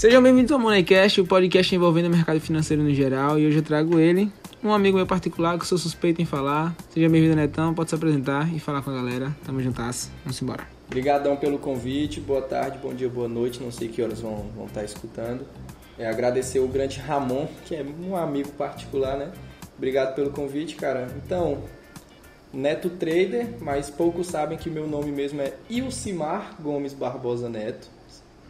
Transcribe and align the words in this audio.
Sejam 0.00 0.22
bem-vindos 0.22 0.50
ao 0.50 0.58
Moneycast, 0.58 1.20
o 1.20 1.26
podcast 1.26 1.74
envolvendo 1.74 2.06
o 2.06 2.10
mercado 2.10 2.40
financeiro 2.40 2.82
no 2.82 2.90
geral. 2.94 3.38
E 3.38 3.46
hoje 3.46 3.58
eu 3.58 3.62
trago 3.62 3.98
ele, 3.98 4.32
um 4.64 4.72
amigo 4.72 4.96
meu 4.96 5.06
particular 5.06 5.58
que 5.58 5.66
sou 5.66 5.76
suspeito 5.76 6.22
em 6.22 6.24
falar. 6.24 6.74
Seja 6.88 7.06
bem-vindo, 7.06 7.36
Netão. 7.36 7.74
Pode 7.74 7.90
se 7.90 7.96
apresentar 7.96 8.50
e 8.50 8.58
falar 8.58 8.80
com 8.80 8.88
a 8.88 8.94
galera. 8.94 9.36
Tamo 9.44 9.60
juntas. 9.60 10.10
Vamos 10.24 10.40
embora. 10.40 10.66
Obrigadão 10.86 11.36
pelo 11.36 11.58
convite. 11.58 12.18
Boa 12.18 12.40
tarde, 12.40 12.78
bom 12.78 12.94
dia, 12.94 13.10
boa 13.10 13.28
noite. 13.28 13.62
Não 13.62 13.70
sei 13.70 13.88
que 13.88 14.00
horas 14.00 14.22
vão, 14.22 14.46
vão 14.56 14.64
estar 14.64 14.82
escutando. 14.84 15.46
É, 15.98 16.08
agradecer 16.08 16.60
o 16.60 16.66
grande 16.66 16.98
Ramon, 16.98 17.46
que 17.66 17.74
é 17.74 17.84
um 18.02 18.16
amigo 18.16 18.52
particular, 18.52 19.18
né? 19.18 19.30
Obrigado 19.76 20.14
pelo 20.14 20.30
convite, 20.30 20.76
cara. 20.76 21.14
Então, 21.22 21.64
Neto 22.54 22.88
Trader, 22.88 23.48
mas 23.60 23.90
poucos 23.90 24.28
sabem 24.28 24.56
que 24.56 24.70
meu 24.70 24.88
nome 24.88 25.12
mesmo 25.12 25.42
é 25.42 25.52
Ilcimar 25.68 26.56
Gomes 26.58 26.94
Barbosa 26.94 27.50
Neto. 27.50 27.99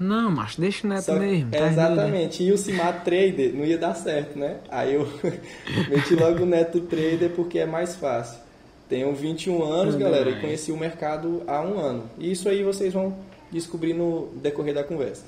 Não, 0.00 0.30
macho, 0.30 0.58
deixa 0.60 0.86
o 0.86 0.90
Neto 0.90 1.02
Só- 1.04 1.16
mesmo. 1.18 1.50
tá 1.50 1.58
é, 1.58 1.68
exatamente, 1.68 2.42
Ilcimar 2.42 3.04
Trader 3.04 3.52
não 3.54 3.66
ia 3.66 3.76
dar 3.76 3.94
certo, 3.94 4.38
né? 4.38 4.56
Aí 4.70 4.94
eu 4.94 5.06
meti 5.90 6.14
logo 6.14 6.42
o 6.42 6.46
Neto 6.46 6.80
Trader 6.80 7.30
porque 7.36 7.58
é 7.58 7.66
mais 7.66 7.96
fácil. 7.96 8.40
Tenho 8.88 9.14
21 9.14 9.62
anos, 9.62 9.94
Tudo 9.94 10.02
galera, 10.02 10.24
bem. 10.24 10.38
e 10.38 10.40
conheci 10.40 10.72
o 10.72 10.76
mercado 10.76 11.42
há 11.46 11.60
um 11.60 11.78
ano. 11.78 12.04
E 12.18 12.32
isso 12.32 12.48
aí 12.48 12.64
vocês 12.64 12.92
vão 12.94 13.14
descobrir 13.52 13.92
no 13.92 14.28
decorrer 14.42 14.74
da 14.74 14.82
conversa. 14.82 15.24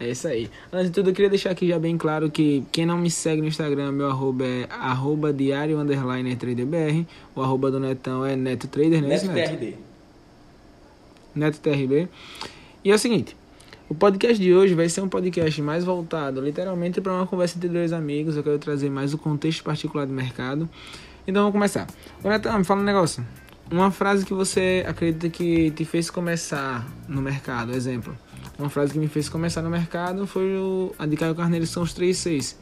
É 0.00 0.10
isso 0.10 0.26
aí. 0.26 0.50
Antes 0.72 0.88
de 0.88 0.92
tudo, 0.94 1.10
eu 1.10 1.14
queria 1.14 1.30
deixar 1.30 1.50
aqui 1.52 1.68
já 1.68 1.78
bem 1.78 1.96
claro 1.96 2.28
que 2.30 2.64
quem 2.72 2.84
não 2.84 2.98
me 2.98 3.08
segue 3.10 3.40
no 3.40 3.46
Instagram, 3.46 3.92
meu 3.92 4.08
arroba 4.08 4.44
é 4.44 4.66
arroba 4.68 5.32
diário 5.32 5.78
underline 5.78 6.34
traderbr. 6.34 7.06
O 7.34 7.40
arroba 7.40 7.70
do 7.70 7.78
Netão 7.78 8.26
é 8.26 8.34
Neto 8.34 8.66
Trader, 8.66 8.98
é 8.98 9.06
Neto 9.06 9.26
Neto? 9.28 9.48
TRD. 9.50 9.74
Neto 11.34 11.60
TRB. 11.60 12.08
E 12.84 12.90
é 12.90 12.94
o 12.94 12.98
seguinte, 12.98 13.34
o 13.88 13.94
podcast 13.94 14.38
de 14.38 14.52
hoje 14.52 14.74
vai 14.74 14.90
ser 14.90 15.00
um 15.00 15.08
podcast 15.08 15.62
mais 15.62 15.84
voltado 15.84 16.38
literalmente 16.42 17.00
para 17.00 17.14
uma 17.14 17.26
conversa 17.26 17.56
entre 17.56 17.70
dois 17.70 17.94
amigos. 17.94 18.36
Eu 18.36 18.42
quero 18.42 18.58
trazer 18.58 18.90
mais 18.90 19.14
o 19.14 19.16
contexto 19.16 19.64
particular 19.64 20.06
do 20.06 20.12
mercado. 20.12 20.68
Então 21.26 21.44
vamos 21.44 21.54
começar. 21.54 21.86
Ô 22.22 22.28
Netão, 22.28 22.58
me 22.58 22.62
fala 22.62 22.82
um 22.82 22.84
negócio. 22.84 23.26
Uma 23.72 23.90
frase 23.90 24.26
que 24.26 24.34
você 24.34 24.84
acredita 24.86 25.30
que 25.30 25.70
te 25.70 25.86
fez 25.86 26.10
começar 26.10 26.86
no 27.08 27.22
mercado, 27.22 27.72
exemplo. 27.72 28.14
Uma 28.58 28.68
frase 28.68 28.92
que 28.92 28.98
me 28.98 29.08
fez 29.08 29.30
começar 29.30 29.62
no 29.62 29.70
mercado 29.70 30.26
foi 30.26 30.54
o, 30.54 30.94
a 30.98 31.06
de 31.06 31.16
Caio 31.16 31.34
Carneiro, 31.34 31.66
são 31.66 31.84
os 31.84 31.94
3 31.94 32.14
6. 32.14 32.58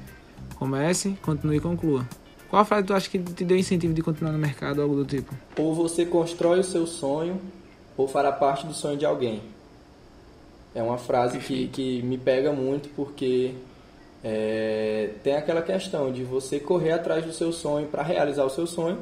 Comece, 0.55 1.19
continue 1.21 1.57
e 1.57 1.61
conclua. 1.61 2.07
Qual 2.49 2.63
a 2.63 2.65
frase 2.65 2.87
tu 2.87 2.95
acha 2.95 3.11
que 3.11 3.19
te 3.19 3.45
deu 3.45 3.57
incentivo 3.57 3.93
de 3.93 4.03
continuar 4.03 4.31
no 4.31 4.39
mercado 4.39 4.81
algo 4.81 4.95
do 4.95 5.05
tipo? 5.05 5.35
Ou 5.59 5.75
você 5.75 6.07
constrói 6.07 6.61
o 6.61 6.65
seu 6.65 6.87
sonho, 6.87 7.41
ou 7.97 8.07
fará 8.07 8.31
parte 8.31 8.69
do 8.69 8.73
sonho 8.73 8.97
de 8.97 9.05
alguém. 9.05 9.43
É 10.75 10.83
uma 10.83 10.99
frase 10.99 11.39
que, 11.39 11.69
que 11.69 12.03
me 12.03 12.17
pega 12.17 12.53
muito 12.53 12.89
porque 12.91 13.55
é, 14.25 15.11
tem 15.23 15.37
aquela 15.37 15.63
questão 15.63 16.13
de 16.13 16.23
você 16.25 16.59
correr 16.59 16.93
atrás 16.93 17.25
do 17.25 17.33
seu 17.33 17.53
sonho 17.53 17.89
para 17.89 18.03
realizar 18.03 18.45
o 18.45 18.51
seu 18.51 18.67
sonho 18.67 18.99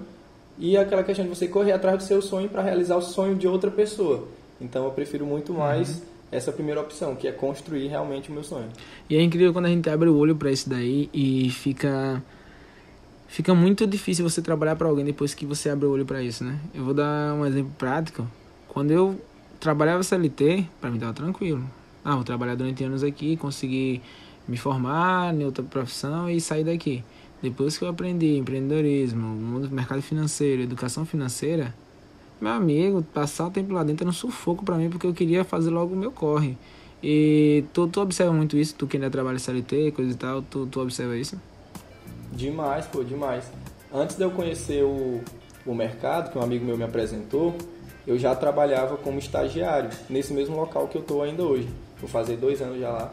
e 0.59 0.77
aquela 0.77 1.03
questão 1.03 1.25
de 1.25 1.31
você 1.31 1.47
correr 1.47 1.73
atrás 1.73 1.99
do 1.99 2.05
seu 2.05 2.21
sonho 2.21 2.49
para 2.49 2.63
realizar 2.63 2.97
o 2.97 3.03
sonho 3.03 3.35
de 3.37 3.47
outra 3.47 3.71
pessoa. 3.71 4.29
Então 4.61 4.85
eu 4.85 4.91
prefiro 4.91 5.25
muito 5.25 5.55
mais 5.55 6.03
essa 6.31 6.53
primeira 6.53 6.81
opção, 6.81 7.17
que 7.17 7.27
é 7.27 7.33
construir 7.33 7.89
realmente 7.89 8.31
o 8.31 8.33
meu 8.33 8.45
sonho. 8.45 8.69
E 9.09 9.17
é 9.17 9.23
incrível 9.23 9.53
quando 9.53 9.67
a 9.67 9.69
gente 9.69 9.89
abre 9.91 10.09
o 10.09 10.17
olho 10.17 10.37
pra 10.37 10.51
isso 10.51 10.69
daí 10.69 11.09
e 11.13 11.51
fica 11.51 12.23
fica 13.27 13.55
muito 13.55 13.87
difícil 13.87 14.29
você 14.29 14.43
trabalhar 14.43 14.77
para 14.77 14.89
alguém 14.89 15.05
depois 15.05 15.35
que 15.35 15.47
você 15.47 15.71
abre 15.71 15.87
o 15.87 15.91
olho 15.91 16.05
pra 16.05 16.23
isso, 16.23 16.45
né? 16.45 16.59
Eu 16.75 16.85
vou 16.85 16.95
dar 16.95 17.35
um 17.35 17.47
exemplo 17.47 17.73
prático. 17.79 18.27
Quando 18.69 18.91
eu 18.91 19.21
trabalhava 19.61 20.03
CLT, 20.03 20.67
para 20.81 20.91
mim 20.91 20.99
tava 20.99 21.13
tranquilo. 21.13 21.63
Ah, 22.03 22.15
vou 22.15 22.25
trabalhar 22.25 22.55
durante 22.55 22.83
anos 22.83 23.05
aqui, 23.05 23.37
conseguir 23.37 24.01
me 24.49 24.57
formar 24.57 25.35
em 25.35 25.45
outra 25.45 25.63
profissão 25.63 26.29
e 26.29 26.41
sair 26.41 26.65
daqui. 26.65 27.05
Depois 27.43 27.79
que 27.79 27.85
eu 27.85 27.89
aprendi 27.89 28.37
empreendedorismo, 28.37 29.23
mundo 29.23 29.69
do 29.69 29.75
mercado 29.75 30.03
financeiro, 30.03 30.63
educação 30.63 31.05
financeira, 31.05 31.75
meu 32.41 32.53
amigo, 32.53 33.03
passar 33.03 33.47
o 33.47 33.51
tempo 33.51 33.73
lá 33.75 33.85
dentro 33.85 34.05
era 34.05 34.11
um 34.11 34.15
sufoco 34.15 34.65
pra 34.65 34.77
mim 34.77 34.89
porque 34.89 35.07
eu 35.07 35.13
queria 35.13 35.45
fazer 35.45 35.71
logo 35.71 35.95
o 35.95 35.97
meu 35.97 36.11
corre. 36.11 36.57
E 37.03 37.65
tu, 37.73 37.87
tu 37.87 38.01
observa 38.01 38.33
muito 38.33 38.57
isso, 38.57 38.75
tu 38.75 38.87
que 38.87 38.97
ainda 38.97 39.11
trabalha 39.11 39.39
CLT, 39.39 39.93
coisa 39.93 40.11
e 40.11 40.15
tal, 40.15 40.43
tu, 40.43 40.67
tu 40.67 40.81
observa 40.81 41.17
isso? 41.17 41.41
Demais, 42.33 42.87
pô, 42.87 43.03
demais. 43.03 43.51
Antes 43.93 44.17
de 44.17 44.23
eu 44.23 44.31
conhecer 44.31 44.85
o, 44.85 45.21
o 45.67 45.75
mercado, 45.75 46.31
que 46.31 46.39
um 46.39 46.43
amigo 46.43 46.65
meu 46.65 46.77
me 46.77 46.85
apresentou, 46.85 47.57
eu 48.07 48.19
já 48.19 48.35
trabalhava 48.35 48.97
como 48.97 49.19
estagiário 49.19 49.91
nesse 50.09 50.33
mesmo 50.33 50.57
local 50.57 50.89
que 50.89 50.97
eu 50.97 51.03
estou 51.03 51.23
ainda 51.23 51.43
hoje. 51.43 51.69
Vou 51.99 52.09
fazer 52.09 52.37
dois 52.37 52.61
anos 52.61 52.81
já 52.81 52.91
lá. 52.91 53.13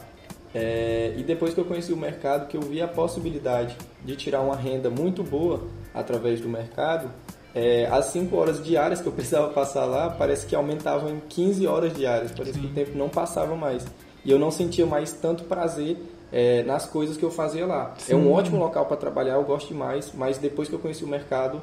É, 0.53 1.13
e 1.17 1.23
depois 1.23 1.53
que 1.53 1.59
eu 1.59 1.65
conheci 1.65 1.91
o 1.91 1.97
mercado, 1.97 2.47
que 2.47 2.57
eu 2.57 2.61
vi 2.61 2.81
a 2.81 2.87
possibilidade 2.87 3.75
de 4.03 4.15
tirar 4.15 4.41
uma 4.41 4.55
renda 4.55 4.89
muito 4.89 5.23
boa 5.23 5.61
através 5.93 6.39
do 6.39 6.47
mercado, 6.47 7.11
é, 7.53 7.85
as 7.87 8.05
5 8.07 8.35
horas 8.35 8.63
diárias 8.63 9.01
que 9.01 9.07
eu 9.07 9.11
precisava 9.13 9.49
passar 9.49 9.85
lá, 9.85 10.09
parece 10.09 10.45
que 10.45 10.55
aumentavam 10.55 11.09
em 11.09 11.19
15 11.27 11.67
horas 11.67 11.93
diárias. 11.93 12.31
Parece 12.31 12.57
que 12.57 12.65
o 12.65 12.69
tempo 12.69 12.97
não 12.97 13.09
passava 13.09 13.55
mais. 13.55 13.85
E 14.23 14.31
eu 14.31 14.39
não 14.39 14.51
sentia 14.51 14.85
mais 14.85 15.11
tanto 15.11 15.43
prazer 15.43 15.97
é, 16.31 16.63
nas 16.63 16.85
coisas 16.85 17.17
que 17.17 17.23
eu 17.23 17.31
fazia 17.31 17.65
lá. 17.65 17.95
É 18.07 18.15
um 18.15 18.23
Sim. 18.23 18.31
ótimo 18.31 18.57
local 18.57 18.85
para 18.85 18.97
trabalhar, 18.97 19.35
eu 19.35 19.43
gosto 19.43 19.69
demais, 19.69 20.11
mas 20.13 20.37
depois 20.37 20.67
que 20.67 20.75
eu 20.75 20.79
conheci 20.79 21.03
o 21.03 21.07
mercado, 21.07 21.61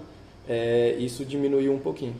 é, 0.48 0.94
isso 0.98 1.24
diminuiu 1.24 1.72
um 1.72 1.78
pouquinho. 1.78 2.14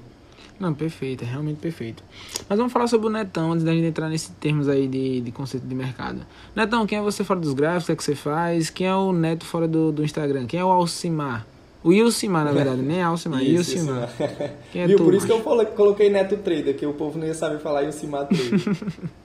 Não, 0.58 0.72
perfeito, 0.72 1.24
é 1.24 1.26
realmente 1.26 1.58
perfeito. 1.58 2.02
Mas 2.48 2.56
vamos 2.56 2.72
falar 2.72 2.86
sobre 2.86 3.08
o 3.08 3.10
Netão 3.10 3.52
antes 3.52 3.64
da 3.64 3.72
gente 3.72 3.86
entrar 3.86 4.08
nesses 4.08 4.28
termos 4.40 4.68
aí 4.68 4.86
de, 4.86 5.20
de 5.20 5.32
conceito 5.32 5.66
de 5.66 5.74
mercado. 5.74 6.20
Netão, 6.54 6.86
quem 6.86 6.98
é 6.98 7.02
você 7.02 7.24
fora 7.24 7.40
dos 7.40 7.52
gráficos? 7.54 7.84
O 7.84 7.86
que 7.86 7.92
é 7.92 7.96
que 7.96 8.04
você 8.04 8.14
faz? 8.14 8.70
Quem 8.70 8.86
é 8.86 8.94
o 8.94 9.12
Neto 9.12 9.44
fora 9.44 9.66
do, 9.66 9.90
do 9.90 10.04
Instagram? 10.04 10.46
Quem 10.46 10.60
é 10.60 10.64
o 10.64 10.68
Alcimar? 10.68 11.46
O 11.82 11.92
Ilcimar, 11.92 12.46
na 12.46 12.52
verdade, 12.52 12.80
nem 12.80 13.02
Alcimar, 13.02 13.42
Isso, 13.44 13.72
Ilcimar. 13.72 14.08
Quem 14.72 14.82
é 14.82 14.86
Viu? 14.86 14.96
tu, 14.96 15.04
Por 15.04 15.14
isso 15.14 15.26
que 15.26 15.32
eu 15.32 15.40
coloquei 15.40 16.08
Neto 16.08 16.36
Trader, 16.38 16.74
que 16.74 16.86
o 16.86 16.94
povo 16.94 17.18
não 17.18 17.26
ia 17.26 17.34
saber 17.34 17.58
falar 17.58 17.82
e 17.82 17.88
o 17.88 17.92
Cimar 17.92 18.26
Trader. 18.26 18.78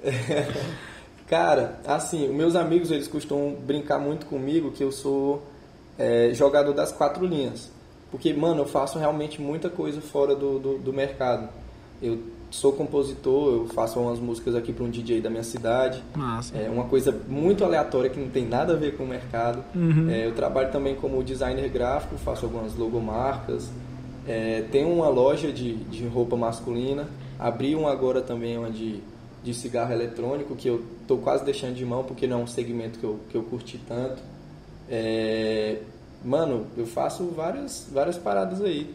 Cara, 1.30 1.80
assim, 1.86 2.28
meus 2.28 2.56
amigos 2.56 2.92
eles 2.92 3.08
costumam 3.08 3.54
brincar 3.54 4.00
muito 4.00 4.26
comigo 4.26 4.72
que 4.72 4.84
eu 4.84 4.92
sou 4.92 5.44
é, 5.98 6.32
jogador 6.34 6.74
das 6.74 6.92
quatro 6.92 7.26
linhas. 7.26 7.72
Porque, 8.12 8.34
mano, 8.34 8.62
eu 8.62 8.66
faço 8.66 8.98
realmente 8.98 9.42
muita 9.42 9.70
coisa 9.70 10.02
fora 10.02 10.36
do, 10.36 10.60
do, 10.60 10.78
do 10.80 10.94
mercado. 10.94 11.50
Eu 12.02 12.20
sou 12.50 12.74
compositor, 12.74 13.54
eu 13.54 13.68
faço 13.68 14.00
umas 14.00 14.20
músicas 14.20 14.56
aqui 14.56 14.74
para 14.74 14.84
um 14.84 14.90
DJ 14.90 15.22
da 15.22 15.30
minha 15.30 15.44
cidade. 15.44 16.04
Massa. 16.16 16.58
É 16.58 16.70
uma 16.70 16.86
coisa 16.86 17.16
muito 17.28 17.64
aleatória 17.64 18.10
que 18.10 18.20
não 18.20 18.30
tem 18.30 18.48
nada 18.48 18.74
a 18.74 18.76
ver 18.76 18.98
com 18.98 19.04
o 19.04 19.08
mercado. 19.08 19.64
Uhum. 19.76 20.10
É, 20.10 20.26
eu 20.26 20.34
trabalho 20.34 20.72
também 20.72 20.96
como 20.96 21.24
designer 21.24 21.70
gráfico, 21.70 22.18
faço 22.18 22.46
algumas 22.46 22.76
logomarcas. 22.76 23.70
É, 24.28 24.64
tenho 24.72 24.92
uma 24.92 25.10
loja 25.10 25.52
de, 25.52 25.76
de 25.76 26.08
roupa 26.08 26.36
masculina. 26.36 27.08
Abri 27.38 27.76
uma 27.76 27.92
agora 27.92 28.22
também 28.22 28.58
uma 28.58 28.70
de, 28.70 29.02
de 29.44 29.54
cigarro 29.54 29.94
eletrônico, 29.94 30.56
que 30.56 30.68
eu 30.68 30.84
tô 31.08 31.18
quase 31.18 31.46
deixando 31.46 31.76
de 31.76 31.86
mão 31.86 32.04
porque 32.04 32.28
não 32.28 32.42
é 32.42 32.44
um 32.44 32.48
segmento 32.48 33.00
que 33.00 33.06
eu, 33.06 33.20
que 33.30 33.36
eu 33.36 33.44
curti 33.44 33.80
tanto. 33.88 34.22
É, 34.90 35.78
mano, 36.24 36.68
eu 36.78 36.86
faço 36.86 37.26
várias, 37.36 37.88
várias 37.92 38.18
paradas 38.18 38.62
aí. 38.62 38.94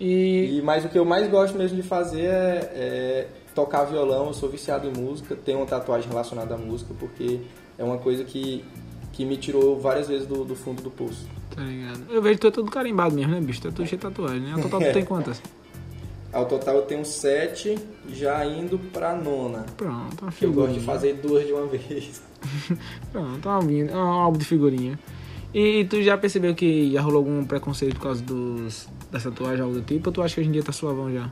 E 0.00 0.58
E, 0.58 0.62
mas 0.62 0.84
o 0.84 0.88
que 0.88 0.98
eu 0.98 1.04
mais 1.04 1.28
gosto 1.30 1.56
mesmo 1.56 1.76
de 1.76 1.82
fazer 1.82 2.24
é, 2.24 2.70
é 2.74 3.28
tocar 3.54 3.84
violão. 3.84 4.26
Eu 4.28 4.34
sou 4.34 4.48
viciado 4.48 4.88
em 4.88 4.92
música, 4.92 5.36
tenho 5.36 5.58
uma 5.58 5.66
tatuagem 5.66 6.08
relacionada 6.08 6.54
à 6.54 6.58
música, 6.58 6.92
porque 6.98 7.40
é 7.78 7.84
uma 7.84 7.98
coisa 7.98 8.24
que, 8.24 8.64
que 9.12 9.24
me 9.24 9.36
tirou 9.36 9.78
várias 9.78 10.08
vezes 10.08 10.26
do, 10.26 10.44
do 10.44 10.56
fundo 10.56 10.82
do 10.82 10.90
poço. 10.90 11.26
Tá 11.54 11.62
ligado? 11.62 12.04
Eu 12.10 12.22
vejo 12.22 12.36
que 12.36 12.40
tu 12.40 12.46
é 12.48 12.50
todo 12.50 12.70
carimbado 12.70 13.14
mesmo, 13.14 13.32
né, 13.32 13.40
bicho? 13.40 13.60
Tu 13.60 13.68
é 13.68 13.70
todo 13.70 13.86
cheio 13.86 14.00
de 14.00 14.06
tatuagem, 14.06 14.40
né? 14.40 14.54
O 14.56 14.62
total 14.62 14.80
tu 14.80 14.90
tem 14.94 15.04
quantas? 15.04 15.40
Ao 16.32 16.46
total 16.46 16.76
eu 16.76 16.82
tenho 16.82 17.04
sete, 17.04 17.78
já 18.08 18.44
indo 18.46 18.78
pra 18.78 19.14
nona. 19.14 19.66
Pronto, 19.76 20.22
uma 20.22 20.32
Que 20.32 20.46
eu 20.46 20.52
gosto 20.52 20.72
de 20.72 20.80
figurinha. 20.80 20.80
fazer 20.80 21.12
duas 21.16 21.46
de 21.46 21.52
uma 21.52 21.66
vez. 21.68 22.22
Pronto, 23.12 23.46
um 23.46 23.52
álbum, 23.52 23.84
um 23.92 23.98
álbum 23.98 24.38
de 24.38 24.44
figurinha. 24.46 24.98
E 25.54 25.84
tu 25.84 26.02
já 26.02 26.16
percebeu 26.16 26.54
que 26.54 26.90
já 26.92 27.00
rolou 27.02 27.18
algum 27.18 27.44
preconceito 27.44 27.96
por 27.96 28.02
causa 28.04 28.22
dos, 28.22 28.88
das 29.10 29.22
tatuagens, 29.22 29.60
algo 29.60 29.74
do 29.74 29.82
tipo? 29.82 30.08
Ou 30.08 30.12
tu 30.12 30.22
acha 30.22 30.34
que 30.34 30.40
hoje 30.40 30.48
em 30.48 30.52
dia 30.52 30.62
tá 30.62 30.72
suavão 30.72 31.12
já? 31.12 31.30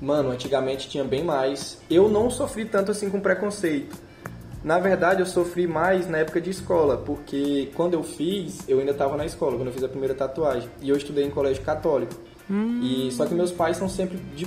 Mano, 0.00 0.30
antigamente 0.30 0.88
tinha 0.88 1.02
bem 1.04 1.24
mais. 1.24 1.78
Eu 1.90 2.08
não 2.08 2.30
sofri 2.30 2.64
tanto 2.64 2.90
assim 2.92 3.10
com 3.10 3.20
preconceito. 3.20 3.96
Na 4.62 4.78
verdade, 4.78 5.20
eu 5.20 5.26
sofri 5.26 5.66
mais 5.66 6.08
na 6.08 6.18
época 6.18 6.40
de 6.40 6.50
escola, 6.50 6.96
porque 6.96 7.70
quando 7.74 7.94
eu 7.94 8.04
fiz, 8.04 8.60
eu 8.68 8.78
ainda 8.78 8.92
estava 8.92 9.16
na 9.16 9.26
escola, 9.26 9.56
quando 9.56 9.66
eu 9.66 9.72
fiz 9.72 9.82
a 9.82 9.88
primeira 9.88 10.14
tatuagem. 10.14 10.68
E 10.80 10.88
eu 10.88 10.96
estudei 10.96 11.24
em 11.24 11.30
colégio 11.30 11.62
católico. 11.64 12.14
E 12.82 13.10
só 13.12 13.24
que 13.26 13.34
meus 13.34 13.50
pais 13.50 13.76
são 13.78 13.88
sempre 13.88 14.18
de- 14.36 14.46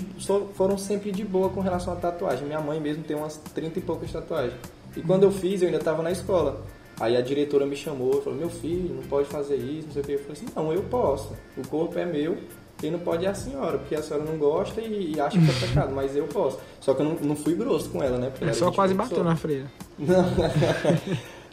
foram 0.53 0.77
sempre 0.77 1.11
de 1.11 1.23
boa 1.25 1.49
com 1.49 1.59
relação 1.59 1.91
à 1.91 1.95
tatuagem. 1.95 2.45
Minha 2.45 2.61
mãe 2.61 2.79
mesmo 2.79 3.03
tem 3.03 3.17
umas 3.17 3.35
30 3.53 3.79
e 3.79 3.81
poucas 3.81 4.11
tatuagens. 4.11 4.53
E 4.95 5.01
quando 5.01 5.23
eu 5.23 5.31
fiz, 5.31 5.61
eu 5.61 5.67
ainda 5.67 5.79
estava 5.79 6.01
na 6.03 6.11
escola. 6.11 6.63
Aí 6.99 7.17
a 7.17 7.21
diretora 7.21 7.65
me 7.65 7.75
chamou 7.75 8.19
e 8.19 8.21
falou: 8.21 8.39
Meu 8.39 8.49
filho, 8.49 8.95
não 8.95 9.03
pode 9.03 9.27
fazer 9.27 9.55
isso, 9.55 9.87
não 9.87 9.93
sei 9.93 10.01
o 10.01 10.05
que. 10.05 10.11
Eu 10.13 10.19
falei 10.19 10.33
assim: 10.33 10.45
Não, 10.55 10.73
eu 10.73 10.83
posso. 10.83 11.33
O 11.57 11.67
corpo 11.67 11.99
é 11.99 12.05
meu 12.05 12.37
Quem 12.77 12.91
não 12.91 12.99
pode 12.99 13.25
é 13.25 13.29
a 13.29 13.33
senhora, 13.33 13.77
porque 13.77 13.95
a 13.95 14.01
senhora 14.01 14.23
não 14.25 14.37
gosta 14.37 14.81
e, 14.81 15.13
e 15.13 15.19
acha 15.19 15.37
que 15.37 15.49
é 15.49 15.67
pecado, 15.67 15.93
mas 15.93 16.15
eu 16.15 16.25
posso. 16.25 16.59
Só 16.79 16.93
que 16.93 17.01
eu 17.01 17.05
não, 17.05 17.15
não 17.15 17.35
fui 17.35 17.55
grosso 17.55 17.89
com 17.89 18.01
ela, 18.01 18.17
né? 18.17 18.29
Porque 18.29 18.45
é 18.45 18.53
só 18.53 18.71
quase 18.71 18.93
bateu 18.93 19.23
na 19.23 19.35
freira. 19.35 19.65
Não. 19.97 20.25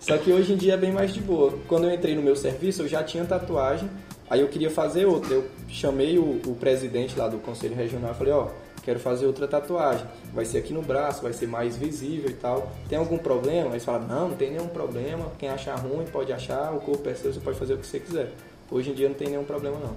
Só 0.02 0.18
que 0.18 0.32
hoje 0.32 0.52
em 0.52 0.56
dia 0.56 0.74
é 0.74 0.76
bem 0.76 0.90
mais 0.90 1.14
de 1.14 1.20
boa. 1.20 1.54
Quando 1.68 1.84
eu 1.84 1.94
entrei 1.94 2.16
no 2.16 2.22
meu 2.22 2.34
serviço, 2.34 2.82
eu 2.82 2.88
já 2.88 3.04
tinha 3.04 3.24
tatuagem, 3.24 3.88
aí 4.28 4.40
eu 4.40 4.48
queria 4.48 4.68
fazer 4.68 5.06
outra. 5.06 5.32
Eu 5.32 5.44
chamei 5.68 6.18
o, 6.18 6.40
o 6.44 6.56
presidente 6.56 7.16
lá 7.16 7.28
do 7.28 7.38
Conselho 7.38 7.76
Regional 7.76 8.10
e 8.10 8.14
falei, 8.14 8.32
ó, 8.32 8.48
quero 8.82 8.98
fazer 8.98 9.26
outra 9.26 9.46
tatuagem. 9.46 10.06
Vai 10.34 10.44
ser 10.44 10.58
aqui 10.58 10.72
no 10.72 10.82
braço, 10.82 11.22
vai 11.22 11.32
ser 11.32 11.46
mais 11.46 11.76
visível 11.76 12.30
e 12.30 12.34
tal. 12.34 12.72
Tem 12.88 12.98
algum 12.98 13.18
problema? 13.18 13.70
Eles 13.70 13.84
falaram, 13.84 14.06
não, 14.06 14.28
não 14.30 14.36
tem 14.36 14.50
nenhum 14.50 14.68
problema. 14.68 15.26
Quem 15.38 15.48
achar 15.48 15.76
ruim 15.76 16.04
pode 16.04 16.32
achar, 16.32 16.74
o 16.74 16.80
corpo 16.80 17.08
é 17.08 17.14
seu, 17.14 17.32
você 17.32 17.40
pode 17.40 17.58
fazer 17.58 17.74
o 17.74 17.78
que 17.78 17.86
você 17.86 18.00
quiser. 18.00 18.32
Hoje 18.70 18.90
em 18.90 18.94
dia 18.94 19.08
não 19.08 19.14
tem 19.14 19.28
nenhum 19.28 19.44
problema 19.44 19.76
não. 19.78 19.96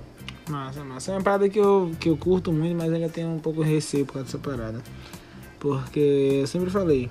Massa, 0.50 0.84
massa. 0.84 1.12
É 1.12 1.16
uma 1.16 1.24
parada 1.24 1.50
que 1.50 1.60
eu, 1.60 1.92
que 2.00 2.10
eu 2.10 2.18
curto 2.18 2.52
muito, 2.52 2.76
mas 2.76 2.92
ainda 2.92 3.10
tenho 3.10 3.30
um 3.30 3.40
pouco 3.40 3.64
de 3.64 3.70
receio 3.70 4.06
por 4.06 4.14
causa 4.14 4.26
dessa 4.26 4.38
parada. 4.38 4.82
Porque 5.60 6.40
eu 6.42 6.48
sempre 6.48 6.70
falei, 6.70 7.10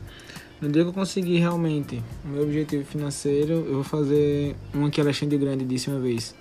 no 0.60 0.68
dia 0.68 0.82
que 0.82 0.90
eu 0.90 0.92
conseguir 0.92 1.38
realmente 1.38 2.00
o 2.24 2.28
meu 2.28 2.42
objetivo 2.44 2.84
financeiro, 2.84 3.64
eu 3.66 3.74
vou 3.74 3.84
fazer 3.84 4.54
uma 4.72 4.90
que 4.90 5.00
Alexandre 5.00 5.36
Grande 5.36 5.64
disse 5.64 5.90
uma 5.90 5.98
vez, 5.98 6.34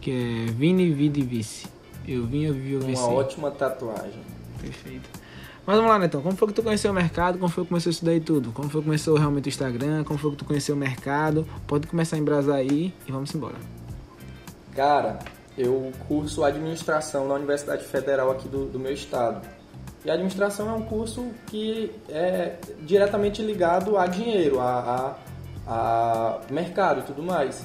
que 0.00 0.10
é 0.10 0.52
Vini, 0.52 0.92
Vidi, 0.92 1.22
Vice. 1.22 1.66
Eu 2.06 2.24
vim, 2.24 2.44
eu 2.44 2.54
vi, 2.54 2.72
eu. 2.72 2.80
Uma 2.80 3.08
ótima 3.08 3.50
tatuagem. 3.50 4.35
Perfeito. 4.60 5.08
Mas 5.66 5.76
vamos 5.76 5.90
lá, 5.90 5.98
Netão. 5.98 6.22
Como 6.22 6.36
foi 6.36 6.48
que 6.48 6.54
tu 6.54 6.62
conheceu 6.62 6.92
o 6.92 6.94
mercado? 6.94 7.38
Como 7.38 7.50
foi 7.50 7.64
que 7.64 7.68
começou 7.70 7.90
isso 7.90 8.04
daí 8.04 8.20
tudo? 8.20 8.52
Como 8.52 8.68
foi 8.68 8.80
que 8.80 8.84
começou 8.84 9.16
realmente 9.16 9.46
o 9.46 9.48
Instagram? 9.48 10.04
Como 10.04 10.16
foi 10.16 10.30
que 10.30 10.36
tu 10.36 10.44
conheceu 10.44 10.76
o 10.76 10.78
mercado? 10.78 11.46
Pode 11.66 11.88
começar 11.88 12.14
a 12.14 12.18
embrasar 12.20 12.54
aí 12.54 12.94
e 13.06 13.10
vamos 13.10 13.34
embora. 13.34 13.56
Cara, 14.76 15.18
eu 15.58 15.90
curso 16.06 16.44
administração 16.44 17.26
na 17.26 17.34
Universidade 17.34 17.84
Federal 17.84 18.30
aqui 18.30 18.46
do, 18.46 18.66
do 18.66 18.78
meu 18.78 18.92
estado. 18.92 19.44
E 20.04 20.10
administração 20.10 20.70
é 20.70 20.72
um 20.72 20.82
curso 20.82 21.32
que 21.48 21.90
é 22.08 22.58
diretamente 22.82 23.42
ligado 23.42 23.98
a 23.98 24.06
dinheiro, 24.06 24.60
a, 24.60 25.16
a, 25.66 26.38
a 26.46 26.52
mercado 26.52 27.00
e 27.00 27.02
tudo 27.02 27.24
mais. 27.24 27.64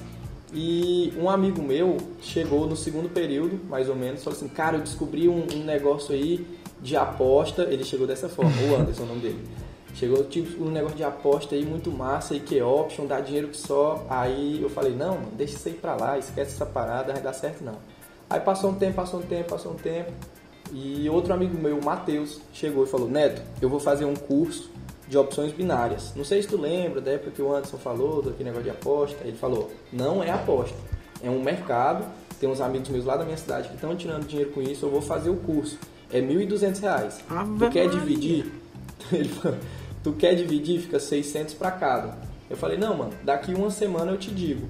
E 0.52 1.14
um 1.18 1.30
amigo 1.30 1.62
meu 1.62 1.98
chegou 2.20 2.66
no 2.66 2.76
segundo 2.76 3.10
período, 3.10 3.60
mais 3.70 3.88
ou 3.88 3.96
menos, 3.96 4.24
falou 4.24 4.36
assim: 4.36 4.50
Cara, 4.50 4.78
eu 4.78 4.82
descobri 4.82 5.30
um, 5.30 5.46
um 5.54 5.64
negócio 5.64 6.16
aí 6.16 6.46
de 6.82 6.96
aposta. 6.96 7.64
Ele 7.64 7.84
chegou 7.84 8.08
dessa 8.08 8.28
forma, 8.28 8.52
o 8.70 8.76
Anderson, 8.76 9.04
o 9.04 9.08
nome 9.08 9.22
dele. 9.22 9.48
Chegou 9.94 10.24
tipo 10.24 10.64
um 10.64 10.72
negócio 10.72 10.96
de 10.96 11.04
aposta 11.04 11.54
aí 11.54 11.66
muito 11.66 11.92
massa, 11.92 12.38
que 12.40 12.62
option, 12.62 13.06
dá 13.06 13.20
dinheiro 13.20 13.50
que 13.50 13.58
só. 13.58 14.06
Aí 14.10 14.62
eu 14.62 14.70
falei: 14.70 14.94
Não, 14.94 15.16
mano, 15.16 15.32
deixa 15.34 15.56
isso 15.56 15.68
aí 15.68 15.74
pra 15.74 15.96
lá, 15.96 16.18
esquece 16.18 16.56
essa 16.56 16.66
parada, 16.66 17.14
vai 17.14 17.22
dar 17.22 17.34
certo 17.34 17.64
não. 17.64 17.78
Aí 18.30 18.40
passou 18.40 18.70
um 18.70 18.76
tempo, 18.76 18.96
passou 18.96 19.20
um 19.20 19.24
tempo, 19.24 19.50
passou 19.50 19.74
um 19.74 19.76
tempo. 19.76 20.12
E 20.72 21.10
outro 21.10 21.34
amigo 21.34 21.58
meu, 21.58 21.78
o 21.78 21.84
Matheus, 21.84 22.40
chegou 22.54 22.86
e 22.86 22.88
falou: 22.88 23.10
Neto, 23.10 23.42
eu 23.62 23.68
vou 23.68 23.80
fazer 23.80 24.06
um 24.06 24.16
curso 24.16 24.72
de 25.12 25.18
opções 25.18 25.52
binárias. 25.52 26.14
Não 26.16 26.24
sei 26.24 26.42
se 26.42 26.48
tu 26.48 26.56
lembra 26.56 27.02
da 27.02 27.12
época 27.12 27.32
que 27.32 27.42
o 27.42 27.54
Anderson 27.54 27.78
falou, 27.78 28.22
daquele 28.22 28.46
negócio 28.46 28.64
de 28.64 28.70
aposta. 28.70 29.18
Ele 29.26 29.38
falou: 29.38 29.70
não 29.92 30.24
é 30.24 30.32
aposta, 30.32 30.78
é 31.22 31.30
um 31.30 31.42
mercado. 31.42 32.06
Tem 32.40 32.50
uns 32.50 32.62
amigos 32.62 32.90
meus 32.90 33.06
lá 33.06 33.18
da 33.18 33.26
minha 33.26 33.38
cidade 33.38 33.68
que 33.68 33.76
estão 33.76 33.96
tirando 33.96 34.26
dinheiro 34.26 34.52
com 34.52 34.62
isso. 34.62 34.86
Eu 34.86 34.90
vou 34.90 35.02
fazer 35.02 35.30
o 35.30 35.36
curso. 35.36 35.78
É 36.12 36.20
R$ 36.20 36.46
1.200. 36.46 37.22
Ah, 37.30 37.46
tu 37.58 37.70
quer 37.70 37.90
dividir? 37.90 38.52
Ele 39.12 39.30
falou, 39.30 39.58
tu 40.04 40.14
quer 40.14 40.36
dividir? 40.36 40.82
Fica 40.82 41.00
600 41.00 41.54
para 41.54 41.72
cada. 41.72 42.18
Eu 42.50 42.58
falei: 42.58 42.78
não, 42.78 42.98
mano, 42.98 43.14
daqui 43.24 43.54
uma 43.54 43.72
semana 43.72 44.12
eu 44.12 44.18
te 44.18 44.32
digo. 44.32 44.68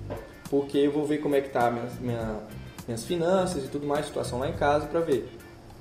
Porque 0.49 0.77
eu 0.77 0.91
vou 0.91 1.05
ver 1.05 1.19
como 1.19 1.35
é 1.35 1.41
que 1.41 1.49
tá 1.49 1.71
minhas, 1.71 1.99
minha, 1.99 2.39
minhas 2.87 3.05
finanças 3.05 3.63
e 3.63 3.67
tudo 3.67 3.87
mais, 3.87 4.05
situação 4.05 4.39
lá 4.39 4.49
em 4.49 4.53
casa 4.53 4.85
para 4.85 4.99
ver 4.99 5.31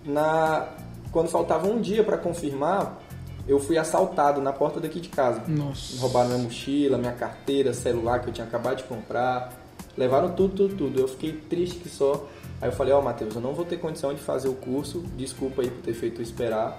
na 0.04 0.68
quando 1.12 1.28
faltava 1.28 1.66
um 1.66 1.80
dia 1.80 2.04
para 2.04 2.16
confirmar, 2.16 3.00
eu 3.48 3.58
fui 3.58 3.76
assaltado 3.76 4.40
na 4.40 4.52
porta 4.52 4.78
daqui 4.78 5.00
de 5.00 5.08
casa. 5.08 5.42
Nossa. 5.48 6.00
Roubaram 6.00 6.28
minha 6.28 6.42
mochila, 6.42 6.96
minha 6.96 7.12
carteira, 7.12 7.74
celular 7.74 8.20
que 8.20 8.28
eu 8.28 8.32
tinha 8.32 8.46
acabado 8.46 8.76
de 8.76 8.84
comprar. 8.84 9.52
Levaram 9.96 10.30
tudo, 10.32 10.54
tudo, 10.54 10.76
tudo. 10.76 11.00
Eu 11.00 11.08
fiquei 11.08 11.32
triste 11.32 11.80
que 11.80 11.88
só. 11.88 12.28
Aí 12.60 12.68
eu 12.68 12.72
falei, 12.72 12.92
ó, 12.92 12.98
oh, 12.98 13.02
Matheus, 13.02 13.34
eu 13.34 13.40
não 13.40 13.54
vou 13.54 13.64
ter 13.64 13.78
condição 13.78 14.12
de 14.12 14.20
fazer 14.20 14.48
o 14.48 14.54
curso. 14.54 15.02
Desculpa 15.16 15.62
aí 15.62 15.70
por 15.70 15.82
ter 15.82 15.94
feito 15.94 16.20
esperar. 16.20 16.78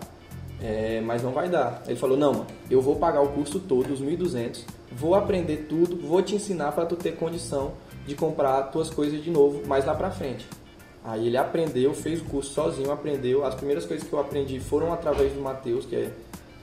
É, 0.62 1.02
mas 1.02 1.24
não 1.24 1.32
vai 1.32 1.50
dar. 1.50 1.82
Ele 1.88 1.98
falou, 1.98 2.16
não, 2.16 2.34
mano, 2.34 2.48
eu 2.70 2.82
vou 2.82 2.98
pagar 2.98 3.22
o 3.22 3.30
curso 3.30 3.60
todo, 3.60 3.92
os 3.92 4.00
1.200. 4.00 4.64
Vou 4.92 5.16
aprender 5.16 5.66
tudo, 5.68 5.98
vou 5.98 6.22
te 6.22 6.36
ensinar 6.36 6.72
para 6.74 6.86
tu 6.86 6.96
ter 6.96 7.16
condição 7.16 7.74
de 8.06 8.14
comprar 8.14 8.64
tuas 8.64 8.90
coisas 8.90 9.24
de 9.24 9.32
novo 9.32 9.66
mais 9.68 9.86
lá 9.86 9.96
pra 9.96 10.12
frente. 10.12 10.48
Aí 11.04 11.28
ele 11.28 11.38
aprendeu, 11.38 11.94
fez 11.96 12.22
o 12.22 12.26
curso 12.26 12.54
sozinho, 12.54 12.92
aprendeu. 12.92 13.44
As 13.44 13.56
primeiras 13.56 13.86
coisas 13.86 14.08
que 14.08 14.14
eu 14.14 14.20
aprendi 14.20 14.60
foram 14.60 14.94
através 14.94 15.34
do 15.34 15.42
Matheus, 15.42 15.86
que 15.86 15.96
é, 15.96 16.12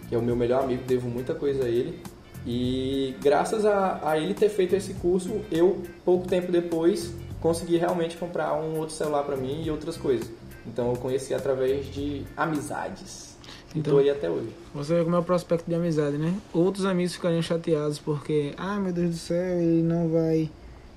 que 0.08 0.14
é 0.14 0.18
o 0.18 0.22
meu 0.22 0.36
melhor 0.36 0.62
amigo, 0.62 0.84
devo 0.86 1.08
muita 1.08 1.34
coisa 1.34 1.64
a 1.64 1.68
ele. 1.68 2.00
E 2.46 3.16
graças 3.20 3.64
a, 3.66 4.00
a 4.02 4.16
ele 4.16 4.32
ter 4.32 4.48
feito 4.48 4.76
esse 4.76 4.94
curso, 4.94 5.40
eu, 5.50 5.82
pouco 6.04 6.28
tempo 6.28 6.52
depois, 6.52 7.12
consegui 7.40 7.76
realmente 7.76 8.16
comprar 8.16 8.54
um 8.54 8.78
outro 8.78 8.94
celular 8.94 9.22
para 9.22 9.36
mim 9.36 9.62
e 9.64 9.70
outras 9.70 9.96
coisas. 9.96 10.30
Então 10.66 10.90
eu 10.90 10.96
conheci 10.96 11.34
através 11.34 11.86
de 11.86 12.24
amizades. 12.36 13.36
Então, 13.74 13.92
e 13.92 13.96
tô 13.96 13.98
aí 13.98 14.10
até 14.10 14.30
hoje. 14.30 14.50
Você 14.74 14.94
vê 14.94 15.04
como 15.04 15.16
é 15.16 15.18
o 15.18 15.22
prospecto 15.22 15.68
de 15.68 15.74
amizade, 15.74 16.16
né? 16.16 16.34
Outros 16.52 16.84
amigos 16.84 17.14
ficariam 17.14 17.42
chateados 17.42 17.98
porque, 17.98 18.54
ah, 18.56 18.78
meu 18.78 18.92
Deus 18.92 19.10
do 19.10 19.16
céu, 19.16 19.60
ele 19.60 19.82
não 19.82 20.08
vai 20.08 20.50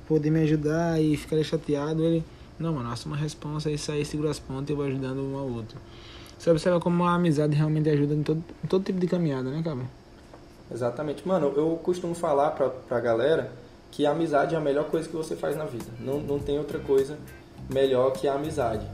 poder 0.08 0.30
me 0.30 0.42
ajudar 0.42 1.02
e 1.02 1.16
ficaria 1.18 1.44
chateado. 1.44 2.04
Ele 2.04 2.24
não, 2.60 2.74
mano, 2.74 2.92
assuma 2.92 3.16
a 3.16 3.20
responsa 3.20 3.70
e 3.70 3.78
sair, 3.78 4.06
segura 4.06 4.30
as 4.30 4.40
pontas 4.40 4.70
e 4.70 4.72
eu 4.74 4.78
vou 4.78 4.86
ajudando 4.86 5.20
um 5.20 5.38
ao 5.38 5.48
outro. 5.48 5.78
Você 6.38 6.50
observa 6.50 6.80
como 6.80 7.04
a 7.04 7.14
amizade 7.14 7.56
realmente 7.56 7.90
ajuda 7.90 8.14
em 8.14 8.24
todo, 8.24 8.44
em 8.64 8.68
todo 8.68 8.84
tipo 8.84 9.00
de 9.00 9.08
caminhada, 9.08 9.50
né, 9.50 9.62
cara? 9.64 9.80
Exatamente. 10.74 11.28
Mano, 11.28 11.54
eu 11.56 11.80
costumo 11.84 12.16
falar 12.16 12.52
pra, 12.52 12.70
pra 12.70 13.00
galera 13.00 13.52
que 13.92 14.06
a 14.06 14.12
amizade 14.12 14.56
é 14.56 14.58
a 14.58 14.62
melhor 14.62 14.86
coisa 14.86 15.08
que 15.08 15.16
você 15.16 15.36
faz 15.36 15.56
na 15.56 15.66
vida. 15.66 15.86
Não, 16.00 16.20
não 16.20 16.40
tem 16.40 16.58
outra 16.58 16.80
coisa 16.80 17.18
melhor 17.70 18.12
que 18.12 18.28
a 18.28 18.34
amizade. 18.34 18.88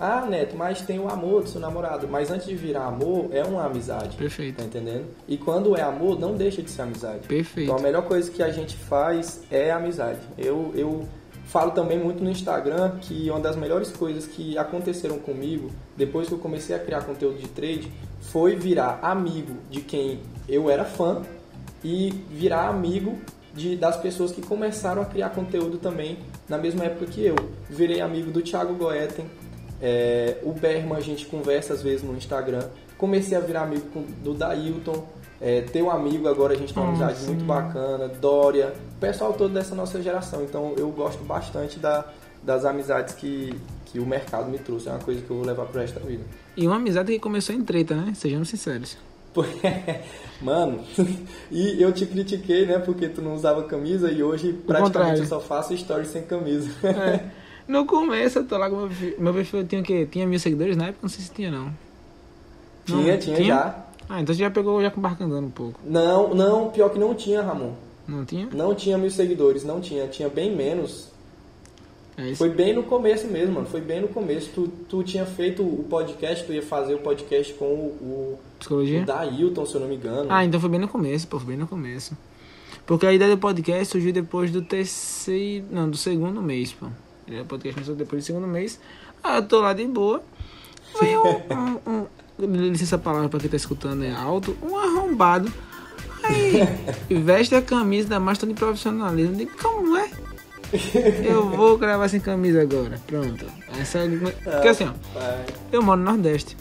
Ah, 0.00 0.26
Neto, 0.26 0.56
mas 0.56 0.80
tem 0.80 0.98
o 0.98 1.08
amor 1.08 1.42
do 1.42 1.48
seu 1.48 1.60
namorado. 1.60 2.08
Mas 2.08 2.30
antes 2.30 2.46
de 2.46 2.56
virar 2.56 2.86
amor, 2.86 3.28
é 3.30 3.44
uma 3.44 3.64
amizade. 3.64 4.16
Perfeito. 4.16 4.56
Tá 4.56 4.64
entendendo? 4.64 5.06
E 5.28 5.36
quando 5.36 5.76
é 5.76 5.82
amor, 5.82 6.18
não 6.18 6.34
deixa 6.34 6.62
de 6.62 6.70
ser 6.70 6.82
amizade. 6.82 7.26
Perfeito. 7.28 7.68
Então 7.68 7.78
a 7.78 7.82
melhor 7.82 8.02
coisa 8.02 8.30
que 8.30 8.42
a 8.42 8.50
gente 8.50 8.76
faz 8.76 9.42
é 9.50 9.70
amizade. 9.70 10.20
Eu, 10.36 10.72
eu 10.74 11.06
Falo 11.46 11.70
também 11.72 11.98
muito 11.98 12.24
no 12.24 12.30
Instagram 12.30 12.96
que 13.00 13.30
uma 13.30 13.38
das 13.38 13.54
melhores 13.54 13.90
coisas 13.92 14.26
que 14.26 14.56
aconteceram 14.56 15.18
comigo 15.18 15.70
depois 15.96 16.26
que 16.26 16.34
eu 16.34 16.38
comecei 16.38 16.74
a 16.74 16.78
criar 16.78 17.02
conteúdo 17.02 17.38
de 17.38 17.48
trade 17.48 17.92
foi 18.20 18.56
virar 18.56 18.98
amigo 19.02 19.54
de 19.70 19.80
quem 19.80 20.20
eu 20.48 20.70
era 20.70 20.84
fã 20.84 21.22
e 21.84 22.10
virar 22.30 22.68
amigo 22.68 23.18
de, 23.54 23.76
das 23.76 23.96
pessoas 23.96 24.32
que 24.32 24.42
começaram 24.42 25.02
a 25.02 25.04
criar 25.04 25.30
conteúdo 25.30 25.78
também 25.78 26.18
na 26.48 26.58
mesma 26.58 26.84
época 26.84 27.06
que 27.06 27.24
eu. 27.24 27.36
Virei 27.70 28.00
amigo 28.00 28.30
do 28.30 28.42
Thiago 28.42 28.74
Goeten, 28.74 29.26
é, 29.80 30.38
o 30.42 30.52
Berman 30.52 30.96
a 30.96 31.00
gente 31.00 31.26
conversa 31.26 31.74
às 31.74 31.82
vezes 31.82 32.02
no 32.02 32.16
Instagram. 32.16 32.68
Comecei 32.96 33.36
a 33.36 33.40
virar 33.40 33.62
amigo 33.62 34.04
do 34.22 34.34
Dailton, 34.34 35.06
é, 35.40 35.60
ter 35.60 35.82
um 35.82 35.90
amigo 35.90 36.28
agora, 36.28 36.54
a 36.54 36.56
gente 36.56 36.72
tem 36.72 36.82
uma 36.82 36.90
amizade 36.90 37.18
sim. 37.18 37.26
muito 37.26 37.44
bacana, 37.44 38.08
Dória, 38.08 38.72
o 38.96 39.00
pessoal 39.00 39.32
todo 39.32 39.52
dessa 39.52 39.74
nossa 39.74 40.00
geração. 40.00 40.42
Então 40.42 40.74
eu 40.76 40.90
gosto 40.90 41.22
bastante 41.24 41.78
da, 41.78 42.04
das 42.42 42.64
amizades 42.64 43.14
que, 43.14 43.54
que 43.86 43.98
o 43.98 44.06
mercado 44.06 44.50
me 44.50 44.58
trouxe. 44.58 44.88
É 44.88 44.92
uma 44.92 45.00
coisa 45.00 45.20
que 45.20 45.30
eu 45.30 45.36
vou 45.36 45.44
levar 45.44 45.66
pro 45.66 45.80
resto 45.80 45.98
da 45.98 46.06
vida. 46.06 46.24
E 46.56 46.66
uma 46.66 46.76
amizade 46.76 47.12
que 47.12 47.18
começou 47.18 47.54
em 47.54 47.62
treta, 47.62 47.94
né? 47.94 48.12
Sejamos 48.14 48.48
sinceros. 48.48 48.96
Mano, 50.40 50.80
e 51.50 51.80
eu 51.80 51.92
te 51.92 52.04
critiquei, 52.06 52.66
né? 52.66 52.78
Porque 52.78 53.08
tu 53.08 53.22
não 53.22 53.34
usava 53.34 53.62
camisa 53.64 54.10
e 54.10 54.22
hoje 54.22 54.52
praticamente 54.52 55.20
eu 55.20 55.26
só 55.26 55.40
faço 55.40 55.76
stories 55.76 56.08
sem 56.08 56.22
camisa. 56.22 56.70
É. 56.86 57.44
No 57.66 57.86
começo 57.86 58.40
eu 58.40 58.46
tô 58.46 58.58
lá 58.58 58.68
com 58.68 58.76
meu. 58.76 58.90
Meu 59.18 59.32
perfil 59.32 59.66
tinha 59.66 59.80
o 59.80 59.84
quê? 59.84 60.06
Tinha 60.10 60.26
mil 60.26 60.38
seguidores 60.38 60.76
na 60.76 60.88
época? 60.88 60.98
Não 61.00 61.08
sei 61.08 61.24
se 61.24 61.32
tinha, 61.32 61.50
não. 61.50 61.72
Tinha, 62.84 62.98
não, 62.98 63.18
tinha, 63.18 63.36
tinha, 63.36 63.48
já. 63.48 63.86
Ah, 64.08 64.20
então 64.20 64.34
você 64.34 64.40
já 64.40 64.50
pegou 64.50 64.82
já 64.82 64.90
com 64.90 65.00
barco 65.00 65.24
andando 65.24 65.46
um 65.46 65.50
pouco. 65.50 65.80
Não, 65.82 66.34
não, 66.34 66.70
pior 66.70 66.90
que 66.90 66.98
não 66.98 67.14
tinha, 67.14 67.40
Ramon. 67.40 67.72
Não 68.06 68.24
tinha? 68.24 68.48
Não 68.52 68.74
tinha 68.74 68.98
mil 68.98 69.10
seguidores, 69.10 69.64
não 69.64 69.80
tinha. 69.80 70.06
Tinha 70.08 70.28
bem 70.28 70.54
menos. 70.54 71.08
É 72.16 72.34
Foi 72.34 72.50
bem 72.50 72.74
no 72.74 72.82
começo 72.82 73.26
mesmo, 73.26 73.54
mano. 73.54 73.66
Foi 73.66 73.80
bem 73.80 74.02
no 74.02 74.08
começo. 74.08 74.50
Tu, 74.54 74.68
tu 74.88 75.02
tinha 75.02 75.24
feito 75.24 75.62
o 75.62 75.84
podcast, 75.88 76.44
tu 76.44 76.52
ia 76.52 76.62
fazer 76.62 76.94
o 76.94 76.98
podcast 76.98 77.52
com 77.54 77.64
o, 77.64 77.88
o, 78.00 78.38
Psicologia? 78.64 79.02
o 79.02 79.04
Dailton, 79.04 79.66
se 79.66 79.74
eu 79.74 79.80
não 79.82 79.88
me 79.88 79.96
engano. 79.96 80.26
Ah, 80.30 80.42
então 80.42 80.58
foi 80.58 80.70
bem 80.70 80.80
no 80.80 80.88
começo, 80.88 81.28
pô, 81.28 81.38
foi 81.38 81.48
bem 81.48 81.56
no 81.58 81.66
começo. 81.66 82.16
Porque 82.86 83.06
a 83.06 83.12
ideia 83.12 83.30
do 83.30 83.38
podcast 83.38 83.92
surgiu 83.92 84.12
depois 84.12 84.50
do 84.50 84.62
terceiro. 84.62 85.66
Não, 85.70 85.88
do 85.88 85.96
segundo 85.96 86.40
mês, 86.40 86.72
pô. 86.72 86.86
O 86.86 87.44
podcast 87.44 87.74
começou 87.74 87.94
depois 87.94 88.22
do 88.22 88.26
segundo 88.26 88.46
mês. 88.46 88.80
Ah, 89.22 89.36
eu 89.36 89.46
tô 89.46 89.60
lá 89.60 89.74
de 89.74 89.86
boa. 89.86 90.22
Veio 90.98 91.22
um, 91.26 91.90
um, 91.90 92.06
um 92.38 92.46
licença 92.70 92.96
a 92.96 92.98
palavra 92.98 93.28
pra 93.28 93.40
quem 93.40 93.50
tá 93.50 93.56
escutando, 93.56 94.02
é 94.02 94.12
alto, 94.12 94.56
um 94.62 94.76
arrombado. 94.76 95.52
Aí, 96.22 96.60
veste 97.22 97.54
a 97.54 97.62
camisa 97.62 98.08
da 98.08 98.20
mais 98.20 98.38
de 98.38 98.54
profissionalismo. 98.54 99.36
Digo, 99.36 99.50
como 99.60 99.96
é? 99.96 100.10
Eu 101.22 101.50
vou 101.50 101.76
gravar 101.76 102.08
sem 102.08 102.20
camisa 102.20 102.62
agora. 102.62 102.98
Pronto. 103.06 103.46
Essa 103.78 103.98
é... 103.98 104.08
Porque 104.08 104.68
assim, 104.68 104.84
ó. 104.84 104.92
Vai. 105.18 105.44
Eu 105.70 105.82
moro 105.82 106.00
no 106.00 106.10
Nordeste. 106.10 106.56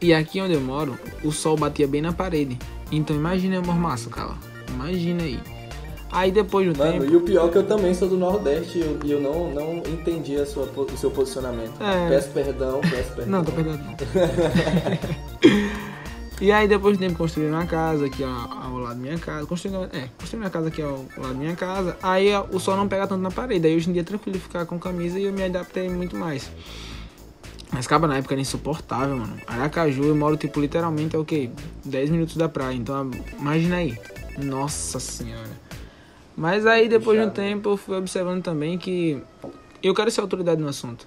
E 0.00 0.14
aqui 0.14 0.40
onde 0.40 0.54
eu 0.54 0.60
moro, 0.60 0.98
o 1.22 1.30
sol 1.30 1.56
batia 1.56 1.86
bem 1.86 2.00
na 2.00 2.12
parede. 2.12 2.58
Então 2.90 3.14
imagina 3.14 3.56
eu 3.56 3.62
mormaço, 3.62 4.08
cara. 4.08 4.34
Imagina 4.68 5.22
aí. 5.22 5.38
Aí 6.12 6.32
depois 6.32 6.66
do 6.66 6.76
Mano, 6.76 6.92
tempo. 6.92 7.04
e 7.04 7.16
o 7.16 7.20
pior 7.20 7.48
é 7.48 7.52
que 7.52 7.58
eu 7.58 7.66
também 7.66 7.94
sou 7.94 8.08
do 8.08 8.16
Nordeste 8.16 8.78
e 8.78 8.80
eu, 8.80 8.98
eu 9.04 9.20
não, 9.20 9.52
não 9.52 9.76
entendi 9.78 10.36
a 10.36 10.44
sua, 10.44 10.64
o 10.64 10.96
seu 10.96 11.10
posicionamento. 11.10 11.80
É. 11.80 12.08
Peço 12.08 12.30
perdão, 12.30 12.80
peço 12.80 13.12
perdão. 13.12 13.26
Não, 13.26 13.44
tô 13.44 13.52
perdoado 13.52 13.80
não. 13.84 13.94
e 16.40 16.50
aí 16.50 16.66
depois 16.66 16.96
do 16.96 17.00
tempo 17.00 17.16
construí 17.16 17.46
uma 17.46 17.64
casa 17.64 18.06
aqui 18.06 18.24
ao, 18.24 18.30
ao 18.30 18.78
lado 18.78 18.96
da 18.96 19.00
minha 19.00 19.18
casa. 19.18 19.46
Construí, 19.46 19.72
é, 19.92 20.08
construí 20.18 20.42
uma 20.42 20.50
casa 20.50 20.66
aqui 20.66 20.82
ao 20.82 21.04
lado 21.16 21.28
da 21.28 21.34
minha 21.34 21.54
casa. 21.54 21.96
Aí 22.02 22.28
o 22.50 22.58
sol 22.58 22.76
não 22.76 22.88
pega 22.88 23.06
tanto 23.06 23.22
na 23.22 23.30
parede. 23.30 23.68
Aí 23.68 23.76
hoje 23.76 23.88
em 23.88 23.92
dia 23.92 24.02
é 24.02 24.04
tranquilo 24.04 24.40
ficar 24.40 24.66
com 24.66 24.80
camisa 24.80 25.16
e 25.16 25.24
eu 25.24 25.32
me 25.32 25.44
adaptei 25.44 25.88
muito 25.88 26.16
mais. 26.16 26.50
Mas 27.72 27.86
acaba 27.86 28.06
na 28.08 28.16
época 28.18 28.34
era 28.34 28.40
insuportável, 28.40 29.16
mano. 29.16 29.36
Aracaju, 29.46 30.04
eu 30.04 30.16
moro 30.16 30.36
tipo 30.36 30.60
literalmente 30.60 31.14
é 31.14 31.18
o 31.18 31.24
quê? 31.24 31.50
10 31.84 32.10
minutos 32.10 32.36
da 32.36 32.48
praia. 32.48 32.74
Então 32.74 33.10
imagina 33.38 33.76
aí. 33.76 33.96
Nossa 34.42 34.98
senhora. 34.98 35.50
Mas 36.36 36.66
aí 36.66 36.88
depois 36.88 37.18
de 37.18 37.24
um 37.26 37.30
tempo 37.30 37.68
eu 37.70 37.76
fui 37.76 37.96
observando 37.96 38.42
também 38.42 38.76
que 38.78 39.22
eu 39.82 39.94
quero 39.94 40.10
ser 40.10 40.20
autoridade 40.20 40.60
no 40.60 40.68
assunto. 40.68 41.06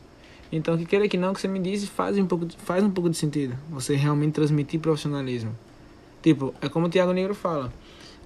Então, 0.52 0.78
que 0.78 0.86
queira 0.86 1.08
que 1.08 1.18
não, 1.18 1.34
que 1.34 1.42
você 1.42 1.48
me 1.48 1.58
disse 1.60 1.88
faz 1.88 2.16
um 2.18 2.28
pouco 2.28 2.46
de, 2.46 2.56
faz 2.58 2.84
um 2.84 2.90
pouco 2.92 3.10
de 3.10 3.18
sentido. 3.18 3.58
Você 3.72 3.96
realmente 3.96 4.34
transmitir 4.34 4.80
profissionalismo. 4.80 5.58
Tipo, 6.22 6.54
é 6.62 6.70
como 6.70 6.86
o 6.86 6.90
Thiago 6.90 7.12
Negro 7.12 7.34
fala. 7.34 7.74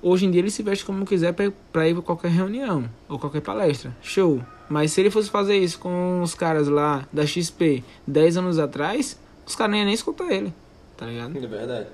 Hoje 0.01 0.25
em 0.25 0.31
dia 0.31 0.41
ele 0.41 0.51
se 0.51 0.61
veste 0.61 0.83
como 0.85 1.05
quiser 1.05 1.33
pra- 1.33 1.51
pra 1.71 1.87
ir 1.87 1.93
pra 1.93 2.03
qualquer 2.03 2.29
reunião 2.31 2.89
ou 3.07 3.17
qualquer 3.17 3.41
palestra. 3.41 3.95
Show. 4.01 4.43
Mas 4.69 4.91
se 4.91 5.01
ele 5.01 5.09
fosse 5.09 5.29
fazer 5.29 5.57
isso 5.57 5.79
com 5.79 6.21
os 6.21 6.33
caras 6.33 6.67
lá 6.67 7.07
da 7.11 7.25
XP 7.25 7.83
10 8.05 8.37
anos 8.37 8.59
atrás, 8.59 9.19
os 9.45 9.55
caras 9.55 9.71
nem 9.71 9.81
iam 9.81 9.85
nem 9.85 9.95
escutar 9.95 10.29
ele. 10.31 10.53
Tá 10.95 11.05
ligado? 11.05 11.37
É 11.37 11.47
verdade. 11.47 11.87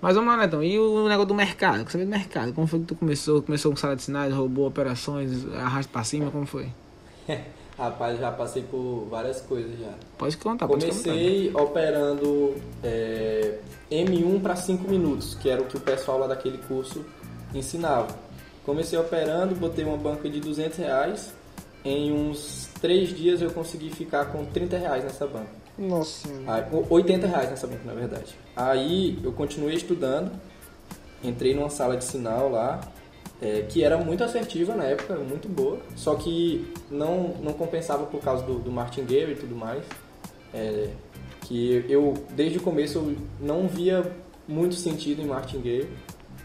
Mas 0.00 0.16
vamos 0.16 0.34
lá, 0.34 0.36
Netão. 0.36 0.64
E 0.64 0.78
o 0.78 1.06
negócio 1.06 1.28
do 1.28 1.34
mercado? 1.34 1.84
Quer 1.84 1.92
saber 1.92 2.04
do 2.04 2.10
mercado? 2.10 2.52
Como 2.52 2.66
foi 2.66 2.80
que 2.80 2.86
tu 2.86 2.96
começou? 2.96 3.40
Começou 3.40 3.70
com 3.70 3.76
sala 3.76 3.94
de 3.94 4.02
sinais, 4.02 4.34
roubou 4.34 4.66
operações, 4.66 5.46
arrasta 5.54 5.92
pra 5.92 6.02
cima? 6.02 6.30
Como 6.30 6.44
foi? 6.44 6.68
Rapaz, 7.78 8.18
já 8.18 8.30
passei 8.30 8.62
por 8.62 9.06
várias 9.08 9.40
coisas 9.40 9.78
já. 9.78 9.92
Pode 10.18 10.36
contar, 10.36 10.66
pode 10.66 10.86
contar. 10.86 11.02
Comecei 11.02 11.50
operando 11.54 12.54
é, 12.82 13.58
M1 13.90 14.42
para 14.42 14.56
5 14.56 14.88
minutos, 14.88 15.34
que 15.34 15.48
era 15.48 15.62
o 15.62 15.66
que 15.66 15.76
o 15.76 15.80
pessoal 15.80 16.18
lá 16.18 16.26
daquele 16.26 16.58
curso 16.58 17.04
ensinava. 17.54 18.08
Comecei 18.64 18.98
operando, 18.98 19.54
botei 19.54 19.84
uma 19.84 19.96
banca 19.96 20.28
de 20.28 20.40
200 20.40 20.78
reais. 20.78 21.34
Em 21.84 22.12
uns 22.12 22.68
3 22.80 23.08
dias 23.16 23.42
eu 23.42 23.50
consegui 23.50 23.90
ficar 23.90 24.26
com 24.26 24.44
30 24.44 24.76
reais 24.78 25.02
nessa 25.04 25.26
banca. 25.26 25.50
Nossa. 25.78 26.28
Aí, 26.46 26.64
o- 26.72 26.86
80 26.90 27.26
reais 27.26 27.50
nessa 27.50 27.66
banca, 27.66 27.82
na 27.84 27.94
verdade. 27.94 28.34
Aí 28.54 29.18
eu 29.24 29.32
continuei 29.32 29.74
estudando, 29.74 30.30
entrei 31.24 31.54
numa 31.54 31.70
sala 31.70 31.96
de 31.96 32.04
sinal 32.04 32.50
lá, 32.50 32.80
é, 33.40 33.62
que 33.68 33.82
era 33.82 33.96
muito 33.98 34.22
assertiva 34.22 34.74
na 34.74 34.84
época, 34.84 35.14
muito 35.16 35.48
boa, 35.48 35.78
só 35.96 36.14
que 36.14 36.72
não, 36.90 37.34
não 37.42 37.52
compensava 37.52 38.06
por 38.06 38.20
causa 38.20 38.44
do, 38.44 38.58
do 38.60 38.70
martingale 38.70 39.32
e 39.32 39.36
tudo 39.36 39.56
mais. 39.56 39.82
É, 40.54 40.90
que 41.40 41.84
eu, 41.88 42.14
desde 42.36 42.58
o 42.58 42.62
começo, 42.62 42.98
eu 42.98 43.16
não 43.40 43.66
via 43.66 44.12
muito 44.46 44.76
sentido 44.76 45.20
em 45.20 45.26
martingale. 45.26 45.88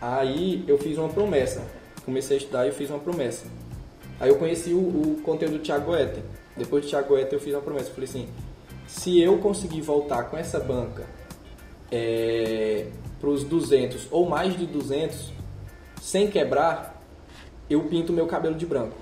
Aí 0.02 0.64
eu 0.68 0.78
fiz 0.80 0.98
uma 0.98 1.10
promessa. 1.10 1.62
Comecei 2.04 2.38
a 2.38 2.40
estudar 2.40 2.66
e 2.66 2.70
eu 2.70 2.74
fiz 2.74 2.90
uma 2.90 2.98
promessa. 3.00 3.46
Aí 4.20 4.30
eu 4.30 4.36
conheci 4.36 4.72
o, 4.72 4.78
o 4.78 5.22
conteúdo 5.24 5.58
do 5.58 5.64
Thiago 5.64 5.96
Etter. 5.96 6.24
Depois 6.56 6.84
do 6.84 6.90
Thiago 6.90 7.18
Etter 7.18 7.34
eu 7.34 7.40
fiz 7.40 7.54
uma 7.54 7.62
promessa. 7.62 7.90
Eu 7.90 7.94
falei 7.94 8.10
assim, 8.10 8.28
se 8.88 9.22
eu 9.22 9.38
conseguir 9.38 9.82
voltar 9.82 10.24
com 10.24 10.38
essa 10.38 10.60
banca 10.60 11.04
para 13.20 13.30
os 13.30 13.44
200 13.44 14.08
ou 14.12 14.28
mais 14.28 14.58
de 14.58 14.66
200 14.66 15.32
sem 16.02 16.28
quebrar, 16.28 17.02
eu 17.70 17.84
pinto 17.84 18.14
meu 18.14 18.28
cabelo 18.28 18.56
de 18.56 18.66
branco. 18.66 18.96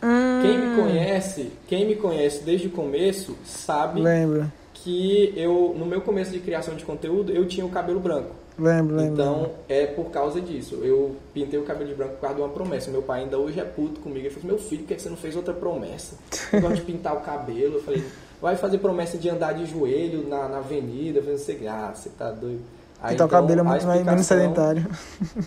Quem 0.00 0.58
me 0.58 0.76
conhece, 0.76 1.52
quem 1.68 1.86
me 1.86 1.94
conhece 1.94 2.42
desde 2.42 2.68
o 2.68 2.70
começo 2.70 3.36
sabe 3.44 4.00
Lembro, 4.00 4.50
que 4.72 5.32
eu 5.36 5.74
no 5.78 5.84
meu 5.84 6.00
começo 6.00 6.30
de 6.30 6.38
criação 6.38 6.74
de 6.74 6.84
conteúdo 6.84 7.32
eu 7.32 7.46
tinha 7.46 7.66
o 7.66 7.68
cabelo 7.68 8.00
branco. 8.00 8.34
Lembro, 8.64 8.96
lembro. 8.96 9.14
Então 9.14 9.50
é 9.68 9.86
por 9.86 10.10
causa 10.10 10.40
disso. 10.40 10.76
Eu 10.82 11.16
pintei 11.32 11.58
o 11.58 11.64
cabelo 11.64 11.88
de 11.88 11.94
branco 11.94 12.14
por 12.14 12.20
causa 12.20 12.36
de 12.36 12.42
uma 12.42 12.48
promessa. 12.48 12.90
Meu 12.90 13.02
pai 13.02 13.22
ainda 13.22 13.38
hoje 13.38 13.60
é 13.60 13.64
puto 13.64 14.00
comigo. 14.00 14.26
Ele 14.26 14.30
falou: 14.30 14.48
Meu 14.48 14.58
filho, 14.58 14.82
por 14.82 14.88
que 14.88 15.00
você 15.00 15.08
não 15.08 15.16
fez 15.16 15.36
outra 15.36 15.54
promessa? 15.54 16.16
Eu 16.52 16.60
gosto 16.60 16.76
de 16.76 16.82
pintar 16.82 17.16
o 17.16 17.20
cabelo. 17.20 17.76
Eu 17.76 17.82
falei: 17.82 18.04
Vai 18.40 18.56
fazer 18.56 18.78
promessa 18.78 19.18
de 19.18 19.28
andar 19.28 19.52
de 19.52 19.66
joelho 19.66 20.26
na, 20.28 20.48
na 20.48 20.58
avenida. 20.58 21.18
Eu 21.18 21.22
falei: 21.22 21.38
Você, 21.38 21.58
ah, 21.68 21.92
você 21.94 22.08
tá 22.10 22.30
doido. 22.30 22.62
Aí, 23.02 23.14
Então 23.14 23.26
o 23.26 23.30
cabelo 23.30 23.60
é 23.60 23.62
muito 23.62 23.86
mais 23.86 24.04
menos 24.04 24.26
sedentário. 24.26 24.86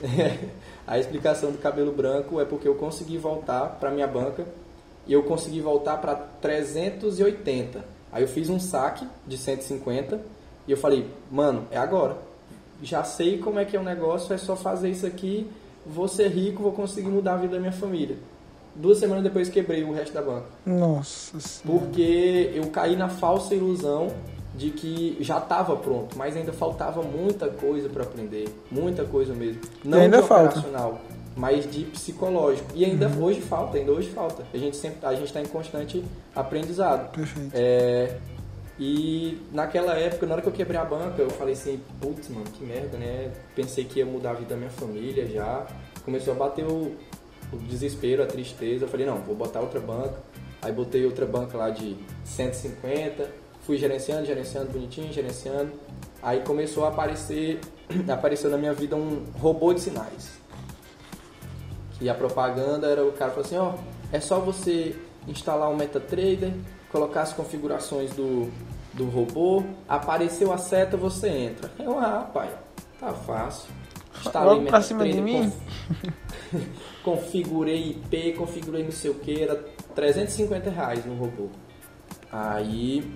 a 0.87 0.97
explicação 0.97 1.51
do 1.51 1.57
cabelo 1.59 1.91
branco 1.91 2.41
é 2.41 2.45
porque 2.45 2.67
eu 2.67 2.75
consegui 2.75 3.17
voltar 3.17 3.77
para 3.79 3.91
minha 3.91 4.07
banca 4.07 4.45
e 5.05 5.13
eu 5.13 5.23
consegui 5.23 5.61
voltar 5.61 5.97
para 5.97 6.15
380. 6.15 7.83
Aí 8.11 8.23
eu 8.23 8.27
fiz 8.27 8.49
um 8.49 8.59
saque 8.59 9.07
de 9.27 9.37
150 9.37 10.19
e 10.67 10.71
eu 10.71 10.77
falei, 10.77 11.07
mano, 11.29 11.67
é 11.69 11.77
agora. 11.77 12.17
Já 12.83 13.03
sei 13.03 13.37
como 13.39 13.59
é 13.59 13.65
que 13.65 13.75
é 13.75 13.79
o 13.79 13.83
negócio, 13.83 14.33
é 14.33 14.37
só 14.37 14.55
fazer 14.55 14.89
isso 14.89 15.07
aqui, 15.07 15.49
vou 15.85 16.07
ser 16.07 16.27
rico, 16.27 16.61
vou 16.61 16.73
conseguir 16.73 17.07
mudar 17.07 17.33
a 17.33 17.37
vida 17.37 17.53
da 17.53 17.59
minha 17.59 17.71
família. 17.71 18.17
Duas 18.75 18.97
semanas 18.97 19.23
depois 19.23 19.49
quebrei 19.49 19.83
o 19.83 19.93
resto 19.93 20.13
da 20.13 20.21
banca. 20.21 20.47
Nossa 20.65 21.39
senhora. 21.39 21.79
Porque 21.79 22.51
eu 22.53 22.67
caí 22.67 22.95
na 22.95 23.07
falsa 23.07 23.55
ilusão 23.55 24.07
de 24.55 24.69
que 24.69 25.17
já 25.19 25.37
estava 25.37 25.75
pronto, 25.75 26.17
mas 26.17 26.35
ainda 26.35 26.53
faltava 26.53 27.01
muita 27.01 27.47
coisa 27.47 27.89
para 27.89 28.03
aprender, 28.03 28.47
muita 28.69 29.03
coisa 29.03 29.33
mesmo. 29.33 29.61
Não 29.83 29.99
ainda 29.99 30.21
de 30.21 30.27
falta. 30.27 30.59
operacional, 30.59 31.01
mas 31.35 31.69
de 31.69 31.83
psicológico. 31.85 32.67
E 32.75 32.85
ainda 32.85 33.07
hoje 33.19 33.41
falta, 33.41 33.77
ainda 33.77 33.91
hoje 33.91 34.09
falta. 34.09 34.43
A 34.53 34.57
gente 34.57 34.75
sempre, 34.75 35.05
a 35.05 35.13
gente 35.13 35.25
está 35.25 35.41
em 35.41 35.45
constante 35.45 36.03
aprendizado. 36.35 37.11
Perfeito. 37.11 37.51
É, 37.53 38.17
e 38.85 39.41
naquela 39.49 39.93
época, 39.97 40.25
na 40.25 40.33
hora 40.33 40.41
que 40.41 40.49
eu 40.49 40.51
quebrei 40.51 40.77
a 40.77 40.83
banca, 40.83 41.21
eu 41.21 41.29
falei 41.29 41.53
assim, 41.53 41.79
putz, 42.01 42.27
mano, 42.27 42.43
que 42.51 42.65
merda, 42.65 42.97
né? 42.97 43.31
Pensei 43.55 43.85
que 43.85 43.99
ia 43.99 44.05
mudar 44.05 44.31
a 44.31 44.33
vida 44.33 44.49
da 44.49 44.57
minha 44.57 44.69
família 44.69 45.25
já. 45.25 45.65
Começou 46.03 46.33
a 46.33 46.35
bater 46.35 46.65
o, 46.65 46.93
o 47.53 47.57
desespero, 47.59 48.21
a 48.21 48.25
tristeza. 48.25 48.83
Eu 48.83 48.89
falei, 48.89 49.05
não, 49.05 49.19
vou 49.19 49.37
botar 49.37 49.61
outra 49.61 49.79
banca. 49.79 50.21
Aí 50.61 50.73
botei 50.73 51.05
outra 51.05 51.25
banca 51.25 51.57
lá 51.57 51.69
de 51.69 51.95
150. 52.25 53.29
Fui 53.61 53.77
gerenciando, 53.77 54.25
gerenciando, 54.25 54.73
bonitinho, 54.73 55.13
gerenciando. 55.13 55.71
Aí 56.21 56.41
começou 56.41 56.83
a 56.83 56.89
aparecer, 56.89 57.61
apareceu 58.11 58.49
na 58.49 58.57
minha 58.57 58.73
vida 58.73 58.97
um 58.97 59.23
robô 59.39 59.73
de 59.73 59.79
sinais. 59.79 60.29
E 62.01 62.09
a 62.09 62.13
propaganda 62.13 62.87
era 62.87 63.05
o 63.05 63.13
cara 63.13 63.31
falou 63.31 63.45
assim, 63.45 63.55
ó, 63.55 63.75
é 64.11 64.19
só 64.19 64.41
você 64.41 64.93
instalar 65.25 65.69
um 65.69 65.77
MetaTrader, 65.77 66.51
colocar 66.91 67.21
as 67.21 67.31
configurações 67.31 68.11
do, 68.11 68.51
do 68.93 69.05
robô, 69.05 69.63
apareceu 69.87 70.51
a 70.53 70.57
seta, 70.57 70.95
você 70.97 71.27
entra. 71.29 71.71
Eu, 71.79 71.97
ah, 71.97 72.29
pai, 72.33 72.49
tá 72.99 73.13
fácil. 73.13 73.69
Logo 74.55 74.65
pra 74.69 74.81
cima 74.81 75.03
de 75.05 75.21
mim? 75.21 75.51
conf- 76.51 76.63
configurei 77.03 77.89
IP, 77.91 78.33
configurei 78.33 78.83
não 78.83 78.91
sei 78.91 79.11
o 79.11 79.15
que, 79.15 79.41
era 79.41 79.55
350 79.95 80.69
reais 80.69 81.05
no 81.05 81.15
robô. 81.15 81.47
Aí, 82.31 83.11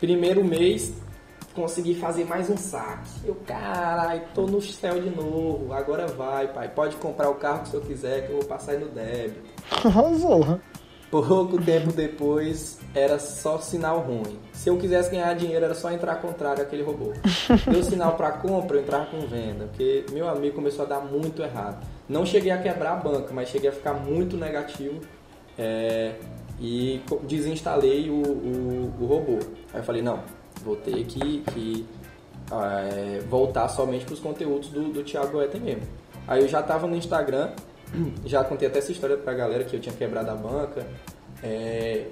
primeiro 0.00 0.44
mês, 0.44 0.92
consegui 1.54 1.94
fazer 1.94 2.24
mais 2.24 2.48
um 2.50 2.56
saque. 2.56 3.10
Eu, 3.24 3.34
caralho, 3.46 4.22
tô 4.34 4.46
no 4.46 4.60
céu 4.60 5.00
de 5.00 5.10
novo. 5.10 5.72
Agora 5.72 6.06
vai, 6.06 6.48
pai. 6.52 6.68
Pode 6.68 6.96
comprar 6.96 7.28
o 7.30 7.34
carro 7.34 7.60
que 7.62 7.68
o 7.68 7.70
senhor 7.72 7.86
quiser, 7.86 8.26
que 8.26 8.32
eu 8.32 8.38
vou 8.38 8.46
passar 8.46 8.72
aí 8.72 8.78
no 8.78 8.88
débito. 8.88 9.40
Pouco 11.12 11.60
tempo 11.60 11.92
depois, 11.92 12.78
era 12.94 13.18
só 13.18 13.58
sinal 13.58 14.00
ruim. 14.00 14.38
Se 14.50 14.70
eu 14.70 14.78
quisesse 14.78 15.10
ganhar 15.10 15.34
dinheiro, 15.34 15.62
era 15.62 15.74
só 15.74 15.92
entrar 15.92 16.16
contrário 16.16 16.62
àquele 16.62 16.82
robô. 16.82 17.12
Deu 17.70 17.82
sinal 17.82 18.16
para 18.16 18.32
compra, 18.32 18.78
eu 18.78 18.82
entrava 18.82 19.04
com 19.04 19.20
venda. 19.26 19.66
Porque 19.66 20.06
meu 20.10 20.26
amigo 20.26 20.54
começou 20.54 20.86
a 20.86 20.88
dar 20.88 21.00
muito 21.00 21.42
errado. 21.42 21.86
Não 22.08 22.24
cheguei 22.24 22.50
a 22.50 22.56
quebrar 22.56 22.92
a 22.92 22.96
banca, 22.96 23.28
mas 23.34 23.50
cheguei 23.50 23.68
a 23.68 23.72
ficar 23.72 23.92
muito 23.92 24.38
negativo. 24.38 25.00
é, 25.58 26.14
e 26.58 27.02
desinstalei 27.24 28.08
o, 28.08 28.22
o, 28.22 28.94
o 29.00 29.06
robô. 29.06 29.38
Aí 29.72 29.80
eu 29.80 29.84
falei, 29.84 30.00
não, 30.00 30.20
vou 30.64 30.76
ter 30.76 31.04
que, 31.04 31.40
que 31.40 31.86
ah, 32.50 32.88
é, 32.90 33.20
voltar 33.28 33.68
somente 33.68 34.04
para 34.04 34.14
os 34.14 34.20
conteúdos 34.20 34.68
do, 34.68 34.92
do 34.92 35.02
Thiago 35.02 35.42
Etten 35.42 35.60
mesmo. 35.60 35.82
Aí 36.26 36.40
eu 36.40 36.48
já 36.48 36.60
estava 36.60 36.86
no 36.86 36.94
Instagram, 36.96 37.50
já 38.24 38.44
contei 38.44 38.68
até 38.68 38.78
essa 38.78 38.92
história 38.92 39.16
pra 39.16 39.34
galera 39.34 39.64
que 39.64 39.76
eu 39.76 39.80
tinha 39.80 39.94
quebrado 39.94 40.30
a 40.30 40.34
banca. 40.34 40.86
É, 41.42 42.06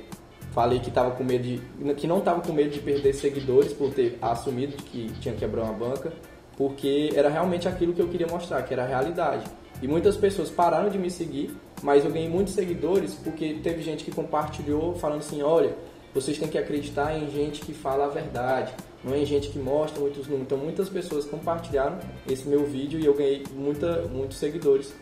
falei 0.53 0.81
que 0.81 0.91
tava 0.91 1.13
com 1.13 1.25
medo 1.25 1.45
de. 1.45 1.95
que 1.95 2.07
não 2.07 2.21
tava 2.21 2.41
com 2.41 2.53
medo 2.53 2.71
de 2.71 2.81
perder 2.81 3.15
seguidores 3.15 3.73
por 3.73 3.93
ter 3.93 4.19
assumido 4.21 4.77
que 4.77 5.11
tinha 5.21 5.35
quebrado 5.35 5.71
uma 5.71 5.79
banca, 5.79 6.13
porque 6.57 7.11
era 7.15 7.29
realmente 7.29 7.69
aquilo 7.69 7.93
que 7.93 8.03
eu 8.03 8.09
queria 8.09 8.27
mostrar, 8.27 8.63
que 8.63 8.73
era 8.73 8.85
a 8.85 8.87
realidade. 8.87 9.45
E 9.83 9.89
muitas 9.89 10.17
pessoas 10.17 10.51
pararam 10.51 10.91
de 10.91 10.99
me 10.99 11.11
seguir, 11.11 11.57
mas 11.83 12.05
eu 12.05 12.11
ganhei 12.11 12.29
muitos 12.29 12.53
seguidores 12.53 13.15
porque 13.15 13.55
teve 13.63 13.81
gente 13.83 14.05
que 14.05 14.11
compartilhou 14.11 14.95
falando 14.95 15.21
assim, 15.21 15.41
olha, 15.41 15.75
vocês 16.13 16.37
têm 16.39 16.49
que 16.49 16.59
acreditar 16.59 17.17
em 17.17 17.31
gente 17.31 17.61
que 17.61 17.73
fala 17.73 18.05
a 18.05 18.09
verdade, 18.09 18.75
não 19.03 19.17
em 19.17 19.25
gente 19.25 19.49
que 19.49 19.59
mostra 19.59 20.01
muitos 20.01 20.27
números. 20.27 20.43
Então 20.47 20.59
muitas 20.59 20.89
pessoas 20.89 21.25
compartilharam 21.25 21.99
esse 22.29 22.47
meu 22.47 22.65
vídeo 22.65 23.01
e 23.01 23.07
eu 23.07 23.15
ganhei 23.15 23.45
muita, 23.55 24.03
muitos 24.03 24.37
seguidores. 24.37 24.93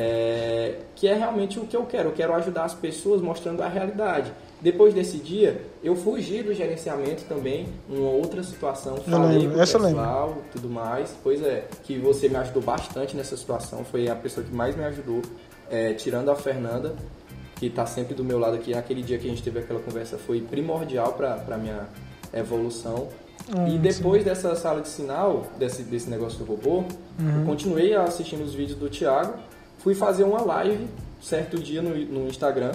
É, 0.00 0.76
que 0.94 1.08
é 1.08 1.14
realmente 1.14 1.58
o 1.58 1.66
que 1.66 1.76
eu 1.76 1.84
quero. 1.84 2.10
Eu 2.10 2.12
quero 2.12 2.32
ajudar 2.34 2.64
as 2.64 2.74
pessoas 2.74 3.20
mostrando 3.20 3.62
a 3.62 3.68
realidade. 3.68 4.32
Depois 4.60 4.94
desse 4.94 5.18
dia, 5.18 5.60
eu 5.82 5.96
fugi 5.96 6.40
do 6.40 6.54
gerenciamento 6.54 7.24
também, 7.24 7.68
uma 7.88 8.10
outra 8.10 8.42
situação, 8.44 8.96
falei 8.98 9.48
com 9.48 9.54
o 9.54 9.58
pessoal, 9.58 10.38
tudo 10.52 10.68
mais. 10.68 11.16
Pois 11.22 11.42
é, 11.42 11.66
que 11.82 11.98
você 11.98 12.28
me 12.28 12.36
ajudou 12.36 12.62
bastante 12.62 13.16
nessa 13.16 13.36
situação, 13.36 13.84
foi 13.84 14.08
a 14.08 14.14
pessoa 14.14 14.46
que 14.46 14.54
mais 14.54 14.76
me 14.76 14.84
ajudou, 14.84 15.20
é, 15.68 15.94
tirando 15.94 16.30
a 16.30 16.36
Fernanda, 16.36 16.94
que 17.56 17.66
está 17.66 17.84
sempre 17.84 18.14
do 18.14 18.22
meu 18.22 18.38
lado 18.38 18.54
aqui. 18.54 18.74
Aquele 18.74 19.02
dia 19.02 19.18
que 19.18 19.26
a 19.26 19.30
gente 19.30 19.42
teve 19.42 19.58
aquela 19.58 19.80
conversa 19.80 20.16
foi 20.16 20.40
primordial 20.40 21.12
para 21.12 21.42
a 21.48 21.58
minha 21.58 21.88
evolução. 22.32 23.08
Hum, 23.48 23.66
e 23.68 23.78
depois 23.78 24.22
sim. 24.22 24.28
dessa 24.28 24.54
sala 24.54 24.80
de 24.80 24.88
sinal, 24.88 25.46
desse, 25.58 25.82
desse 25.82 26.10
negócio 26.10 26.38
do 26.38 26.44
robô, 26.44 26.78
uhum. 26.78 27.40
eu 27.40 27.46
continuei 27.46 27.94
assistindo 27.94 28.42
os 28.42 28.54
vídeos 28.54 28.78
do 28.78 28.90
Thiago 28.90 29.34
Fui 29.78 29.94
fazer 29.94 30.24
uma 30.24 30.42
live 30.42 30.88
certo 31.20 31.58
dia 31.58 31.82
no, 31.82 31.94
no 31.94 32.28
Instagram. 32.28 32.72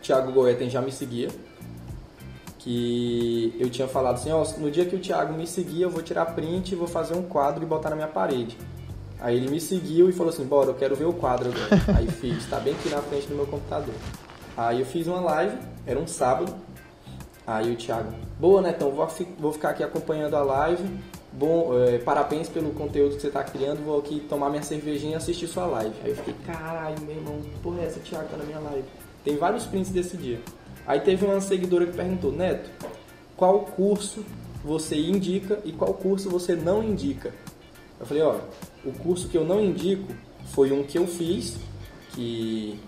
Thiago 0.00 0.32
Goeten 0.32 0.68
já 0.68 0.80
me 0.80 0.92
seguia. 0.92 1.28
Que 2.58 3.54
eu 3.58 3.68
tinha 3.70 3.88
falado 3.88 4.14
assim, 4.14 4.30
ó, 4.30 4.44
no 4.58 4.70
dia 4.70 4.84
que 4.84 4.94
o 4.94 5.00
Thiago 5.00 5.32
me 5.32 5.46
seguir, 5.46 5.82
eu 5.82 5.90
vou 5.90 6.00
tirar 6.00 6.26
print, 6.26 6.76
vou 6.76 6.86
fazer 6.86 7.14
um 7.14 7.22
quadro 7.22 7.64
e 7.64 7.66
botar 7.66 7.90
na 7.90 7.96
minha 7.96 8.08
parede. 8.08 8.56
Aí 9.18 9.36
ele 9.36 9.50
me 9.50 9.60
seguiu 9.60 10.08
e 10.08 10.12
falou 10.12 10.32
assim, 10.32 10.44
bora, 10.44 10.70
eu 10.70 10.74
quero 10.74 10.94
ver 10.94 11.04
o 11.04 11.12
quadro 11.12 11.50
agora. 11.50 11.82
Aí 11.98 12.06
fiz, 12.06 12.48
tá 12.48 12.60
bem 12.60 12.74
aqui 12.74 12.88
na 12.88 13.02
frente 13.02 13.26
do 13.26 13.34
meu 13.34 13.46
computador. 13.46 13.94
Aí 14.56 14.80
eu 14.80 14.86
fiz 14.86 15.06
uma 15.08 15.20
live, 15.20 15.56
era 15.86 15.98
um 15.98 16.06
sábado. 16.06 16.54
Aí 17.44 17.72
o 17.72 17.76
Thiago, 17.76 18.12
boa, 18.38 18.62
Netão, 18.62 18.92
vou, 18.92 19.08
vou 19.38 19.52
ficar 19.52 19.70
aqui 19.70 19.82
acompanhando 19.82 20.36
a 20.36 20.42
live 20.42 20.84
Bom, 21.32 21.72
é, 21.78 21.98
parabéns 21.98 22.48
pelo 22.48 22.72
conteúdo 22.72 23.14
que 23.14 23.22
você 23.22 23.28
está 23.28 23.42
criando. 23.42 23.82
Vou 23.84 23.98
aqui 23.98 24.20
tomar 24.20 24.50
minha 24.50 24.62
cervejinha 24.62 25.12
e 25.12 25.14
assistir 25.14 25.46
sua 25.46 25.64
live. 25.66 25.94
Aí 26.04 26.10
eu 26.10 26.16
fiquei, 26.16 26.34
caralho, 26.46 27.00
meu 27.00 27.16
irmão, 27.16 27.40
porra 27.62 27.80
é 27.80 27.86
essa, 27.86 28.00
Thiago, 28.00 28.28
tá 28.28 28.36
na 28.36 28.44
minha 28.44 28.58
live. 28.58 28.84
Tem 29.24 29.36
vários 29.36 29.64
prints 29.64 29.90
desse 29.90 30.16
dia. 30.16 30.40
Aí 30.86 31.00
teve 31.00 31.24
uma 31.24 31.40
seguidora 31.40 31.86
que 31.86 31.96
perguntou, 31.96 32.32
Neto, 32.32 32.70
qual 33.36 33.60
curso 33.60 34.24
você 34.62 34.96
indica 34.96 35.60
e 35.64 35.72
qual 35.72 35.94
curso 35.94 36.28
você 36.28 36.54
não 36.54 36.82
indica? 36.82 37.32
Eu 37.98 38.06
falei, 38.06 38.22
ó, 38.22 38.36
o 38.84 38.92
curso 38.92 39.28
que 39.28 39.38
eu 39.38 39.44
não 39.44 39.60
indico 39.60 40.12
foi 40.52 40.70
um 40.70 40.82
que 40.82 40.98
eu 40.98 41.06
fiz, 41.06 41.56
que, 42.10 42.78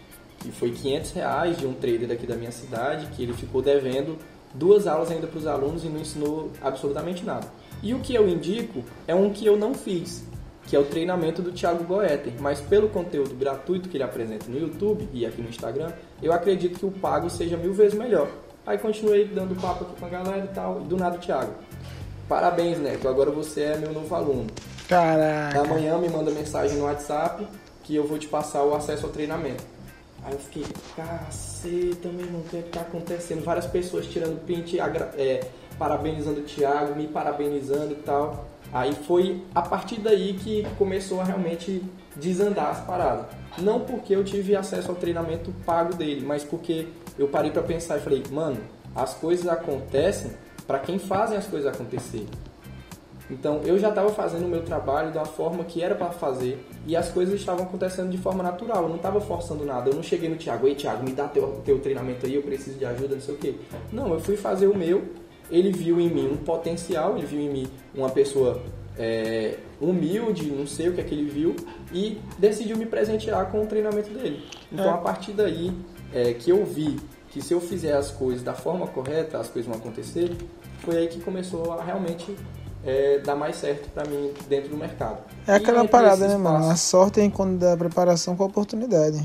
que 0.40 0.52
foi 0.52 0.72
500 0.72 1.10
reais 1.12 1.56
de 1.56 1.66
um 1.66 1.72
trader 1.72 2.08
daqui 2.08 2.26
da 2.26 2.36
minha 2.36 2.52
cidade, 2.52 3.06
que 3.14 3.22
ele 3.22 3.32
ficou 3.32 3.62
devendo 3.62 4.18
duas 4.54 4.86
aulas 4.86 5.10
ainda 5.10 5.26
para 5.26 5.38
os 5.38 5.46
alunos 5.46 5.84
e 5.84 5.88
não 5.88 6.00
ensinou 6.00 6.50
absolutamente 6.62 7.24
nada. 7.24 7.46
E 7.82 7.92
o 7.92 8.00
que 8.00 8.14
eu 8.14 8.28
indico 8.28 8.82
é 9.06 9.14
um 9.14 9.30
que 9.30 9.44
eu 9.44 9.56
não 9.56 9.74
fiz, 9.74 10.24
que 10.66 10.74
é 10.74 10.78
o 10.78 10.84
treinamento 10.84 11.42
do 11.42 11.52
Thiago 11.52 11.84
Goethe. 11.84 12.32
Mas 12.40 12.60
pelo 12.60 12.88
conteúdo 12.88 13.34
gratuito 13.34 13.88
que 13.88 13.96
ele 13.96 14.04
apresenta 14.04 14.46
no 14.48 14.58
YouTube 14.58 15.08
e 15.12 15.26
aqui 15.26 15.42
no 15.42 15.48
Instagram, 15.48 15.92
eu 16.22 16.32
acredito 16.32 16.78
que 16.78 16.86
o 16.86 16.90
pago 16.90 17.28
seja 17.28 17.56
mil 17.56 17.74
vezes 17.74 17.98
melhor. 17.98 18.28
Aí 18.66 18.78
continuei 18.78 19.26
dando 19.26 19.60
papo 19.60 19.84
aqui 19.84 20.00
com 20.00 20.06
a 20.06 20.08
galera 20.08 20.44
e 20.44 20.54
tal, 20.54 20.80
e 20.80 20.84
do 20.84 20.96
nada 20.96 21.18
Thiago. 21.18 21.52
Parabéns, 22.26 22.78
Neto, 22.78 23.06
agora 23.06 23.30
você 23.30 23.62
é 23.62 23.76
meu 23.76 23.92
novo 23.92 24.14
aluno. 24.14 24.46
Caraca. 24.88 25.60
Amanhã 25.60 25.98
me 25.98 26.08
manda 26.08 26.30
mensagem 26.30 26.78
no 26.78 26.84
WhatsApp 26.84 27.46
que 27.82 27.94
eu 27.94 28.06
vou 28.06 28.18
te 28.18 28.26
passar 28.26 28.64
o 28.64 28.74
acesso 28.74 29.04
ao 29.04 29.12
treinamento. 29.12 29.62
Aí 30.24 30.32
eu 30.32 30.38
fiquei, 30.38 30.64
caceta, 30.96 32.08
meu 32.08 32.24
irmão, 32.24 32.40
o 32.40 32.44
que 32.44 32.56
é 32.56 32.62
que 32.62 32.70
tá 32.70 32.80
acontecendo? 32.80 33.44
Várias 33.44 33.66
pessoas 33.66 34.06
tirando 34.06 34.42
print, 34.44 34.78
é, 34.80 35.46
parabenizando 35.78 36.40
o 36.40 36.44
Thiago, 36.44 36.96
me 36.96 37.06
parabenizando 37.06 37.92
e 37.92 37.96
tal. 37.96 38.46
Aí 38.72 38.94
foi 39.06 39.44
a 39.54 39.60
partir 39.60 40.00
daí 40.00 40.34
que 40.34 40.66
começou 40.78 41.20
a 41.20 41.24
realmente 41.24 41.82
desandar 42.16 42.70
as 42.70 42.80
paradas. 42.80 43.26
Não 43.58 43.80
porque 43.80 44.14
eu 44.14 44.24
tive 44.24 44.56
acesso 44.56 44.90
ao 44.90 44.96
treinamento 44.96 45.52
pago 45.64 45.94
dele, 45.94 46.24
mas 46.26 46.42
porque 46.42 46.88
eu 47.18 47.28
parei 47.28 47.50
para 47.50 47.62
pensar 47.62 47.98
e 47.98 48.00
falei, 48.00 48.22
mano, 48.30 48.58
as 48.96 49.14
coisas 49.14 49.46
acontecem 49.46 50.32
para 50.66 50.78
quem 50.78 50.98
fazem 50.98 51.36
as 51.36 51.46
coisas 51.46 51.72
acontecer. 51.72 52.26
Então 53.30 53.60
eu 53.64 53.78
já 53.78 53.88
estava 53.88 54.10
fazendo 54.10 54.44
o 54.44 54.48
meu 54.48 54.62
trabalho 54.62 55.12
da 55.12 55.24
forma 55.24 55.64
que 55.64 55.82
era 55.82 55.94
para 55.94 56.10
fazer 56.10 56.64
e 56.86 56.94
as 56.94 57.08
coisas 57.10 57.34
estavam 57.34 57.64
acontecendo 57.64 58.10
de 58.10 58.18
forma 58.18 58.42
natural. 58.42 58.82
Eu 58.82 58.88
não 58.88 58.96
estava 58.96 59.20
forçando 59.20 59.64
nada. 59.64 59.90
Eu 59.90 59.94
não 59.94 60.02
cheguei 60.02 60.28
no 60.28 60.36
Thiago, 60.36 60.66
ei 60.66 60.74
Thiago, 60.74 61.04
me 61.04 61.12
dá 61.12 61.26
teu, 61.28 61.62
teu 61.64 61.78
treinamento 61.80 62.26
aí, 62.26 62.34
eu 62.34 62.42
preciso 62.42 62.78
de 62.78 62.84
ajuda, 62.84 63.14
não 63.14 63.22
sei 63.22 63.34
o 63.34 63.38
quê. 63.38 63.54
Não, 63.92 64.12
eu 64.12 64.20
fui 64.20 64.36
fazer 64.36 64.66
o 64.66 64.76
meu 64.76 65.02
ele 65.50 65.70
viu 65.70 66.00
em 66.00 66.08
mim 66.08 66.26
um 66.26 66.36
potencial, 66.36 67.16
ele 67.16 67.26
viu 67.26 67.40
em 67.40 67.50
mim 67.50 67.66
uma 67.94 68.10
pessoa 68.10 68.62
é, 68.98 69.58
humilde, 69.80 70.50
não 70.50 70.66
sei 70.66 70.88
o 70.88 70.94
que 70.94 71.00
é 71.00 71.04
que 71.04 71.14
ele 71.14 71.28
viu, 71.28 71.56
e 71.92 72.20
decidiu 72.38 72.76
me 72.76 72.86
presentear 72.86 73.50
com 73.50 73.62
o 73.62 73.66
treinamento 73.66 74.10
dele. 74.10 74.44
Então, 74.72 74.86
é. 74.86 74.90
a 74.90 74.98
partir 74.98 75.32
daí 75.32 75.72
é, 76.12 76.32
que 76.32 76.50
eu 76.50 76.64
vi 76.64 76.98
que 77.30 77.42
se 77.42 77.52
eu 77.52 77.60
fizer 77.60 77.94
as 77.94 78.10
coisas 78.10 78.42
da 78.42 78.54
forma 78.54 78.86
correta, 78.86 79.38
as 79.38 79.48
coisas 79.48 79.68
vão 79.68 79.78
acontecer, 79.78 80.30
foi 80.78 80.98
aí 80.98 81.08
que 81.08 81.20
começou 81.20 81.72
a 81.72 81.82
realmente 81.82 82.34
é, 82.86 83.18
dar 83.18 83.34
mais 83.34 83.56
certo 83.56 83.88
para 83.90 84.04
mim 84.04 84.32
dentro 84.48 84.70
do 84.70 84.76
mercado. 84.76 85.18
É 85.46 85.54
aquela 85.54 85.86
parada, 85.86 86.28
né, 86.28 86.36
mano? 86.36 86.70
A 86.70 86.76
sorte 86.76 87.20
é 87.20 87.30
quando 87.30 87.58
dá 87.58 87.76
preparação 87.76 88.36
com 88.36 88.42
a 88.42 88.46
oportunidade. 88.46 89.22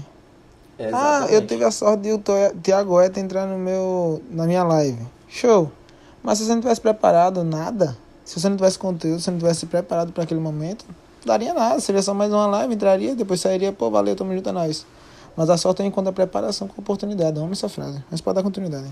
ah, 0.94 1.28
eu 1.30 1.46
tive 1.46 1.64
a 1.64 1.72
sorte 1.72 2.04
de 2.04 2.14
o 2.14 2.22
Thiago 2.64 3.00
Eta 3.02 3.20
entrar 3.20 3.46
no 3.46 3.58
meu, 3.58 4.22
na 4.30 4.46
minha 4.46 4.64
live. 4.64 5.06
Show! 5.28 5.72
Mas 6.24 6.38
se 6.38 6.46
você 6.46 6.54
não 6.54 6.62
tivesse 6.62 6.82
preparado 6.82 7.44
nada, 7.44 7.98
se 8.24 8.40
você 8.40 8.48
não 8.50 8.56
tivesse 8.56 8.80
conteúdo, 8.80 9.20
se 9.20 9.26
você 9.26 9.32
não 9.32 9.40
tivesse 9.40 9.66
preparado 9.66 10.12
para 10.12 10.24
aquele 10.24 10.40
momento, 10.40 10.86
não 10.88 11.26
daria 11.26 11.54
nada. 11.54 11.80
Seria 11.80 12.02
só 12.02 12.14
mais 12.14 12.32
uma 12.32 12.48
live, 12.48 12.74
entraria, 12.74 13.16
depois 13.16 13.42
sairia, 13.42 13.72
pô, 13.72 13.90
valeu, 13.90 14.16
tamo 14.16 14.34
junto, 14.34 14.48
é 14.50 14.52
nóis. 14.52 14.86
Mas 15.36 15.50
a 15.50 15.58
sorte 15.58 15.82
é 15.82 15.86
enquanto 15.86 16.08
a 16.08 16.14
preparação 16.14 16.68
com 16.68 16.76
a 16.78 16.82
oportunidade. 16.82 17.40
Amo 17.40 17.54
essa 17.54 17.70
frase. 17.70 18.04
Mas 18.10 18.20
pode 18.20 18.36
dar 18.36 18.44
continuidade. 18.44 18.88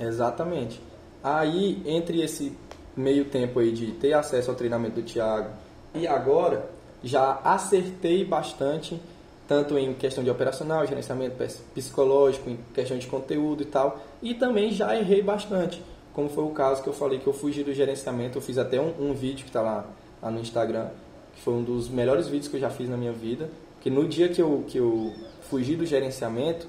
Exatamente. 0.00 0.80
Aí, 1.22 1.82
entre 1.84 2.22
esse 2.22 2.52
meio 2.96 3.26
tempo 3.26 3.58
aí 3.58 3.72
de 3.72 3.92
ter 3.92 4.12
acesso 4.12 4.50
ao 4.50 4.56
treinamento 4.56 5.00
do 5.00 5.02
Thiago. 5.02 5.50
E 5.94 6.06
agora, 6.06 6.68
já 7.02 7.40
acertei 7.44 8.24
bastante, 8.24 9.00
tanto 9.46 9.78
em 9.78 9.94
questão 9.94 10.24
de 10.24 10.30
operacional, 10.30 10.86
gerenciamento 10.86 11.36
psicológico, 11.74 12.50
em 12.50 12.58
questão 12.74 12.96
de 12.98 13.06
conteúdo 13.06 13.62
e 13.62 13.66
tal, 13.66 14.00
e 14.22 14.34
também 14.34 14.70
já 14.70 14.96
errei 14.96 15.22
bastante 15.22 15.82
como 16.16 16.30
foi 16.30 16.44
o 16.44 16.48
caso 16.48 16.82
que 16.82 16.88
eu 16.88 16.94
falei 16.94 17.18
que 17.18 17.26
eu 17.26 17.32
fugi 17.34 17.62
do 17.62 17.74
gerenciamento, 17.74 18.38
eu 18.38 18.42
fiz 18.42 18.56
até 18.56 18.80
um, 18.80 18.90
um 18.98 19.12
vídeo 19.12 19.44
que 19.44 19.50
está 19.50 19.60
lá, 19.60 19.84
lá 20.22 20.30
no 20.30 20.40
Instagram, 20.40 20.88
que 21.34 21.42
foi 21.42 21.52
um 21.52 21.62
dos 21.62 21.90
melhores 21.90 22.26
vídeos 22.26 22.48
que 22.48 22.56
eu 22.56 22.60
já 22.60 22.70
fiz 22.70 22.88
na 22.88 22.96
minha 22.96 23.12
vida, 23.12 23.50
que 23.82 23.90
no 23.90 24.08
dia 24.08 24.26
que 24.30 24.40
eu, 24.40 24.64
que 24.66 24.78
eu 24.78 25.12
fugi 25.42 25.76
do 25.76 25.84
gerenciamento 25.84 26.66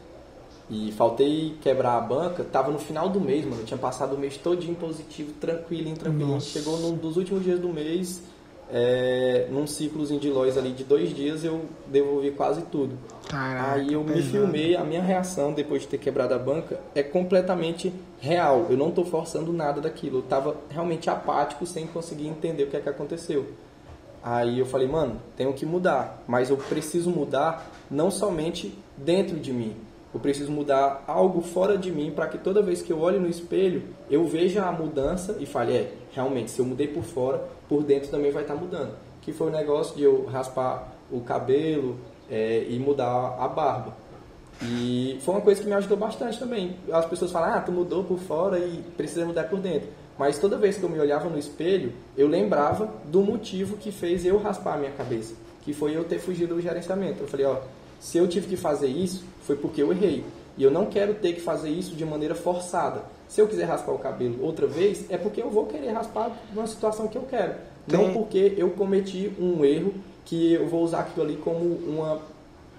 e 0.70 0.92
faltei 0.92 1.56
quebrar 1.62 1.98
a 1.98 2.02
banca, 2.02 2.44
tava 2.44 2.72
no 2.72 2.80
final 2.80 3.10
do 3.10 3.22
mês, 3.22 3.46
mano, 3.46 3.62
eu 3.62 3.66
tinha 3.66 3.78
passado 3.78 4.16
o 4.16 4.18
mês 4.18 4.38
todinho 4.38 4.76
positivo, 4.76 5.32
tranquilo, 5.34 5.96
tranquilo, 5.96 6.42
chegou 6.42 6.78
num 6.80 6.94
dos 6.96 7.16
últimos 7.16 7.44
dias 7.44 7.60
do 7.60 7.70
mês, 7.70 8.22
é, 8.70 9.48
num 9.50 9.66
ciclozinho 9.66 10.20
de 10.20 10.30
lojas 10.30 10.58
ali 10.58 10.74
de 10.74 10.84
dois 10.84 11.16
dias 11.16 11.44
eu 11.44 11.62
devolvi 11.88 12.32
quase 12.32 12.62
tudo. 12.64 12.98
Caraca, 13.30 13.74
Aí 13.74 13.94
eu 13.94 14.04
pesado. 14.04 14.22
me 14.22 14.32
filmei, 14.32 14.76
a 14.76 14.84
minha 14.84 15.02
reação 15.02 15.54
depois 15.54 15.84
de 15.84 15.88
ter 15.88 15.98
quebrado 15.98 16.34
a 16.34 16.38
banca 16.38 16.80
é 16.94 17.02
completamente 17.02 17.94
real. 18.20 18.68
Eu 18.70 18.78
não 18.78 18.90
estou 18.90 19.06
forçando 19.06 19.54
nada 19.54 19.80
daquilo. 19.80 20.18
Eu 20.18 20.24
estava 20.24 20.56
realmente 20.70 21.10
apático 21.10 21.66
sem 21.66 21.88
conseguir 21.88 22.28
entender 22.28 22.64
o 22.64 22.68
que 22.68 22.76
é 22.78 22.82
que 22.82 22.90
aconteceu. 22.90 23.48
Aí 24.24 24.60
eu 24.60 24.66
falei, 24.66 24.88
mano, 24.88 25.22
tenho 25.38 25.54
que 25.54 25.66
mudar, 25.66 26.22
mas 26.28 26.50
eu 26.50 26.58
preciso 26.58 27.10
mudar 27.10 27.70
não 27.90 28.12
somente 28.12 28.78
dentro 28.98 29.38
de 29.40 29.54
mim. 29.54 29.76
Eu 30.14 30.20
preciso 30.20 30.52
mudar 30.52 31.04
algo 31.06 31.42
fora 31.42 31.78
de 31.78 31.92
mim 31.92 32.12
para 32.12 32.28
que 32.28 32.38
toda 32.38 32.62
vez 32.62 32.82
que 32.82 32.92
eu 32.92 33.00
olhe 33.00 33.20
no 33.20 33.28
espelho, 33.28 33.84
eu 34.10 34.26
veja 34.26 34.66
a 34.66 34.72
mudança 34.72 35.38
e 35.40 35.46
fale, 35.46 35.74
é, 35.74 35.94
realmente, 36.12 36.52
se 36.52 36.60
eu 36.60 36.66
mudei 36.66 36.88
por 36.88 37.04
fora, 37.04 37.44
por 37.68 37.84
dentro 37.84 38.10
também 38.10 38.32
vai 38.32 38.44
estar 38.44 38.56
tá 38.56 38.60
mudando. 38.60 38.96
Que 39.22 39.34
foi 39.34 39.48
o 39.48 39.52
negócio 39.52 39.96
de 39.96 40.04
eu 40.04 40.26
raspar 40.26 40.94
o 41.12 41.22
cabelo 41.22 41.98
é, 42.30 42.66
e 42.70 42.80
mudar 42.80 43.36
a 43.40 43.48
barba. 43.48 43.94
E 44.62 45.20
foi 45.22 45.36
uma 45.36 45.42
coisa 45.42 45.62
que 45.62 45.68
me 45.68 45.74
ajudou 45.74 45.98
bastante 45.98 46.40
também. 46.40 46.78
As 46.92 47.06
pessoas 47.06 47.32
falam, 47.32 47.54
ah, 47.54 47.62
tu 47.62 47.72
mudou 47.72 48.04
por 48.04 48.18
fora 48.18 48.58
e 48.58 48.84
precisa 48.96 49.26
mudar 49.26 49.44
por 49.44 49.60
dentro. 49.60 49.90
Mas 50.18 50.40
toda 50.40 50.58
vez 50.58 50.78
que 50.78 50.84
eu 50.84 50.90
me 50.90 51.00
olhava 51.00 51.30
no 51.30 51.38
espelho, 51.38 51.94
eu 52.18 52.28
lembrava 52.28 52.92
do 53.06 53.22
motivo 53.22 53.78
que 53.78 53.92
fez 53.92 54.26
eu 54.26 54.38
raspar 54.40 54.74
a 54.74 54.78
minha 54.78 54.92
cabeça, 54.92 55.36
que 55.62 55.74
foi 55.74 55.96
eu 55.96 56.04
ter 56.04 56.18
fugido 56.20 56.56
do 56.56 56.62
gerenciamento. 56.62 57.22
Eu 57.22 57.28
falei, 57.28 57.46
ó, 57.46 57.58
se 58.00 58.18
eu 58.18 58.28
tive 58.28 58.48
que 58.48 58.58
fazer 58.58 58.88
isso, 58.88 59.24
foi 59.42 59.56
porque 59.56 59.82
eu 59.82 59.92
errei. 59.92 60.24
E 60.58 60.64
eu 60.64 60.72
não 60.72 60.88
quero 60.88 61.14
ter 61.16 61.34
que 61.34 61.42
fazer 61.42 61.70
isso 61.70 61.96
de 61.96 62.04
maneira 62.04 62.34
forçada. 62.34 63.04
Se 63.28 63.42
eu 63.42 63.48
quiser 63.48 63.66
raspar 63.66 63.92
o 63.92 64.00
cabelo 64.00 64.44
outra 64.44 64.66
vez, 64.66 65.06
é 65.10 65.18
porque 65.18 65.42
eu 65.42 65.50
vou 65.50 65.66
querer 65.66 65.92
raspar 65.92 66.32
numa 66.54 66.66
situação 66.66 67.08
que 67.08 67.18
eu 67.18 67.24
quero. 67.24 67.56
Tem. 67.88 68.00
Não 68.00 68.14
porque 68.14 68.54
eu 68.58 68.72
cometi 68.72 69.32
um 69.40 69.64
erro 69.64 69.94
que 70.26 70.54
eu 70.54 70.68
vou 70.68 70.84
usar 70.84 71.02
aquilo 71.02 71.26
ali 71.26 71.38
como 71.38 71.64
uma, 71.64 72.20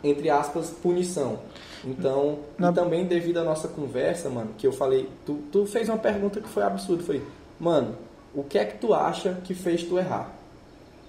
entre 0.02 0.28
aspas, 0.28 0.70
punição. 0.70 1.38
Então, 1.85 2.40
Na... 2.59 2.70
e 2.70 2.74
também 2.74 3.07
devido 3.07 3.38
à 3.38 3.44
nossa 3.44 3.68
conversa, 3.68 4.28
mano, 4.28 4.50
que 4.59 4.66
eu 4.66 4.72
falei, 4.72 5.09
tu, 5.24 5.38
tu 5.52 5.64
fez 5.64 5.88
uma 5.88 5.98
pergunta 5.98 6.40
que 6.40 6.48
foi 6.48 6.62
absurda, 6.62 7.02
foi, 7.02 7.22
mano, 7.59 7.94
o 8.35 8.42
que 8.42 8.59
é 8.59 8.64
que 8.64 8.78
tu 8.78 8.92
acha 8.92 9.38
que 9.44 9.54
fez 9.54 9.85
tu 9.85 9.98
errar? 9.98 10.35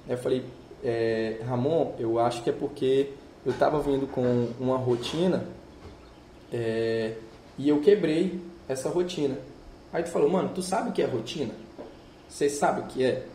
Eu 0.07 0.17
falei, 0.17 0.45
é, 0.83 1.41
Ramon, 1.47 1.93
eu 1.99 2.19
acho 2.19 2.43
que 2.43 2.49
é 2.49 2.53
porque 2.53 3.09
eu 3.49 3.53
estava 3.53 3.79
vindo 3.81 4.05
com 4.05 4.49
uma 4.59 4.77
rotina 4.77 5.43
é, 6.53 7.15
e 7.57 7.67
eu 7.67 7.81
quebrei 7.81 8.39
essa 8.67 8.89
rotina. 8.89 9.39
Aí 9.91 10.03
tu 10.03 10.09
falou, 10.09 10.29
mano, 10.29 10.51
tu 10.53 10.61
sabe 10.61 10.91
o 10.91 10.93
que 10.93 11.01
é 11.01 11.05
rotina? 11.05 11.51
Você 12.29 12.47
sabe 12.47 12.81
o 12.81 12.83
que 12.85 13.03
é? 13.03 13.25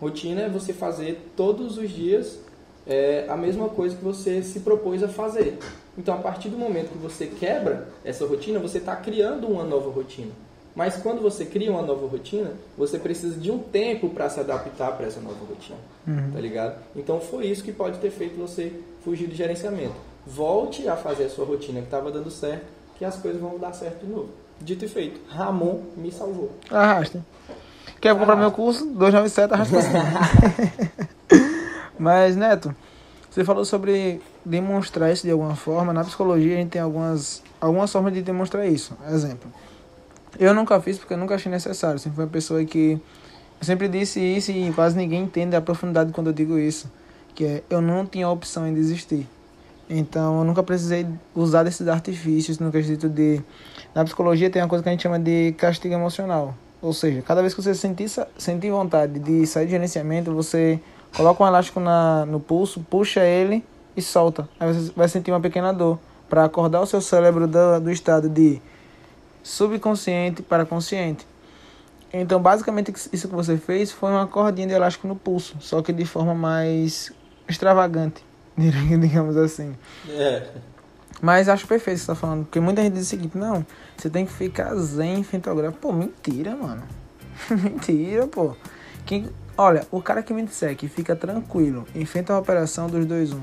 Rotina 0.00 0.42
é 0.42 0.48
você 0.48 0.72
fazer 0.72 1.30
todos 1.36 1.76
os 1.76 1.90
dias 1.90 2.40
é, 2.86 3.26
a 3.28 3.36
mesma 3.36 3.68
coisa 3.68 3.94
que 3.94 4.02
você 4.02 4.42
se 4.42 4.60
propôs 4.60 5.02
a 5.02 5.08
fazer. 5.08 5.58
Então, 5.96 6.14
a 6.14 6.18
partir 6.18 6.48
do 6.48 6.56
momento 6.56 6.92
que 6.92 6.98
você 6.98 7.26
quebra 7.26 7.88
essa 8.02 8.26
rotina, 8.26 8.58
você 8.58 8.78
está 8.78 8.96
criando 8.96 9.46
uma 9.46 9.62
nova 9.62 9.90
rotina. 9.90 10.32
Mas 10.74 10.96
quando 10.96 11.20
você 11.20 11.44
cria 11.44 11.70
uma 11.70 11.82
nova 11.82 12.06
rotina, 12.06 12.52
você 12.78 12.98
precisa 12.98 13.38
de 13.38 13.50
um 13.50 13.58
tempo 13.58 14.08
para 14.08 14.28
se 14.30 14.40
adaptar 14.40 14.96
para 14.96 15.06
essa 15.06 15.20
nova 15.20 15.44
rotina. 15.46 15.78
Uhum. 16.06 16.30
Tá 16.32 16.40
ligado? 16.40 16.76
Então 16.96 17.20
foi 17.20 17.46
isso 17.46 17.62
que 17.62 17.72
pode 17.72 17.98
ter 17.98 18.10
feito 18.10 18.38
você 18.38 18.72
fugir 19.04 19.26
do 19.26 19.34
gerenciamento. 19.34 19.94
Volte 20.26 20.88
a 20.88 20.96
fazer 20.96 21.24
a 21.24 21.28
sua 21.28 21.44
rotina 21.44 21.80
que 21.80 21.86
estava 21.86 22.10
dando 22.10 22.30
certo, 22.30 22.64
que 22.96 23.04
as 23.04 23.16
coisas 23.16 23.40
vão 23.40 23.58
dar 23.58 23.72
certo 23.72 24.06
de 24.06 24.12
novo. 24.12 24.30
Dito 24.60 24.84
e 24.84 24.88
feito, 24.88 25.20
Ramon 25.28 25.82
me 25.96 26.10
salvou. 26.10 26.52
Arrasta. 26.70 27.24
Quer 28.00 28.16
comprar 28.16 28.36
meu 28.36 28.50
curso? 28.50 28.86
297, 28.86 29.52
arrasta 29.52 29.76
Mas, 31.98 32.34
Neto, 32.34 32.74
você 33.30 33.44
falou 33.44 33.64
sobre 33.64 34.20
demonstrar 34.44 35.12
isso 35.12 35.24
de 35.24 35.30
alguma 35.30 35.54
forma. 35.54 35.92
Na 35.92 36.04
psicologia 36.04 36.54
a 36.54 36.58
gente 36.58 36.70
tem 36.70 36.82
algumas, 36.82 37.42
algumas 37.60 37.92
formas 37.92 38.12
de 38.12 38.22
demonstrar 38.22 38.66
isso. 38.66 38.96
Exemplo. 39.10 39.50
Eu 40.38 40.54
nunca 40.54 40.80
fiz 40.80 40.98
porque 40.98 41.14
eu 41.14 41.18
nunca 41.18 41.34
achei 41.34 41.50
necessário. 41.50 41.98
Sempre 41.98 42.16
fui 42.16 42.24
uma 42.24 42.30
pessoa 42.30 42.64
que. 42.64 42.92
Eu 43.60 43.66
sempre 43.66 43.88
disse 43.88 44.20
isso 44.20 44.50
e 44.50 44.72
quase 44.72 44.96
ninguém 44.96 45.22
entende 45.22 45.54
a 45.54 45.60
profundidade 45.60 46.12
quando 46.12 46.28
eu 46.28 46.32
digo 46.32 46.58
isso. 46.58 46.90
Que 47.34 47.44
é, 47.44 47.62
eu 47.70 47.80
não 47.80 48.04
tinha 48.06 48.28
opção 48.28 48.66
em 48.66 48.74
desistir. 48.74 49.28
Então, 49.88 50.38
eu 50.38 50.44
nunca 50.44 50.62
precisei 50.62 51.06
usar 51.34 51.62
desses 51.62 51.86
artifícios 51.86 52.58
no 52.58 52.72
quesito 52.72 53.08
de. 53.08 53.40
Na 53.94 54.04
psicologia 54.04 54.48
tem 54.48 54.62
uma 54.62 54.68
coisa 54.68 54.82
que 54.82 54.88
a 54.88 54.92
gente 54.92 55.02
chama 55.02 55.18
de 55.18 55.52
castigo 55.52 55.94
emocional. 55.94 56.54
Ou 56.80 56.92
seja, 56.92 57.22
cada 57.22 57.40
vez 57.40 57.54
que 57.54 57.62
você 57.62 57.74
sentir, 57.74 58.10
sentir 58.36 58.70
vontade 58.70 59.20
de 59.20 59.46
sair 59.46 59.66
de 59.66 59.72
gerenciamento, 59.72 60.34
você 60.34 60.80
coloca 61.14 61.44
um 61.44 61.46
elástico 61.46 61.78
na, 61.78 62.26
no 62.26 62.40
pulso, 62.40 62.84
puxa 62.90 63.20
ele 63.20 63.64
e 63.96 64.02
solta. 64.02 64.48
Aí 64.58 64.72
você 64.72 64.90
vai 64.96 65.08
sentir 65.08 65.30
uma 65.30 65.40
pequena 65.40 65.72
dor. 65.72 65.98
Para 66.28 66.44
acordar 66.44 66.80
o 66.80 66.86
seu 66.86 67.00
cérebro 67.02 67.46
do, 67.46 67.80
do 67.80 67.90
estado 67.90 68.28
de 68.28 68.60
subconsciente 69.42 70.42
para 70.42 70.64
consciente. 70.64 71.26
Então, 72.12 72.40
basicamente, 72.40 72.92
isso 73.12 73.28
que 73.28 73.34
você 73.34 73.56
fez 73.56 73.90
foi 73.90 74.10
uma 74.10 74.26
cordinha 74.26 74.66
de 74.66 74.74
elástico 74.74 75.08
no 75.08 75.16
pulso, 75.16 75.56
só 75.60 75.80
que 75.80 75.92
de 75.92 76.04
forma 76.04 76.34
mais 76.34 77.10
extravagante, 77.48 78.24
digamos 78.56 79.36
assim. 79.36 79.74
É. 80.08 80.46
Mas 81.22 81.48
acho 81.48 81.66
perfeito 81.66 81.96
o 81.96 82.00
que 82.00 82.06
você 82.06 82.12
está 82.12 82.14
falando, 82.14 82.44
porque 82.44 82.60
muita 82.60 82.82
gente 82.82 82.94
diz 82.94 83.06
o 83.06 83.08
seguinte: 83.08 83.38
não, 83.38 83.64
você 83.96 84.10
tem 84.10 84.26
que 84.26 84.32
ficar 84.32 84.74
zen 84.74 85.20
em 85.20 85.22
fentográfico. 85.22 85.80
Pô, 85.80 85.92
mentira, 85.92 86.54
mano. 86.56 86.82
mentira, 87.48 88.26
pô. 88.26 88.56
Quem, 89.06 89.30
olha, 89.56 89.86
o 89.90 90.02
cara 90.02 90.22
que 90.22 90.34
me 90.34 90.42
disser 90.42 90.76
que 90.76 90.88
fica 90.88 91.16
tranquilo, 91.16 91.86
enfrenta 91.94 92.34
a 92.34 92.38
operação 92.38 92.88
dos 92.88 93.06
dois 93.06 93.32
um. 93.32 93.40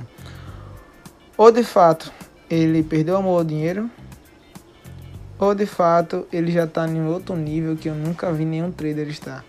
Ou 1.38 1.52
de 1.52 1.64
fato 1.64 2.12
ele 2.50 2.84
perdeu 2.84 3.16
amor 3.16 3.40
ao 3.40 3.44
dinheiro, 3.44 3.90
ou 5.40 5.56
de 5.56 5.66
fato 5.66 6.28
ele 6.32 6.52
já 6.52 6.66
está 6.66 6.88
em 6.88 7.06
outro 7.08 7.36
nível 7.36 7.76
que 7.78 7.90
eu 7.90 7.96
nunca 7.96 8.32
vi 8.32 8.46
nenhum 8.46 8.72
trader 8.72 9.08
estar. 9.08 9.44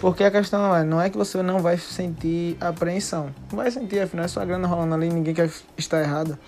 Porque 0.00 0.24
a 0.24 0.30
questão 0.30 0.74
é, 0.74 0.82
não 0.82 1.00
é 1.00 1.10
que 1.10 1.16
você 1.16 1.42
não 1.42 1.60
vai 1.60 1.76
sentir 1.76 2.56
apreensão. 2.60 3.28
Vai 3.50 3.70
sentir, 3.70 4.00
afinal 4.00 4.24
é 4.24 4.28
sua 4.28 4.44
grana 4.44 4.66
rolando 4.66 4.94
ali, 4.94 5.08
ninguém 5.08 5.34
quer 5.34 5.50
estar 5.76 6.00
errado. 6.00 6.38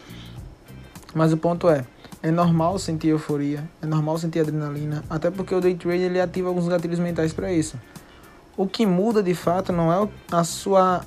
Mas 1.15 1.33
o 1.33 1.37
ponto 1.37 1.69
é, 1.69 1.85
é 2.23 2.31
normal 2.31 2.79
sentir 2.79 3.09
euforia, 3.09 3.69
é 3.83 3.87
normal 3.87 4.19
sentir 4.19 4.41
adrenalina, 4.41 5.05
até 5.09 5.31
porque 5.31 5.55
o 5.55 5.61
day 5.61 5.75
trade 5.75 6.03
ele 6.03 6.21
ativa 6.21 6.49
alguns 6.49 6.67
gatilhos 6.67 6.99
mentais 6.99 7.33
para 7.33 7.53
isso. 7.53 7.79
O 8.57 8.67
que 8.67 8.87
muda 8.87 9.23
de 9.23 9.35
fato 9.35 9.71
não 9.73 9.93
é 9.93 10.09
a 10.33 10.45
sua 10.45 11.03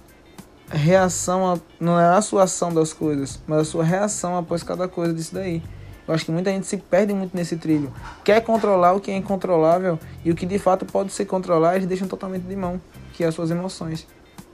reação, 0.69 1.59
não 1.79 1.99
é 1.99 2.05
a 2.15 2.21
sua 2.21 2.43
ação 2.43 2.71
das 2.71 2.93
coisas, 2.93 3.39
mas 3.47 3.61
a 3.61 3.65
sua 3.65 3.83
reação 3.83 4.37
após 4.37 4.61
cada 4.61 4.87
coisa 4.87 5.13
disso 5.13 5.33
daí. 5.33 5.63
Eu 6.09 6.15
acho 6.15 6.25
que 6.25 6.31
muita 6.31 6.49
gente 6.49 6.65
se 6.65 6.75
perde 6.75 7.13
muito 7.13 7.37
nesse 7.37 7.55
trilho. 7.55 7.93
Quer 8.23 8.41
controlar 8.41 8.93
o 8.93 8.99
que 8.99 9.11
é 9.11 9.15
incontrolável 9.15 9.99
e 10.25 10.31
o 10.31 10.35
que 10.35 10.43
de 10.43 10.57
fato 10.57 10.83
pode 10.83 11.11
ser 11.11 11.25
controlado, 11.25 11.75
eles 11.75 11.87
deixam 11.87 12.07
totalmente 12.07 12.41
de 12.41 12.55
mão, 12.55 12.81
que 13.13 13.23
é 13.23 13.27
as 13.27 13.35
suas 13.35 13.51
emoções. 13.51 14.07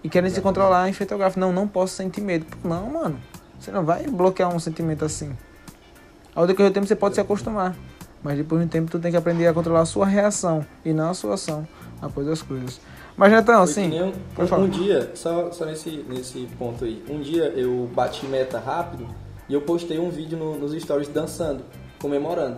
E 0.04 0.10
querem 0.10 0.30
se 0.30 0.42
controlar 0.42 0.90
em 0.90 0.92
fotográfico. 0.92 1.40
Não, 1.40 1.54
não 1.54 1.66
posso 1.66 1.96
sentir 1.96 2.20
medo. 2.20 2.46
Não, 2.62 2.90
mano. 2.90 3.22
Você 3.58 3.72
não 3.72 3.86
vai 3.86 4.06
bloquear 4.06 4.54
um 4.54 4.60
sentimento 4.60 5.06
assim. 5.06 5.32
Ao 6.36 6.46
decorrer 6.46 6.72
do 6.72 6.74
tempo 6.74 6.88
você 6.88 6.96
pode 6.96 7.16
se 7.16 7.22
acostumar. 7.22 7.74
Mas 8.22 8.38
depois 8.38 8.60
de 8.60 8.68
um 8.68 8.70
tempo 8.70 8.92
tu 8.92 9.00
tem 9.00 9.10
que 9.10 9.18
aprender 9.18 9.48
a 9.48 9.54
controlar 9.54 9.80
a 9.80 9.86
sua 9.86 10.06
reação 10.06 10.66
e 10.84 10.92
não 10.92 11.12
a 11.12 11.14
sua 11.14 11.36
ação 11.36 11.66
após 12.02 12.28
as 12.28 12.42
coisas. 12.42 12.82
Mas 13.16 13.32
então, 13.32 13.62
assim. 13.64 13.98
Um, 13.98 14.08
um, 14.10 14.64
um, 14.64 14.68
dia, 14.68 15.10
só, 15.16 15.50
só 15.54 15.64
nesse, 15.64 16.06
nesse 16.10 16.50
ponto 16.60 16.84
aí, 16.84 17.02
um 17.10 17.22
dia 17.22 17.46
eu 17.56 17.90
bati 17.96 18.26
meta 18.26 18.60
rápido 18.60 19.08
e 19.48 19.54
eu 19.54 19.62
postei 19.62 20.00
um 20.00 20.10
vídeo 20.10 20.38
no, 20.38 20.58
nos 20.58 20.74
stories 20.82 21.08
dançando, 21.08 21.64
comemorando. 22.00 22.58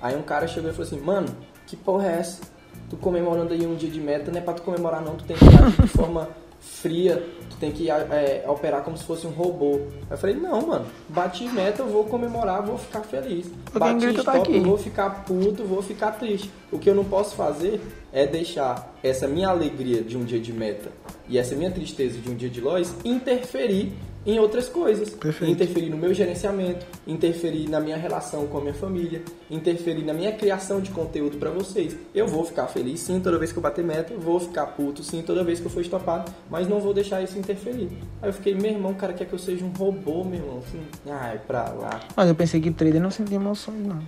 Aí 0.00 0.16
um 0.16 0.22
cara 0.22 0.46
chegou 0.46 0.70
e 0.70 0.72
falou 0.72 0.86
assim, 0.86 1.00
mano, 1.00 1.28
que 1.66 1.76
porra 1.76 2.06
é 2.06 2.18
essa? 2.18 2.40
Tu 2.88 2.96
comemorando 2.96 3.52
aí 3.52 3.66
um 3.66 3.74
dia 3.74 3.90
de 3.90 4.00
meta, 4.00 4.30
não 4.30 4.38
é 4.38 4.40
pra 4.40 4.54
tu 4.54 4.62
comemorar 4.62 5.02
não, 5.02 5.16
tu 5.16 5.24
tem 5.24 5.36
que 5.36 5.44
agir 5.44 5.82
de 5.82 5.88
forma 5.88 6.28
fria, 6.60 7.24
tu 7.50 7.56
tem 7.56 7.70
que 7.70 7.90
é, 7.90 8.44
operar 8.46 8.82
como 8.82 8.96
se 8.96 9.04
fosse 9.04 9.26
um 9.26 9.30
robô. 9.30 9.74
Aí 9.74 10.12
eu 10.12 10.18
falei, 10.18 10.36
não, 10.36 10.66
mano, 10.66 10.86
bati 11.08 11.48
meta, 11.48 11.82
eu 11.82 11.88
vou 11.88 12.04
comemorar, 12.04 12.62
vou 12.62 12.78
ficar 12.78 13.02
feliz. 13.02 13.50
Bati 13.72 14.00
tá 14.00 14.10
stop, 14.10 14.24
tá 14.24 14.32
aqui. 14.34 14.60
vou 14.60 14.78
ficar 14.78 15.24
puto, 15.24 15.64
vou 15.64 15.82
ficar 15.82 16.12
triste. 16.12 16.50
O 16.70 16.78
que 16.78 16.88
eu 16.88 16.94
não 16.94 17.04
posso 17.04 17.34
fazer 17.34 17.80
é 18.12 18.26
deixar 18.26 18.94
essa 19.02 19.26
minha 19.28 19.48
alegria 19.48 20.02
de 20.02 20.16
um 20.16 20.24
dia 20.24 20.40
de 20.40 20.52
meta 20.52 20.90
e 21.28 21.38
essa 21.38 21.54
minha 21.54 21.70
tristeza 21.70 22.18
de 22.18 22.30
um 22.30 22.34
dia 22.34 22.48
de 22.48 22.60
loss 22.60 22.94
interferir 23.04 23.92
em 24.28 24.38
outras 24.38 24.68
coisas. 24.68 25.08
Perfeito. 25.08 25.50
Interferir 25.50 25.88
no 25.88 25.96
meu 25.96 26.12
gerenciamento, 26.12 26.84
interferir 27.06 27.66
na 27.66 27.80
minha 27.80 27.96
relação 27.96 28.46
com 28.46 28.58
a 28.58 28.60
minha 28.60 28.74
família, 28.74 29.22
interferir 29.50 30.04
na 30.04 30.12
minha 30.12 30.32
criação 30.32 30.82
de 30.82 30.90
conteúdo 30.90 31.38
para 31.38 31.48
vocês. 31.48 31.96
Eu 32.14 32.28
vou 32.28 32.44
ficar 32.44 32.66
feliz 32.66 33.00
sim 33.00 33.20
toda 33.20 33.38
vez 33.38 33.52
que 33.52 33.58
eu 33.58 33.62
bater 33.62 33.82
meta, 33.82 34.14
vou 34.18 34.38
ficar 34.38 34.66
puto 34.66 35.02
sim 35.02 35.22
toda 35.22 35.42
vez 35.42 35.60
que 35.60 35.66
eu 35.66 35.70
for 35.70 35.80
estopado, 35.80 36.30
mas 36.50 36.68
não 36.68 36.78
vou 36.78 36.92
deixar 36.92 37.22
isso 37.22 37.38
interferir. 37.38 37.88
Aí 38.20 38.28
eu 38.28 38.32
fiquei, 38.34 38.54
meu 38.54 38.70
irmão, 38.70 38.92
o 38.92 38.96
cara 38.96 39.14
quer 39.14 39.24
que 39.24 39.32
eu 39.32 39.38
seja 39.38 39.64
um 39.64 39.70
robô, 39.70 40.22
meu 40.22 40.40
irmão. 40.40 40.58
Assim, 40.58 40.82
ai, 41.10 41.40
pra 41.46 41.70
lá. 41.70 42.00
Mas 42.14 42.28
eu 42.28 42.34
pensei 42.34 42.60
que 42.60 42.70
trader 42.70 43.00
não 43.00 43.10
sentia 43.10 43.36
emoções, 43.36 43.80
não. 43.86 44.02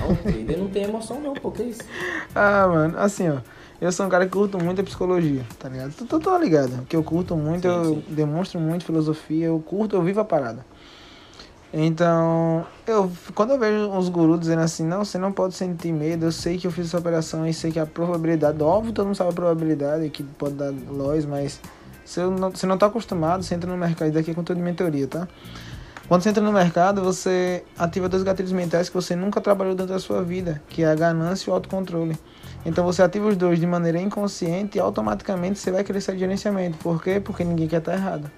Não, 0.00 0.16
trader 0.16 0.58
não 0.58 0.68
tem 0.68 0.84
emoção 0.84 1.20
não, 1.20 1.34
pô, 1.34 1.50
que 1.50 1.62
é 1.62 1.66
isso? 1.66 1.82
ah, 2.34 2.66
mano, 2.66 2.98
assim, 2.98 3.28
ó. 3.28 3.38
Eu 3.82 3.90
sou 3.90 4.06
um 4.06 4.08
cara 4.08 4.26
que 4.26 4.30
curto 4.30 4.62
muito 4.62 4.80
a 4.80 4.84
psicologia, 4.84 5.44
tá 5.58 5.68
ligado? 5.68 5.92
Tu, 5.92 6.06
tu 6.06 6.20
tá 6.20 6.38
ligado? 6.38 6.86
Que 6.86 6.94
eu 6.94 7.02
curto 7.02 7.36
muito, 7.36 7.62
sim, 7.62 7.68
eu 7.68 7.84
sim. 7.96 8.04
demonstro 8.10 8.60
muito 8.60 8.84
filosofia, 8.84 9.46
eu 9.46 9.58
curto, 9.58 9.96
eu 9.96 10.02
vivo 10.02 10.20
a 10.20 10.24
parada. 10.24 10.64
Então, 11.74 12.64
eu 12.86 13.10
quando 13.34 13.50
eu 13.50 13.58
vejo 13.58 13.90
uns 13.90 14.08
gurus 14.08 14.38
dizendo 14.38 14.62
assim, 14.62 14.86
não, 14.86 15.04
você 15.04 15.18
não 15.18 15.32
pode 15.32 15.54
sentir 15.54 15.92
medo, 15.92 16.26
eu 16.26 16.30
sei 16.30 16.58
que 16.58 16.66
eu 16.68 16.70
fiz 16.70 16.86
essa 16.86 16.98
operação 16.98 17.44
e 17.44 17.52
sei 17.52 17.72
que 17.72 17.80
a 17.80 17.84
probabilidade, 17.84 18.62
óbvio, 18.62 18.92
todo 18.92 19.06
mundo 19.06 19.16
sabe 19.16 19.30
a 19.30 19.32
probabilidade 19.32 20.08
que 20.10 20.22
pode 20.22 20.54
dar 20.54 20.72
loss, 20.88 21.24
mas 21.24 21.60
se 22.04 22.20
eu 22.20 22.30
não, 22.30 22.52
você 22.52 22.68
não 22.68 22.78
tá 22.78 22.86
acostumado, 22.86 23.42
você 23.42 23.56
entra 23.56 23.68
no 23.68 23.76
mercado, 23.76 24.10
e 24.10 24.12
daqui 24.12 24.30
é 24.30 24.34
conteúdo 24.34 24.58
de 24.58 24.64
mentoria, 24.64 25.08
tá? 25.08 25.26
Quando 26.06 26.22
você 26.22 26.28
entra 26.28 26.42
no 26.42 26.52
mercado, 26.52 27.02
você 27.02 27.64
ativa 27.76 28.08
dois 28.08 28.22
gatilhos 28.22 28.52
mentais 28.52 28.88
que 28.88 28.94
você 28.94 29.16
nunca 29.16 29.40
trabalhou 29.40 29.74
dentro 29.74 29.92
da 29.92 29.98
sua 29.98 30.22
vida, 30.22 30.62
que 30.68 30.84
é 30.84 30.86
a 30.86 30.94
ganância 30.94 31.48
e 31.48 31.50
o 31.50 31.54
autocontrole. 31.54 32.16
Então 32.64 32.84
você 32.84 33.02
ativa 33.02 33.28
os 33.28 33.36
dois 33.36 33.58
de 33.58 33.66
maneira 33.66 34.00
inconsciente 34.00 34.78
e 34.78 34.80
automaticamente 34.80 35.58
você 35.58 35.70
vai 35.70 35.82
crescer 35.82 36.12
de 36.12 36.20
gerenciamento. 36.20 36.78
Por 36.78 37.02
quê? 37.02 37.20
Porque 37.20 37.42
ninguém 37.42 37.66
quer 37.66 37.78
estar 37.78 37.94
errado. 37.94 38.30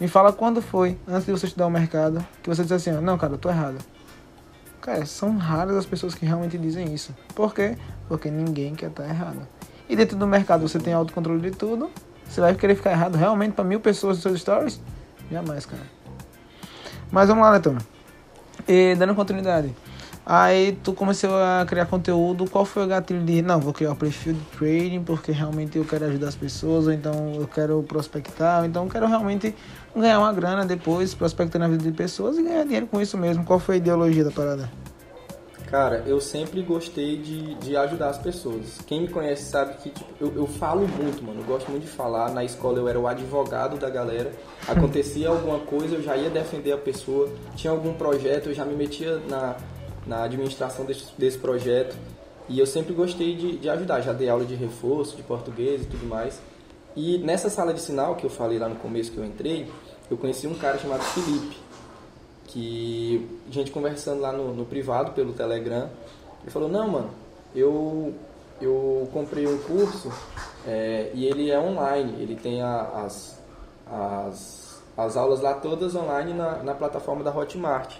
Me 0.00 0.08
fala 0.08 0.32
quando 0.32 0.60
foi, 0.62 0.96
antes 1.06 1.26
de 1.26 1.32
você 1.32 1.46
estudar 1.46 1.66
o 1.66 1.70
mercado, 1.70 2.24
que 2.42 2.48
você 2.48 2.62
disse 2.62 2.74
assim, 2.74 2.90
não, 2.92 3.18
cara, 3.18 3.34
eu 3.34 3.38
tô 3.38 3.48
errado. 3.48 3.78
Cara, 4.80 5.04
são 5.06 5.36
raras 5.36 5.76
as 5.76 5.86
pessoas 5.86 6.14
que 6.14 6.24
realmente 6.24 6.56
dizem 6.56 6.92
isso. 6.94 7.14
Por 7.34 7.54
quê? 7.54 7.76
Porque 8.08 8.30
ninguém 8.30 8.74
quer 8.74 8.90
estar 8.90 9.08
errado. 9.08 9.46
E 9.88 9.96
dentro 9.96 10.16
do 10.16 10.26
mercado 10.26 10.66
você 10.68 10.78
tem 10.78 10.92
autocontrole 10.92 11.40
de 11.40 11.56
tudo. 11.56 11.90
Você 12.28 12.40
vai 12.40 12.54
querer 12.54 12.74
ficar 12.74 12.92
errado 12.92 13.16
realmente 13.16 13.52
para 13.52 13.64
mil 13.64 13.80
pessoas 13.80 14.16
nos 14.16 14.22
seus 14.22 14.40
stories? 14.40 14.80
Jamais, 15.30 15.66
cara. 15.66 15.82
Mas 17.10 17.28
vamos 17.28 17.42
lá, 17.42 17.50
Letão. 17.52 17.76
E 18.66 18.94
dando 18.94 19.14
continuidade. 19.14 19.74
Aí 20.30 20.72
tu 20.84 20.92
começou 20.92 21.30
a 21.42 21.64
criar 21.66 21.86
conteúdo, 21.86 22.44
qual 22.50 22.62
foi 22.66 22.84
o 22.84 22.86
gatilho 22.86 23.24
de, 23.24 23.40
não, 23.40 23.58
vou 23.58 23.72
criar 23.72 23.88
o 23.88 23.92
um 23.94 23.96
perfil 23.96 24.34
de 24.34 24.40
trading 24.58 25.02
porque 25.02 25.32
realmente 25.32 25.78
eu 25.78 25.86
quero 25.86 26.04
ajudar 26.04 26.28
as 26.28 26.36
pessoas, 26.36 26.86
ou 26.86 26.92
então 26.92 27.32
eu 27.34 27.48
quero 27.48 27.82
prospectar, 27.84 28.60
ou 28.60 28.66
então 28.66 28.84
eu 28.84 28.90
quero 28.90 29.06
realmente 29.06 29.54
ganhar 29.96 30.18
uma 30.18 30.30
grana 30.30 30.66
depois, 30.66 31.14
prospectando 31.14 31.64
a 31.64 31.68
vida 31.68 31.82
de 31.82 31.92
pessoas 31.92 32.36
e 32.36 32.42
ganhar 32.42 32.62
dinheiro 32.64 32.86
com 32.86 33.00
isso 33.00 33.16
mesmo. 33.16 33.42
Qual 33.42 33.58
foi 33.58 33.76
a 33.76 33.78
ideologia 33.78 34.22
da 34.22 34.30
parada? 34.30 34.70
Cara, 35.70 36.04
eu 36.06 36.20
sempre 36.20 36.60
gostei 36.60 37.16
de, 37.16 37.54
de 37.54 37.74
ajudar 37.78 38.10
as 38.10 38.18
pessoas. 38.18 38.78
Quem 38.86 39.00
me 39.00 39.08
conhece 39.08 39.44
sabe 39.44 39.78
que 39.78 39.88
tipo, 39.88 40.10
eu, 40.20 40.34
eu 40.34 40.46
falo 40.46 40.86
muito, 40.86 41.24
mano. 41.24 41.40
Eu 41.40 41.46
gosto 41.46 41.70
muito 41.70 41.84
de 41.84 41.90
falar. 41.90 42.30
Na 42.32 42.44
escola 42.44 42.78
eu 42.78 42.86
era 42.88 42.98
o 42.98 43.06
advogado 43.06 43.78
da 43.78 43.88
galera. 43.88 44.30
Acontecia 44.66 45.28
alguma 45.30 45.58
coisa, 45.60 45.94
eu 45.94 46.02
já 46.02 46.16
ia 46.16 46.28
defender 46.28 46.72
a 46.72 46.78
pessoa. 46.78 47.30
Tinha 47.56 47.70
algum 47.70 47.94
projeto, 47.94 48.48
eu 48.48 48.54
já 48.54 48.64
me 48.64 48.74
metia 48.74 49.20
na, 49.28 49.56
na 50.08 50.24
administração 50.24 50.84
desse, 50.84 51.04
desse 51.16 51.38
projeto. 51.38 51.94
E 52.48 52.58
eu 52.58 52.66
sempre 52.66 52.94
gostei 52.94 53.36
de, 53.36 53.58
de 53.58 53.68
ajudar, 53.68 54.00
já 54.00 54.12
dei 54.12 54.28
aula 54.28 54.44
de 54.44 54.54
reforço, 54.54 55.14
de 55.14 55.22
português 55.22 55.82
e 55.82 55.84
tudo 55.84 56.06
mais. 56.06 56.40
E 56.96 57.18
nessa 57.18 57.50
sala 57.50 57.74
de 57.74 57.80
sinal 57.80 58.16
que 58.16 58.24
eu 58.24 58.30
falei 58.30 58.58
lá 58.58 58.68
no 58.68 58.76
começo 58.76 59.12
que 59.12 59.18
eu 59.18 59.24
entrei, 59.24 59.70
eu 60.10 60.16
conheci 60.16 60.46
um 60.46 60.54
cara 60.54 60.78
chamado 60.78 61.02
Felipe, 61.02 61.58
que 62.46 63.28
a 63.46 63.52
gente 63.52 63.70
conversando 63.70 64.22
lá 64.22 64.32
no, 64.32 64.54
no 64.54 64.64
privado 64.64 65.12
pelo 65.12 65.34
Telegram, 65.34 65.90
ele 66.42 66.50
falou, 66.50 66.68
não, 66.68 66.88
mano, 66.88 67.10
eu, 67.54 68.14
eu 68.60 69.08
comprei 69.12 69.46
um 69.46 69.58
curso 69.58 70.10
é, 70.66 71.10
e 71.12 71.26
ele 71.26 71.50
é 71.50 71.58
online, 71.58 72.14
ele 72.22 72.36
tem 72.36 72.62
a, 72.62 73.04
as, 73.04 73.38
as, 73.86 74.82
as 74.96 75.16
aulas 75.16 75.40
lá 75.42 75.54
todas 75.54 75.94
online 75.94 76.32
na, 76.32 76.62
na 76.62 76.74
plataforma 76.74 77.22
da 77.22 77.30
Hotmart. 77.30 77.96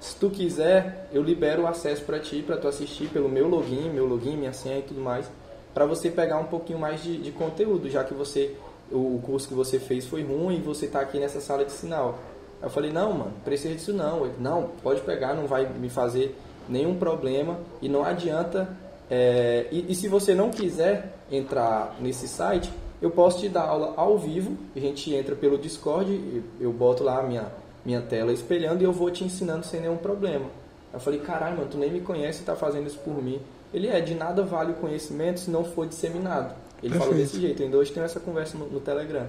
Se 0.00 0.16
tu 0.16 0.30
quiser, 0.30 1.08
eu 1.12 1.22
libero 1.22 1.62
o 1.62 1.66
acesso 1.66 2.02
para 2.04 2.18
ti, 2.18 2.42
para 2.44 2.56
tu 2.56 2.66
assistir 2.66 3.08
pelo 3.10 3.28
meu 3.28 3.46
login, 3.46 3.90
meu 3.90 4.06
login, 4.06 4.36
minha 4.36 4.52
senha 4.52 4.78
e 4.78 4.82
tudo 4.82 5.00
mais, 5.00 5.30
para 5.74 5.84
você 5.84 6.10
pegar 6.10 6.38
um 6.38 6.46
pouquinho 6.46 6.78
mais 6.78 7.02
de, 7.02 7.18
de 7.18 7.30
conteúdo, 7.30 7.88
já 7.88 8.02
que 8.02 8.14
você 8.14 8.56
o 8.90 9.20
curso 9.22 9.46
que 9.46 9.54
você 9.54 9.78
fez 9.78 10.06
foi 10.06 10.22
ruim 10.22 10.56
e 10.56 10.60
você 10.60 10.86
está 10.86 11.00
aqui 11.00 11.18
nessa 11.18 11.40
sala 11.40 11.64
de 11.64 11.72
sinal. 11.72 12.18
Eu 12.62 12.68
falei, 12.68 12.92
não, 12.92 13.12
mano, 13.12 13.32
precisa 13.44 13.74
disso 13.74 13.92
não. 13.92 14.24
Ele, 14.24 14.34
não, 14.38 14.70
pode 14.82 15.00
pegar, 15.02 15.34
não 15.34 15.46
vai 15.46 15.66
me 15.66 15.88
fazer 15.88 16.36
nenhum 16.68 16.96
problema 16.96 17.58
e 17.80 17.88
não 17.88 18.04
adianta. 18.04 18.68
É, 19.10 19.66
e, 19.70 19.86
e, 19.92 19.94
se 19.94 20.08
você 20.08 20.34
não 20.34 20.50
quiser 20.50 21.14
entrar 21.30 21.96
nesse 22.00 22.28
site, 22.28 22.70
eu 23.00 23.10
posso 23.10 23.40
te 23.40 23.48
dar 23.48 23.62
aula 23.62 23.94
ao 23.96 24.18
vivo. 24.18 24.56
A 24.76 24.80
gente 24.80 25.14
entra 25.14 25.34
pelo 25.34 25.56
Discord, 25.56 26.42
eu 26.60 26.72
boto 26.72 27.02
lá 27.02 27.18
a 27.18 27.22
minha, 27.22 27.50
minha 27.84 28.00
tela 28.00 28.32
espelhando 28.32 28.82
e 28.82 28.84
eu 28.84 28.92
vou 28.92 29.10
te 29.10 29.24
ensinando 29.24 29.64
sem 29.64 29.80
nenhum 29.80 29.96
problema. 29.96 30.46
Eu 30.92 31.00
falei, 31.00 31.20
caralho, 31.20 31.56
mano, 31.56 31.68
tu 31.70 31.78
nem 31.78 31.90
me 31.90 32.00
conhece 32.00 32.42
e 32.42 32.44
tá 32.44 32.56
fazendo 32.56 32.86
isso 32.86 32.98
por 32.98 33.22
mim. 33.22 33.40
Ele 33.72 33.88
é, 33.88 34.00
de 34.00 34.14
nada 34.14 34.42
vale 34.42 34.72
o 34.72 34.74
conhecimento 34.74 35.40
se 35.40 35.50
não 35.50 35.64
for 35.64 35.86
disseminado. 35.86 36.54
Ele 36.82 36.92
Perfeito. 36.92 36.98
falou 36.98 37.14
desse 37.14 37.40
jeito, 37.40 37.62
ainda 37.62 37.76
hoje 37.76 37.92
tem 37.92 38.02
essa 38.02 38.18
conversa 38.18 38.58
no, 38.58 38.66
no 38.66 38.80
Telegram. 38.80 39.26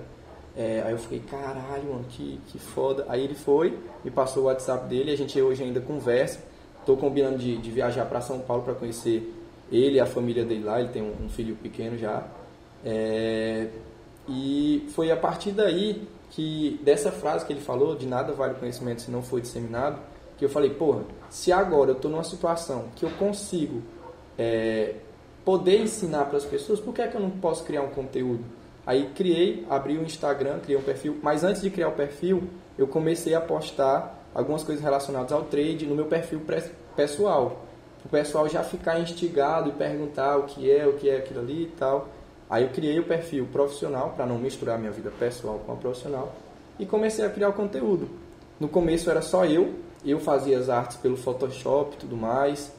É, 0.56 0.82
aí 0.86 0.92
eu 0.92 0.98
fiquei, 0.98 1.20
caralho, 1.20 1.84
mano, 1.92 2.06
que, 2.10 2.40
que 2.48 2.58
foda. 2.58 3.06
Aí 3.08 3.24
ele 3.24 3.36
foi, 3.36 3.78
me 4.04 4.10
passou 4.10 4.44
o 4.44 4.46
WhatsApp 4.48 4.88
dele, 4.88 5.12
a 5.12 5.18
gente 5.18 5.40
hoje 5.40 5.64
ainda 5.64 5.80
conversa. 5.80 6.40
Tô 6.86 6.98
combinando 6.98 7.38
de, 7.38 7.58
de 7.58 7.72
viajar 7.72 8.06
para 8.06 8.22
São 8.22 8.40
Paulo 8.40 8.64
para 8.64 8.74
conhecer 8.74 9.32
ele 9.72 9.98
e 9.98 10.00
a 10.00 10.06
família 10.06 10.44
dele 10.44 10.64
lá, 10.64 10.80
ele 10.80 10.90
tem 10.90 11.02
um, 11.02 11.26
um 11.26 11.30
filho 11.30 11.56
pequeno 11.56 11.98
já. 11.98 12.26
É, 12.84 13.68
e 14.28 14.88
foi 14.94 15.12
a 15.12 15.18
partir 15.18 15.52
daí 15.52 16.08
que, 16.32 16.80
dessa 16.84 17.12
frase 17.12 17.46
que 17.46 17.54
ele 17.54 17.62
falou, 17.62 17.96
de 17.96 18.08
nada 18.08 18.34
vale 18.34 18.56
conhecimento 18.56 19.02
se 19.02 19.12
não 19.12 19.22
for 19.22 19.40
disseminado, 19.40 20.00
que 20.38 20.46
eu 20.46 20.50
falei, 20.50 20.72
porra, 20.72 21.04
se 21.30 21.52
agora 21.52 21.92
eu 21.92 21.96
tô 21.96 22.10
numa 22.10 22.24
situação 22.24 22.86
que 22.96 23.06
eu 23.06 23.12
consigo 23.12 23.82
é, 24.38 24.96
poder 25.46 25.82
ensinar 25.82 26.26
para 26.26 26.38
as 26.38 26.46
pessoas, 26.46 26.80
por 26.80 26.94
que 26.94 27.02
é 27.02 27.08
que 27.08 27.16
eu 27.16 27.22
não 27.22 27.30
posso 27.30 27.64
criar 27.64 27.84
um 27.84 27.90
conteúdo? 27.90 28.44
Aí 28.86 29.12
criei, 29.14 29.66
abri 29.70 29.98
o 29.98 30.04
Instagram, 30.04 30.60
criei 30.60 30.80
um 30.80 30.84
perfil, 30.84 31.20
mas 31.22 31.44
antes 31.44 31.62
de 31.62 31.70
criar 31.70 31.90
o 31.90 31.92
perfil, 31.92 32.44
eu 32.78 32.88
comecei 32.88 33.36
a 33.36 33.42
postar 33.42 34.26
algumas 34.34 34.64
coisas 34.64 34.84
relacionadas 34.84 35.32
ao 35.32 35.44
trade 35.44 35.86
no 35.86 35.96
meu 35.96 36.06
perfil 36.06 36.42
pessoal. 36.96 37.66
O 38.04 38.10
pessoal 38.10 38.50
já 38.50 38.64
ficar 38.64 39.00
instigado 39.00 39.70
e 39.70 39.74
perguntar 39.74 40.38
o 40.38 40.44
que 40.44 40.72
é, 40.72 40.88
o 40.88 40.94
que 40.94 41.10
é 41.10 41.18
aquilo 41.18 41.42
ali 41.42 41.64
e 41.64 41.72
tal. 41.78 42.08
Aí 42.52 42.64
eu 42.64 42.70
criei 42.70 43.00
o 43.00 43.06
perfil 43.06 43.48
profissional 43.52 44.14
para 44.16 44.28
não 44.28 44.38
misturar 44.38 44.78
minha 44.78 44.92
vida 44.92 45.10
pessoal 45.10 45.60
com 45.66 45.72
a 45.72 45.76
profissional 45.76 46.36
e 46.78 46.86
comecei 46.86 47.26
a 47.26 47.30
criar 47.30 47.50
o 47.50 47.54
conteúdo. 47.54 48.08
No 48.60 48.68
começo 48.68 49.10
era 49.10 49.24
só 49.24 49.46
eu, 49.46 49.74
eu 50.06 50.20
fazia 50.20 50.60
as 50.60 50.70
artes 50.70 50.98
pelo 50.98 51.18
Photoshop 51.18 51.96
e 51.96 51.98
tudo 51.98 52.16
mais 52.16 52.72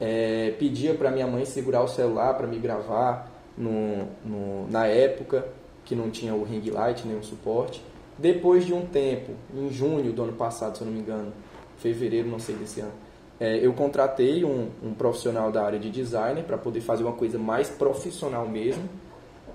é, 0.00 0.54
pedia 0.58 0.94
para 0.94 1.10
minha 1.10 1.26
mãe 1.26 1.44
segurar 1.44 1.82
o 1.82 1.88
celular 1.88 2.34
para 2.34 2.46
me 2.46 2.58
gravar 2.58 3.30
no, 3.56 4.06
no, 4.24 4.68
na 4.70 4.86
época 4.86 5.46
que 5.84 5.94
não 5.94 6.10
tinha 6.10 6.34
o 6.34 6.44
ring 6.44 6.70
light 6.70 7.06
nenhum 7.06 7.22
suporte. 7.22 7.82
Depois 8.16 8.64
de 8.64 8.74
um 8.74 8.86
tempo, 8.86 9.32
em 9.54 9.70
junho 9.70 10.12
do 10.12 10.22
ano 10.22 10.32
passado, 10.32 10.76
se 10.76 10.82
eu 10.82 10.86
não 10.86 10.94
me 10.94 11.00
engano, 11.00 11.32
fevereiro, 11.78 12.28
não 12.28 12.38
sei 12.38 12.54
desse 12.56 12.80
ano, 12.80 12.92
é, 13.40 13.64
eu 13.64 13.72
contratei 13.72 14.44
um, 14.44 14.68
um, 14.82 14.92
profissional 14.92 15.52
da 15.52 15.64
área 15.64 15.78
de 15.78 15.90
designer 15.90 16.42
para 16.42 16.58
poder 16.58 16.80
fazer 16.80 17.04
uma 17.04 17.12
coisa 17.12 17.38
mais 17.38 17.68
profissional 17.68 18.48
mesmo. 18.48 18.82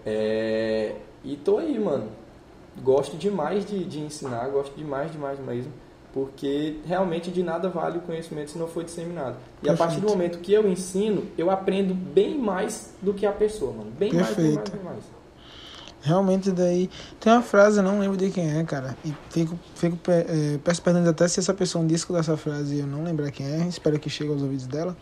É, 0.06 0.96
e 1.24 1.36
tô 1.38 1.58
aí, 1.58 1.80
mano. 1.80 2.10
Gosto 2.82 3.16
demais 3.16 3.66
de, 3.66 3.84
de 3.84 4.00
ensinar, 4.00 4.48
gosto 4.50 4.76
demais, 4.76 5.12
demais 5.12 5.40
mesmo 5.40 5.72
porque 6.14 6.78
realmente 6.86 7.32
de 7.32 7.42
nada 7.42 7.68
vale 7.70 7.98
o 7.98 8.02
conhecimento 8.02 8.52
se 8.52 8.58
não 8.58 8.68
for 8.68 8.84
disseminado. 8.84 9.36
E 9.62 9.66
Perfeito. 9.66 9.74
a 9.74 9.78
partir 9.78 10.00
do 10.00 10.08
momento 10.08 10.38
que 10.40 10.54
eu 10.54 10.70
ensino, 10.70 11.26
eu 11.36 11.50
aprendo 11.50 11.96
bem 11.96 12.38
mais 12.38 12.94
do 13.02 13.14
que 13.16 13.26
a 13.26 13.32
pessoa, 13.32 13.72
mano. 13.72 13.92
Bem 13.98 14.12
Perfeito. 14.12 14.36
mais, 14.36 14.46
bem 14.46 14.54
mais, 14.54 14.70
bem 14.70 14.84
mais. 14.84 15.04
Realmente 16.04 16.52
daí. 16.52 16.90
Tem 17.20 17.34
uma 17.34 17.42
frase, 17.42 17.82
não 17.82 18.00
lembro 18.00 18.16
de 18.16 18.30
quem 18.30 18.60
é, 18.60 18.64
cara. 18.64 18.96
E 19.04 19.12
fico, 19.32 19.58
fico 19.74 19.98
é, 20.08 20.60
peço 20.64 20.82
perdão 20.84 21.08
até 21.10 21.28
se 21.28 21.40
essa 21.40 21.54
pessoa 21.54 21.84
um 21.84 21.88
disco 21.88 22.14
dessa 22.14 22.38
frase 22.38 22.80
eu 22.80 22.86
não 22.86 23.04
lembrar 23.04 23.32
quem 23.32 23.48
é. 23.48 23.68
Espero 23.68 23.98
que 23.98 24.10
chegue 24.10 24.30
aos 24.30 24.42
ouvidos 24.44 24.68
dela. 24.68 24.96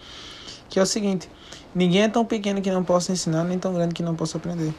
Que 0.69 0.79
é 0.79 0.81
o 0.81 0.85
seguinte: 0.85 1.29
ninguém 1.75 2.03
é 2.03 2.07
tão 2.07 2.23
pequeno 2.23 2.61
que 2.61 2.71
não 2.71 2.83
possa 2.83 3.11
ensinar, 3.11 3.43
nem 3.43 3.59
tão 3.59 3.73
grande 3.73 3.93
que 3.93 4.03
não 4.03 4.15
possa 4.15 4.37
aprender. 4.37 4.73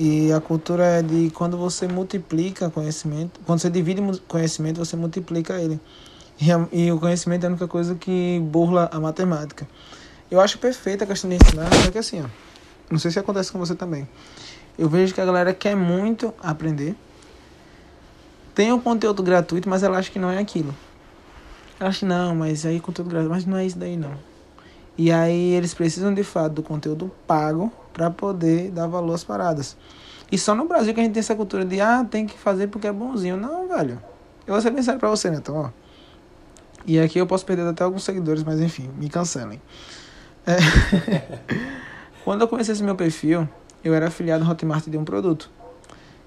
E 0.00 0.32
a 0.32 0.40
cultura 0.40 0.84
é 0.84 1.02
de 1.02 1.28
quando 1.30 1.58
você 1.58 1.88
multiplica 1.88 2.70
conhecimento, 2.70 3.40
quando 3.44 3.58
você 3.58 3.68
divide 3.68 4.00
conhecimento, 4.28 4.78
você 4.78 4.94
multiplica 4.94 5.60
ele. 5.60 5.80
E, 6.40 6.84
e 6.84 6.92
o 6.92 7.00
conhecimento 7.00 7.42
é 7.42 7.46
a 7.48 7.50
única 7.50 7.66
coisa 7.66 7.96
que 7.96 8.40
burla 8.44 8.88
a 8.92 9.00
matemática. 9.00 9.66
Eu 10.30 10.40
acho 10.40 10.56
perfeita 10.58 11.02
a 11.02 11.06
questão 11.06 11.28
de 11.28 11.34
ensinar, 11.34 11.68
só 11.84 11.90
que 11.90 11.98
assim, 11.98 12.22
ó, 12.22 12.26
não 12.88 12.96
sei 13.00 13.10
se 13.10 13.18
acontece 13.18 13.50
com 13.50 13.58
você 13.58 13.74
também. 13.74 14.08
Eu 14.78 14.88
vejo 14.88 15.12
que 15.12 15.20
a 15.20 15.24
galera 15.24 15.52
quer 15.52 15.74
muito 15.74 16.32
aprender. 16.40 16.94
Tem 18.54 18.72
um 18.72 18.78
conteúdo 18.80 19.20
gratuito, 19.20 19.68
mas 19.68 19.82
ela 19.82 19.98
acha 19.98 20.12
que 20.12 20.18
não 20.20 20.30
é 20.30 20.38
aquilo. 20.38 20.72
Ela 21.80 21.90
acha 21.90 22.06
não, 22.06 22.36
mas 22.36 22.64
aí 22.64 22.78
conteúdo 22.78 23.10
gratuito, 23.10 23.34
mas 23.34 23.44
não 23.44 23.56
é 23.56 23.66
isso 23.66 23.76
daí 23.76 23.96
não. 23.96 24.14
E 24.96 25.10
aí 25.10 25.54
eles 25.54 25.74
precisam 25.74 26.14
de 26.14 26.22
fato 26.22 26.52
do 26.52 26.62
conteúdo 26.62 27.10
pago 27.26 27.72
para 27.92 28.10
poder 28.10 28.70
dar 28.70 28.86
valor 28.86 29.14
às 29.14 29.24
paradas. 29.24 29.76
E 30.30 30.36
só 30.36 30.54
no 30.54 30.66
Brasil 30.66 30.92
que 30.92 31.00
a 31.00 31.02
gente 31.02 31.14
tem 31.14 31.20
essa 31.20 31.34
cultura 31.34 31.64
de, 31.64 31.80
ah, 31.80 32.04
tem 32.08 32.26
que 32.26 32.38
fazer 32.38 32.68
porque 32.68 32.86
é 32.86 32.92
bonzinho. 32.92 33.36
Não, 33.36 33.66
velho. 33.68 34.00
Eu 34.46 34.54
vou 34.54 34.60
ser 34.60 34.70
bem 34.70 34.82
sério 34.82 35.00
pra 35.00 35.08
você, 35.08 35.30
né? 35.30 35.38
Então, 35.38 35.56
ó. 35.56 35.70
E 36.86 36.98
aqui 36.98 37.18
eu 37.18 37.26
posso 37.26 37.44
perder 37.44 37.66
até 37.66 37.84
alguns 37.84 38.04
seguidores, 38.04 38.42
mas 38.42 38.60
enfim, 38.60 38.90
me 38.98 39.08
cancelem. 39.08 39.60
É. 40.46 40.56
Quando 42.24 42.42
eu 42.42 42.48
comecei 42.48 42.72
esse 42.72 42.82
meu 42.82 42.94
perfil, 42.94 43.48
eu 43.82 43.94
era 43.94 44.08
afiliado 44.08 44.44
no 44.44 44.50
Hotmart 44.50 44.86
de 44.86 44.98
um 44.98 45.04
produto. 45.04 45.50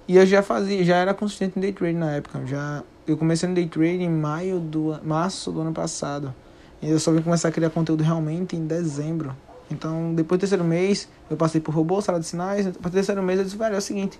E 0.07 0.17
eu 0.17 0.25
já 0.25 0.41
fazia, 0.41 0.83
já 0.83 0.97
era 0.97 1.13
consistente 1.13 1.57
em 1.57 1.61
day 1.61 1.71
trade 1.71 1.97
na 1.97 2.11
época. 2.11 2.45
Já, 2.45 2.83
eu 3.07 3.17
comecei 3.17 3.47
no 3.47 3.55
day 3.55 3.67
trade 3.67 4.03
em 4.03 4.09
maio 4.09 4.59
do 4.59 4.99
março 5.03 5.51
do 5.51 5.61
ano 5.61 5.71
passado. 5.71 6.33
E 6.81 6.89
eu 6.89 6.99
só 6.99 7.11
vim 7.11 7.21
começar 7.21 7.49
a 7.49 7.51
criar 7.51 7.69
conteúdo 7.69 8.03
realmente 8.03 8.55
em 8.55 8.65
dezembro 8.65 9.35
então, 9.71 10.13
depois 10.13 10.37
do 10.37 10.41
terceiro 10.41 10.63
mês, 10.63 11.07
eu 11.29 11.37
passei 11.37 11.61
por 11.61 11.73
robô, 11.73 12.01
sala 12.01 12.19
de 12.19 12.25
sinais. 12.25 12.65
Depois 12.65 12.91
do 12.91 12.95
terceiro 12.95 13.23
mês, 13.23 13.39
eu 13.39 13.45
disse, 13.45 13.57
velho, 13.57 13.75
é 13.75 13.77
o 13.77 13.81
seguinte. 13.81 14.19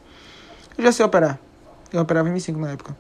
Eu 0.78 0.84
já 0.84 0.92
sei 0.92 1.06
operar. 1.06 1.40
Eu 1.92 2.02
operava 2.02 2.30
em 2.30 2.34
M5 2.34 2.56
na 2.56 2.72
época. 2.72 2.96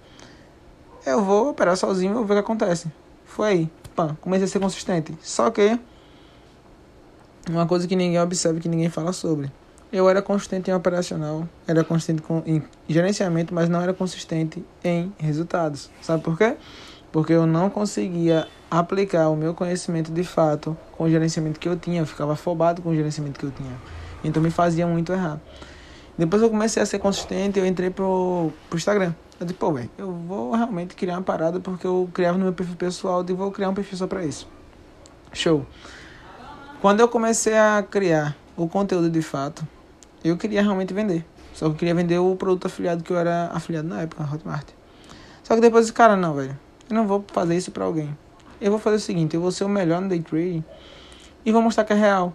Eu 1.05 1.23
vou 1.23 1.49
operar 1.49 1.75
sozinho 1.77 2.13
vou 2.13 2.25
ver 2.25 2.33
o 2.33 2.35
que 2.35 2.41
acontece. 2.41 2.91
Foi 3.25 3.47
aí. 3.47 3.71
Pã, 3.95 4.17
comecei 4.21 4.45
a 4.45 4.47
ser 4.47 4.59
consistente. 4.59 5.17
Só 5.21 5.49
que... 5.49 5.79
Uma 7.49 7.65
coisa 7.65 7.87
que 7.87 7.95
ninguém 7.95 8.19
observa, 8.19 8.59
que 8.59 8.69
ninguém 8.69 8.89
fala 8.89 9.13
sobre. 9.13 9.51
Eu 9.91 10.07
era 10.07 10.21
consistente 10.21 10.69
em 10.69 10.73
operacional, 10.73 11.49
era 11.67 11.83
consistente 11.83 12.23
em 12.45 12.63
gerenciamento, 12.87 13.53
mas 13.53 13.67
não 13.67 13.81
era 13.81 13.93
consistente 13.93 14.63
em 14.83 15.11
resultados. 15.17 15.89
Sabe 16.01 16.23
por 16.23 16.37
quê? 16.37 16.55
Porque 17.11 17.33
eu 17.33 17.45
não 17.45 17.69
conseguia 17.69 18.47
aplicar 18.71 19.27
o 19.27 19.35
meu 19.35 19.53
conhecimento 19.53 20.13
de 20.13 20.23
fato 20.23 20.77
com 20.93 21.03
o 21.03 21.09
gerenciamento 21.09 21.59
que 21.59 21.67
eu 21.67 21.75
tinha. 21.75 22.01
Eu 22.01 22.05
ficava 22.05 22.33
afobado 22.33 22.81
com 22.81 22.89
o 22.89 22.95
gerenciamento 22.95 23.37
que 23.37 23.45
eu 23.45 23.51
tinha. 23.51 23.75
Então 24.23 24.41
me 24.41 24.49
fazia 24.49 24.87
muito 24.87 25.11
errar. 25.11 25.41
Depois 26.17 26.41
eu 26.41 26.49
comecei 26.49 26.81
a 26.81 26.85
ser 26.85 26.99
consistente, 26.99 27.59
eu 27.59 27.65
entrei 27.65 27.89
pro, 27.89 28.51
pro 28.69 28.77
Instagram. 28.77 29.13
Eu 29.39 29.45
disse, 29.45 29.57
pô, 29.57 29.73
velho, 29.73 29.89
eu 29.97 30.11
vou 30.11 30.51
realmente 30.51 30.95
criar 30.95 31.15
uma 31.15 31.23
parada 31.23 31.59
porque 31.59 31.85
eu 31.85 32.09
criava 32.13 32.37
no 32.37 32.45
meu 32.45 32.53
perfil 32.53 32.75
pessoal 32.75 33.25
e 33.27 33.33
vou 33.33 33.51
criar 33.51 33.69
um 33.69 33.73
perfil 33.73 33.97
só 33.97 34.07
pra 34.07 34.23
isso. 34.23 34.47
Show. 35.33 35.65
Quando 36.79 36.99
eu 36.99 37.07
comecei 37.07 37.57
a 37.57 37.83
criar 37.89 38.37
o 38.55 38.67
conteúdo 38.67 39.09
de 39.09 39.21
fato, 39.21 39.67
eu 40.23 40.37
queria 40.37 40.61
realmente 40.61 40.93
vender. 40.93 41.25
Só 41.53 41.65
que 41.65 41.71
eu 41.71 41.75
queria 41.75 41.95
vender 41.95 42.19
o 42.19 42.35
produto 42.35 42.67
afiliado 42.67 43.03
que 43.03 43.11
eu 43.11 43.17
era 43.17 43.49
afiliado 43.53 43.87
na 43.87 44.01
época, 44.01 44.23
Hotmart. 44.23 44.67
Só 45.43 45.55
que 45.55 45.61
depois, 45.61 45.89
cara, 45.91 46.15
não, 46.15 46.33
velho. 46.33 46.57
Eu 46.89 46.95
não 46.95 47.07
vou 47.07 47.25
fazer 47.33 47.57
isso 47.57 47.71
pra 47.71 47.85
alguém. 47.85 48.15
Eu 48.61 48.69
vou 48.69 48.79
fazer 48.79 48.97
o 48.97 48.99
seguinte, 48.99 49.35
eu 49.35 49.41
vou 49.41 49.51
ser 49.51 49.63
o 49.63 49.69
melhor 49.69 49.99
no 49.99 50.07
day 50.07 50.21
trading 50.21 50.63
e 51.43 51.51
vou 51.51 51.61
mostrar 51.61 51.83
que 51.83 51.93
é 51.93 51.95
real. 51.95 52.33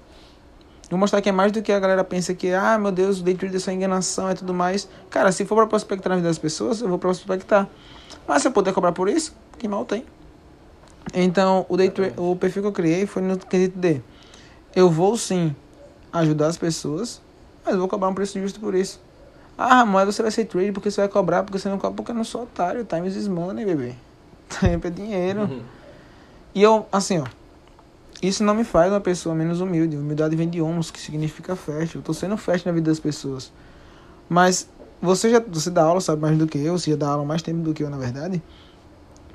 Vou 0.90 0.98
mostrar 0.98 1.20
que 1.20 1.28
é 1.28 1.32
mais 1.32 1.50
do 1.50 1.62
que 1.62 1.72
a 1.72 1.80
galera 1.80 2.04
pensa 2.04 2.34
que, 2.34 2.52
ah, 2.52 2.78
meu 2.78 2.92
Deus, 2.92 3.20
o 3.20 3.22
day 3.22 3.34
trade 3.34 3.56
é 3.56 3.58
só 3.58 3.70
enganação 3.70 4.30
e 4.30 4.34
tudo 4.34 4.52
mais. 4.52 4.88
Cara, 5.10 5.32
se 5.32 5.44
for 5.44 5.56
pra 5.56 5.66
prospectar 5.66 6.10
na 6.10 6.16
vida 6.16 6.28
das 6.28 6.38
pessoas, 6.38 6.80
eu 6.80 6.88
vou 6.88 6.98
prospectar. 6.98 7.68
Mas 8.26 8.42
se 8.42 8.48
eu 8.48 8.52
puder 8.52 8.72
cobrar 8.72 8.92
por 8.92 9.08
isso, 9.08 9.34
que 9.58 9.66
mal 9.66 9.84
tem. 9.84 10.04
Então, 11.14 11.64
o, 11.68 11.76
day 11.76 11.92
o 12.16 12.36
perfil 12.36 12.62
que 12.62 12.68
eu 12.68 12.72
criei 12.72 13.06
foi 13.06 13.22
no 13.22 13.36
quesito 13.38 13.78
de 13.78 14.00
eu 14.74 14.90
vou 14.90 15.16
sim 15.16 15.54
ajudar 16.12 16.48
as 16.48 16.56
pessoas, 16.56 17.20
mas 17.64 17.76
vou 17.76 17.88
cobrar 17.88 18.08
um 18.08 18.14
preço 18.14 18.38
justo 18.40 18.60
por 18.60 18.74
isso. 18.74 19.00
Ah, 19.58 19.86
mas 19.86 20.06
você 20.06 20.22
vai 20.22 20.30
ser 20.30 20.44
trade 20.44 20.72
porque 20.72 20.90
você 20.90 21.00
vai 21.00 21.08
cobrar, 21.08 21.42
porque 21.42 21.58
você 21.58 21.68
não 21.68 21.78
cobra, 21.78 21.96
porque 21.96 22.10
eu 22.10 22.14
não 22.14 22.24
sou 22.24 22.42
otário. 22.42 22.84
Time 22.84 23.08
is 23.08 23.26
money, 23.26 23.64
bebê. 23.64 23.94
Tempo 24.60 24.86
é 24.86 24.90
dinheiro. 24.90 25.62
E 26.56 26.62
eu, 26.62 26.86
assim, 26.90 27.18
ó. 27.18 27.26
Isso 28.22 28.42
não 28.42 28.54
me 28.54 28.64
faz 28.64 28.90
uma 28.90 28.98
pessoa 28.98 29.34
menos 29.34 29.60
humilde. 29.60 29.94
Humildade 29.94 30.34
vem 30.34 30.48
de 30.48 30.62
homens, 30.62 30.90
que 30.90 30.98
significa 30.98 31.54
fast. 31.54 31.96
Eu 31.96 32.00
tô 32.00 32.14
sendo 32.14 32.34
fast 32.38 32.66
na 32.66 32.72
vida 32.72 32.90
das 32.90 32.98
pessoas. 32.98 33.52
Mas 34.26 34.66
você 35.02 35.28
já 35.28 35.38
você 35.38 35.68
dá 35.68 35.82
aula, 35.82 36.00
sabe 36.00 36.22
mais 36.22 36.38
do 36.38 36.46
que 36.46 36.56
eu, 36.56 36.78
você 36.78 36.92
já 36.92 36.96
dá 36.96 37.08
aula 37.08 37.26
mais 37.26 37.42
tempo 37.42 37.60
do 37.60 37.74
que 37.74 37.82
eu, 37.82 37.90
na 37.90 37.98
verdade. 37.98 38.42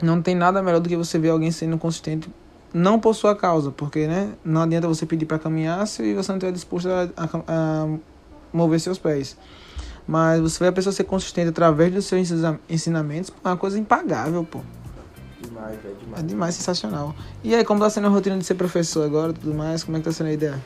Não 0.02 0.20
tem 0.20 0.34
nada 0.34 0.64
melhor 0.64 0.80
do 0.80 0.90
que 0.90 0.98
você 0.98 1.20
ver 1.20 1.30
alguém 1.30 1.52
sendo 1.52 1.78
consistente, 1.78 2.28
não 2.74 3.00
por 3.00 3.14
sua 3.14 3.36
causa, 3.36 3.70
porque 3.70 4.08
né, 4.08 4.34
não 4.44 4.64
adianta 4.64 4.88
você 4.88 5.06
pedir 5.06 5.28
para 5.28 5.38
caminhar 5.38 5.86
se 5.86 6.16
você 6.16 6.32
não 6.32 6.38
estiver 6.40 6.52
disposto 6.52 6.90
a, 6.90 7.08
a, 7.16 7.30
a 7.48 7.98
mover 8.52 8.80
seus 8.80 8.98
pés. 8.98 9.38
Mas 10.08 10.42
você 10.42 10.64
vê 10.64 10.70
a 10.70 10.72
pessoa 10.72 10.92
ser 10.92 11.04
consistente 11.04 11.50
através 11.50 11.94
dos 11.94 12.06
seus 12.06 12.32
ensinamentos, 12.68 13.32
é 13.46 13.48
uma 13.48 13.58
coisa 13.58 13.78
impagável, 13.78 14.44
pô. 14.44 14.62
Demais, 15.42 15.80
é 15.84 15.90
demais. 16.00 16.24
É 16.24 16.26
demais, 16.26 16.56
sensacional. 16.56 17.16
E 17.44 17.56
aí, 17.56 17.64
como 17.64 17.80
tá 17.80 17.90
sendo 17.90 18.08
a 18.08 18.10
rotina 18.10 18.38
de 18.38 18.46
ser 18.46 18.56
professor 18.56 19.06
agora 19.06 19.34
tudo 19.34 19.54
mais? 19.54 19.84
Como 19.84 19.98
é 19.98 20.00
que 20.00 20.06
tá 20.06 20.12
sendo 20.12 20.28
a 20.28 20.34
ideia? 20.34 20.60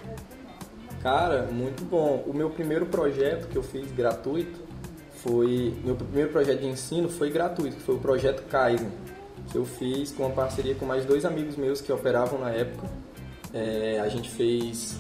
Cara, 1.02 1.44
muito 1.52 1.84
bom. 1.86 2.24
O 2.28 2.34
meu 2.34 2.50
primeiro 2.50 2.86
projeto 2.86 3.48
que 3.48 3.56
eu 3.56 3.64
fiz 3.64 3.92
gratuito 3.92 4.60
foi. 5.24 5.74
Meu 5.84 5.96
primeiro 5.96 6.32
projeto 6.32 6.60
de 6.60 6.68
ensino 6.68 7.10
foi 7.10 7.30
gratuito, 7.30 7.78
que 7.78 7.84
foi 7.84 7.96
o 7.96 8.00
projeto 8.00 8.44
Kaizen, 8.50 8.92
que 9.52 9.58
eu 9.58 9.66
fiz 9.66 10.12
com 10.12 10.24
uma 10.24 10.32
parceria 10.36 10.76
com 10.76 10.86
mais 10.86 11.06
dois 11.06 11.24
amigos 11.24 11.56
meus 11.56 11.80
que 11.80 11.92
operavam 11.92 12.40
na 12.40 12.50
época. 12.50 12.88
É, 13.54 14.00
a 14.00 14.10
gente 14.10 14.30
fez 14.30 14.98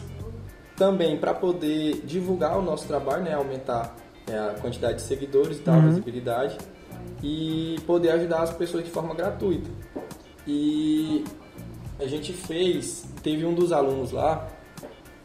também 0.77 1.17
para 1.17 1.33
poder 1.33 2.01
divulgar 2.05 2.57
o 2.57 2.61
nosso 2.61 2.85
trabalho, 2.87 3.23
né, 3.23 3.33
aumentar 3.33 3.95
é, 4.27 4.37
a 4.37 4.55
quantidade 4.61 4.95
de 4.95 5.01
seguidores 5.01 5.57
e 5.57 5.61
tal, 5.61 5.75
uhum. 5.75 5.89
visibilidade 5.89 6.57
e 7.25 7.81
poder 7.87 8.11
ajudar 8.11 8.43
as 8.43 8.53
pessoas 8.53 8.83
de 8.83 8.91
forma 8.91 9.15
gratuita. 9.15 9.67
E 10.45 11.23
a 11.99 12.05
gente 12.05 12.31
fez, 12.31 13.03
teve 13.23 13.43
um 13.43 13.53
dos 13.55 13.71
alunos 13.71 14.11
lá 14.11 14.47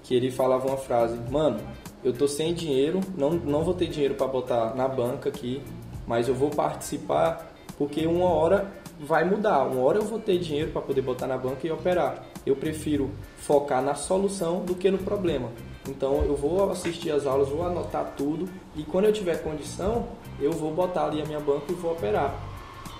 que 0.03 0.15
ele 0.15 0.31
falava 0.31 0.67
uma 0.67 0.79
frase, 0.79 1.19
mano, 1.31 1.61
eu 2.03 2.15
tô 2.15 2.27
sem 2.27 2.55
dinheiro, 2.55 3.01
não, 3.19 3.31
não 3.31 3.63
vou 3.63 3.75
ter 3.75 3.87
dinheiro 3.87 4.15
para 4.15 4.27
botar 4.27 4.75
na 4.75 4.89
banca 4.89 5.29
aqui, 5.29 5.63
mas 6.07 6.27
eu 6.27 6.35
vou 6.35 6.49
participar 6.49 7.53
porque 7.77 8.07
uma 8.07 8.31
hora 8.31 8.73
vai 9.01 9.25
mudar, 9.25 9.65
uma 9.65 9.81
hora 9.81 9.99
eu 9.99 10.05
vou 10.05 10.19
ter 10.19 10.39
dinheiro 10.39 10.71
para 10.71 10.83
poder 10.83 11.01
botar 11.01 11.27
na 11.27 11.39
banca 11.39 11.67
e 11.67 11.71
operar. 11.71 12.23
Eu 12.45 12.55
prefiro 12.55 13.11
focar 13.39 13.83
na 13.83 13.95
solução 13.95 14.61
do 14.61 14.75
que 14.75 14.91
no 14.91 14.99
problema. 14.99 15.51
Então 15.89 16.23
eu 16.25 16.37
vou 16.37 16.71
assistir 16.71 17.11
as 17.11 17.27
aulas, 17.27 17.49
vou 17.49 17.67
anotar 17.67 18.13
tudo 18.17 18.49
e 18.77 18.83
quando 18.83 19.07
eu 19.07 19.13
tiver 19.13 19.43
condição, 19.43 20.07
eu 20.39 20.53
vou 20.53 20.73
botar 20.73 21.07
ali 21.07 21.23
a 21.23 21.25
minha 21.25 21.41
banca 21.41 21.73
e 21.73 21.75
vou 21.75 21.93
operar. 21.93 22.35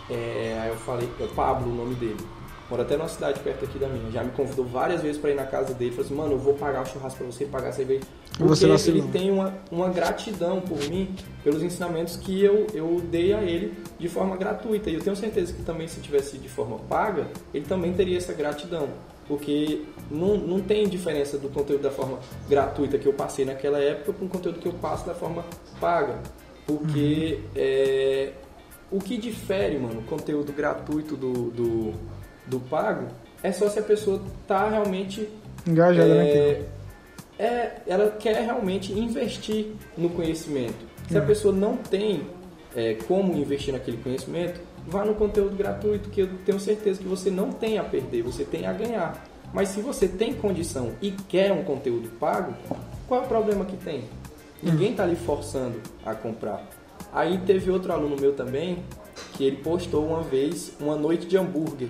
É, 0.09 0.59
aí 0.63 0.71
eu 0.71 0.77
falei, 0.77 1.09
é 1.21 1.27
Pablo 1.29 1.71
o 1.71 1.75
nome 1.75 1.95
dele. 1.95 2.19
Mora 2.71 2.83
até 2.83 2.97
numa 2.97 3.09
cidade 3.09 3.41
perto 3.41 3.65
aqui 3.65 3.79
da 3.79 3.89
minha. 3.89 4.11
Já 4.11 4.25
me 4.25 4.31
convidou 4.31 4.65
várias 4.65 5.03
vezes 5.03 5.21
para 5.21 5.31
ir 5.31 5.35
na 5.35 5.45
casa 5.45 5.75
dele. 5.75 5.91
Falou 5.91 6.07
assim, 6.07 6.15
mano, 6.15 6.33
eu 6.33 6.39
vou 6.39 6.55
pagar 6.55 6.83
o 6.83 6.87
churrasco 6.87 7.19
para 7.19 7.27
você, 7.27 7.45
pagar 7.45 7.69
a 7.69 7.73
cerveja. 7.73 8.03
Porque 8.47 8.91
ele 8.91 9.03
tem 9.13 9.31
uma, 9.31 9.55
uma 9.71 9.89
gratidão 9.89 10.61
por 10.61 10.79
mim, 10.89 11.15
pelos 11.45 11.63
ensinamentos 11.63 12.17
que 12.17 12.43
eu, 12.43 12.67
eu 12.73 13.01
dei 13.11 13.33
a 13.33 13.43
ele 13.43 13.75
de 13.99 14.09
forma 14.09 14.37
gratuita. 14.37 14.91
E 14.91 14.95
eu 14.95 15.01
tenho 15.01 15.17
certeza 15.17 15.53
que 15.53 15.63
também 15.63 15.87
se 15.89 16.01
tivesse 16.01 16.39
de 16.39 16.49
forma 16.49 16.79
paga, 16.79 17.29
ele 17.53 17.65
também 17.67 17.93
teria 17.93 18.17
essa 18.17 18.33
gratidão 18.33 18.89
porque 19.31 19.83
não, 20.11 20.37
não 20.37 20.61
tem 20.61 20.89
diferença 20.89 21.39
do 21.39 21.49
conteúdo 21.49 21.83
da 21.83 21.91
forma 21.93 22.19
gratuita 22.49 22.99
que 22.99 23.07
eu 23.07 23.13
passei 23.13 23.45
naquela 23.45 23.79
época 23.79 24.13
com 24.13 24.25
o 24.25 24.29
conteúdo 24.29 24.59
que 24.59 24.67
eu 24.67 24.73
passo 24.73 25.07
da 25.07 25.15
forma 25.15 25.45
paga. 25.81 26.19
Porque 26.67 27.39
uhum. 27.41 27.51
é, 27.55 28.33
o 28.91 28.99
que 28.99 29.17
difere, 29.17 29.79
mano, 29.79 30.01
o 30.01 30.03
conteúdo 30.03 30.53
gratuito 30.53 31.17
do, 31.17 31.33
do, 31.53 31.95
do 32.45 32.59
pago 32.59 33.07
é 33.41 33.53
só 33.53 33.69
se 33.69 33.79
a 33.79 33.83
pessoa 33.83 34.21
tá 34.49 34.69
realmente 34.69 35.29
engajada 35.65 36.13
é, 36.13 36.49
naquilo. 36.49 36.69
É, 37.41 37.81
ela 37.87 38.11
quer 38.11 38.45
realmente 38.45 38.93
investir 38.93 39.73
no 39.97 40.11
conhecimento. 40.11 40.77
Se 41.09 41.17
a 41.17 41.23
uhum. 41.23 41.27
pessoa 41.27 41.55
não 41.55 41.75
tem 41.75 42.27
é, 42.77 42.93
como 43.09 43.33
investir 43.35 43.73
naquele 43.73 43.97
conhecimento, 43.97 44.61
vá 44.87 45.07
no 45.07 45.15
conteúdo 45.15 45.57
gratuito, 45.57 46.11
que 46.11 46.21
eu 46.21 46.29
tenho 46.45 46.61
certeza 46.61 47.01
que 47.01 47.09
você 47.09 47.31
não 47.31 47.51
tem 47.51 47.79
a 47.79 47.83
perder, 47.83 48.23
você 48.23 48.45
tem 48.45 48.67
a 48.67 48.75
ganhar. 48.75 49.27
Mas 49.55 49.71
se 49.71 49.81
você 49.81 50.07
tem 50.07 50.35
condição 50.35 50.93
e 51.01 51.13
quer 51.13 51.51
um 51.51 51.65
conteúdo 51.65 52.11
pago, 52.21 52.53
qual 53.09 53.23
é 53.23 53.25
o 53.25 53.27
problema 53.27 53.65
que 53.65 53.77
tem? 53.79 54.05
Ninguém 54.63 54.91
está 54.91 55.05
ali 55.05 55.17
forçando 55.17 55.81
a 56.05 56.15
comprar. 56.15 56.69
Aí 57.11 57.39
teve 57.39 57.71
outro 57.71 57.91
aluno 57.91 58.17
meu 58.21 58.35
também, 58.35 58.85
que 59.33 59.45
ele 59.45 59.57
postou 59.57 60.07
uma 60.07 60.21
vez 60.21 60.73
uma 60.79 60.95
noite 60.95 61.27
de 61.27 61.39
hambúrguer 61.39 61.89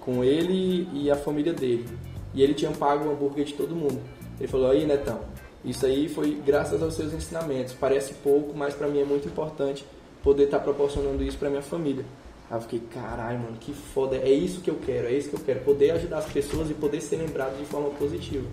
com 0.00 0.24
ele 0.24 0.88
e 0.94 1.10
a 1.10 1.16
família 1.16 1.52
dele. 1.52 1.86
E 2.32 2.42
ele 2.42 2.54
tinha 2.54 2.70
pago 2.70 3.06
o 3.06 3.12
hambúrguer 3.12 3.44
de 3.44 3.52
todo 3.52 3.76
mundo. 3.76 4.00
Ele 4.38 4.48
falou: 4.48 4.70
aí, 4.70 4.86
Netão, 4.86 5.20
isso 5.64 5.84
aí 5.84 6.08
foi 6.08 6.40
graças 6.44 6.82
aos 6.82 6.94
seus 6.94 7.12
ensinamentos. 7.12 7.74
Parece 7.74 8.14
pouco, 8.14 8.56
mas 8.56 8.74
para 8.74 8.88
mim 8.88 9.00
é 9.00 9.04
muito 9.04 9.28
importante 9.28 9.84
poder 10.22 10.44
estar 10.44 10.58
tá 10.58 10.64
proporcionando 10.64 11.22
isso 11.22 11.38
para 11.38 11.50
minha 11.50 11.62
família. 11.62 12.04
Aí 12.50 12.56
eu 12.56 12.60
fiquei, 12.60 12.80
caralho, 12.92 13.40
mano, 13.40 13.56
que 13.58 13.72
foda. 13.72 14.16
É 14.16 14.30
isso 14.30 14.60
que 14.60 14.70
eu 14.70 14.76
quero, 14.76 15.08
é 15.08 15.12
isso 15.12 15.28
que 15.28 15.36
eu 15.36 15.40
quero. 15.40 15.60
Poder 15.60 15.90
ajudar 15.92 16.18
as 16.18 16.26
pessoas 16.26 16.70
e 16.70 16.74
poder 16.74 17.00
ser 17.00 17.16
lembrado 17.16 17.58
de 17.58 17.64
forma 17.64 17.90
positiva. 17.90 18.46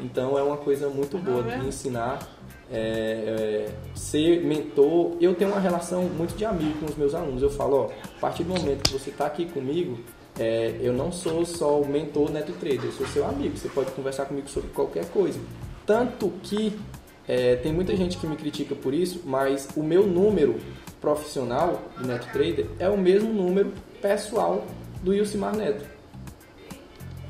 Então 0.00 0.38
é 0.38 0.42
uma 0.42 0.56
coisa 0.56 0.88
muito 0.88 1.16
boa 1.16 1.42
de 1.42 1.66
ensinar, 1.66 2.18
é, 2.70 2.78
é, 2.78 3.68
ser 3.94 4.44
mentor. 4.44 5.16
Eu 5.20 5.34
tenho 5.34 5.50
uma 5.52 5.60
relação 5.60 6.02
muito 6.02 6.36
de 6.36 6.44
amigo 6.44 6.78
com 6.80 6.86
os 6.86 6.96
meus 6.96 7.14
alunos. 7.14 7.42
Eu 7.42 7.50
falo, 7.50 7.76
ó, 7.76 7.84
a 7.86 8.20
partir 8.20 8.42
do 8.42 8.50
momento 8.50 8.82
que 8.82 8.92
você 8.92 9.10
está 9.10 9.26
aqui 9.26 9.46
comigo, 9.46 9.98
é, 10.38 10.76
eu 10.80 10.92
não 10.92 11.10
sou 11.10 11.44
só 11.46 11.80
o 11.80 11.88
mentor 11.88 12.30
Neto 12.30 12.52
Trader, 12.52 12.84
eu 12.84 12.92
sou 12.92 13.06
seu 13.06 13.26
amigo. 13.26 13.56
Você 13.56 13.68
pode 13.68 13.90
conversar 13.92 14.26
comigo 14.26 14.48
sobre 14.48 14.70
qualquer 14.70 15.06
coisa. 15.06 15.38
Tanto 15.86 16.30
que 16.42 16.78
é, 17.26 17.56
tem 17.56 17.72
muita 17.72 17.96
gente 17.96 18.18
que 18.18 18.26
me 18.26 18.36
critica 18.36 18.74
por 18.74 18.92
isso, 18.92 19.22
mas 19.24 19.68
o 19.76 19.82
meu 19.82 20.06
número 20.06 20.56
profissional 21.00 21.82
do 21.98 22.06
Neto 22.06 22.30
Trader 22.32 22.66
é 22.78 22.88
o 22.88 22.98
mesmo 22.98 23.32
número 23.32 23.72
pessoal 24.00 24.64
do 25.02 25.14
Ilcimar 25.14 25.56
Neto. 25.56 25.84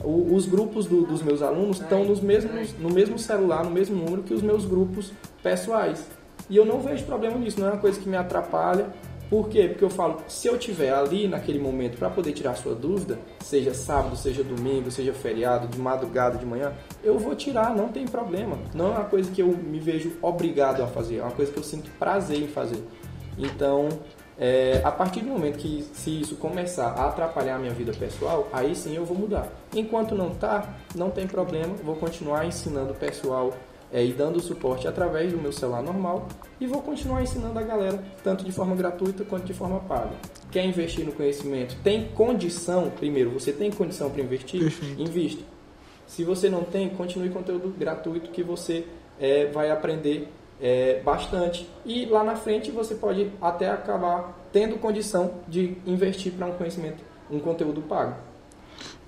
O, 0.03 0.35
os 0.35 0.47
grupos 0.47 0.87
do, 0.87 1.03
dos 1.07 1.23
meus 1.23 1.43
alunos 1.43 1.81
estão 1.81 2.05
nos 2.05 2.21
mesmos, 2.21 2.75
no 2.79 2.91
mesmo 2.91 3.19
celular, 3.19 3.65
no 3.65 3.71
mesmo 3.71 3.97
número 3.97 4.23
que 4.23 4.35
os 4.35 4.43
meus 4.43 4.65
grupos 4.65 5.13
pessoais. 5.43 6.07
E 6.49 6.57
eu 6.57 6.65
não 6.65 6.81
vejo 6.81 7.05
problema 7.05 7.39
nisso, 7.39 7.59
não 7.59 7.69
é 7.69 7.73
uma 7.73 7.81
coisa 7.81 7.99
que 7.99 8.09
me 8.09 8.17
atrapalha, 8.17 8.87
por 9.29 9.49
quê? 9.49 9.69
Porque 9.69 9.85
eu 9.85 9.91
falo, 9.91 10.23
se 10.29 10.47
eu 10.47 10.59
tiver 10.59 10.93
ali 10.93 11.27
naquele 11.27 11.59
momento 11.59 11.99
para 11.99 12.09
poder 12.09 12.33
tirar 12.33 12.55
sua 12.55 12.75
dúvida, 12.75 13.19
seja 13.41 13.75
sábado, 13.75 14.17
seja 14.17 14.45
domingo, 14.45 14.91
seja 14.91 15.13
feriado, 15.13 15.67
de 15.67 15.79
madrugada, 15.79 16.39
de 16.39 16.47
manhã, 16.47 16.73
eu 17.03 17.19
vou 17.19 17.35
tirar, 17.35 17.75
não 17.75 17.89
tem 17.89 18.07
problema. 18.07 18.57
Não 18.73 18.87
é 18.87 18.99
uma 18.99 19.05
coisa 19.05 19.31
que 19.31 19.43
eu 19.43 19.49
me 19.49 19.81
vejo 19.81 20.13
obrigado 20.23 20.83
a 20.83 20.87
fazer, 20.87 21.17
é 21.17 21.23
uma 21.23 21.33
coisa 21.33 21.51
que 21.51 21.59
eu 21.59 21.65
sinto 21.65 21.91
prazer 21.99 22.41
em 22.41 22.49
fazer. 22.49 22.83
Então, 23.37 23.89
é, 24.39 24.81
a 24.85 24.93
partir 24.93 25.21
do 25.21 25.29
momento 25.29 25.59
que 25.59 25.83
se 25.95 26.21
isso 26.21 26.37
começar 26.37 26.89
a 26.89 27.07
atrapalhar 27.07 27.57
a 27.57 27.59
minha 27.59 27.73
vida 27.73 27.93
pessoal, 27.93 28.49
aí 28.53 28.77
sim 28.77 28.95
eu 28.95 29.05
vou 29.05 29.17
mudar. 29.17 29.49
Enquanto 29.75 30.15
não 30.15 30.31
tá, 30.31 30.77
não 30.95 31.11
tem 31.11 31.27
problema, 31.27 31.75
vou 31.83 31.97
continuar 31.97 32.47
ensinando 32.47 32.93
o 32.93 32.97
pessoal 32.97 33.53
é, 33.93 34.05
e 34.05 34.13
dando 34.13 34.41
suporte 34.41 34.89
através 34.89 35.33
do 35.33 35.39
meu 35.39 35.53
celular 35.53 35.83
normal 35.83 36.29
e 36.61 36.67
vou 36.67 36.83
continuar 36.83 37.23
ensinando 37.23 37.59
a 37.59 37.63
galera, 37.63 38.03
tanto 38.23 38.45
de 38.45 38.53
forma 38.53 38.75
gratuita 38.75 39.25
quanto 39.25 39.45
de 39.45 39.55
forma 39.55 39.81
paga. 39.81 40.13
Quer 40.51 40.65
investir 40.65 41.05
no 41.05 41.13
conhecimento? 41.13 41.77
Tem 41.83 42.09
condição, 42.09 42.91
primeiro, 42.91 43.31
você 43.31 43.53
tem 43.53 43.71
condição 43.71 44.11
para 44.11 44.23
investir? 44.23 44.61
Perfeito. 44.61 45.01
Invista. 45.01 45.43
Se 46.07 46.25
você 46.25 46.49
não 46.49 46.63
tem, 46.63 46.89
continue 46.89 47.31
conteúdo 47.31 47.75
gratuito 47.77 48.31
que 48.31 48.43
você 48.43 48.87
é, 49.19 49.47
vai 49.47 49.71
aprender 49.71 50.29
é, 50.61 51.01
bastante. 51.01 51.69
E 51.85 52.07
lá 52.07 52.23
na 52.23 52.37
frente 52.37 52.71
você 52.71 52.95
pode 52.95 53.31
até 53.41 53.69
acabar 53.71 54.49
tendo 54.53 54.79
condição 54.79 55.35
de 55.49 55.77
investir 55.87 56.33
para 56.33 56.47
um 56.47 56.53
conhecimento, 56.53 57.03
um 57.31 57.39
conteúdo 57.39 57.83
pago. 57.83 58.17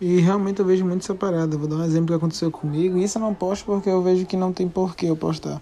E 0.01 0.20
realmente 0.20 0.61
eu 0.61 0.64
vejo 0.64 0.84
muito 0.84 1.03
essa 1.03 1.14
parada. 1.14 1.57
Vou 1.57 1.66
dar 1.66 1.76
um 1.76 1.84
exemplo 1.84 2.09
que 2.09 2.14
aconteceu 2.14 2.51
comigo. 2.51 2.99
Isso 2.99 3.18
eu 3.18 3.22
não 3.22 3.34
posto 3.34 3.64
porque 3.64 3.88
eu 3.88 4.03
vejo 4.03 4.24
que 4.26 4.36
não 4.36 4.53
tem 4.53 4.68
porquê 4.68 5.07
eu 5.07 5.16
postar. 5.16 5.61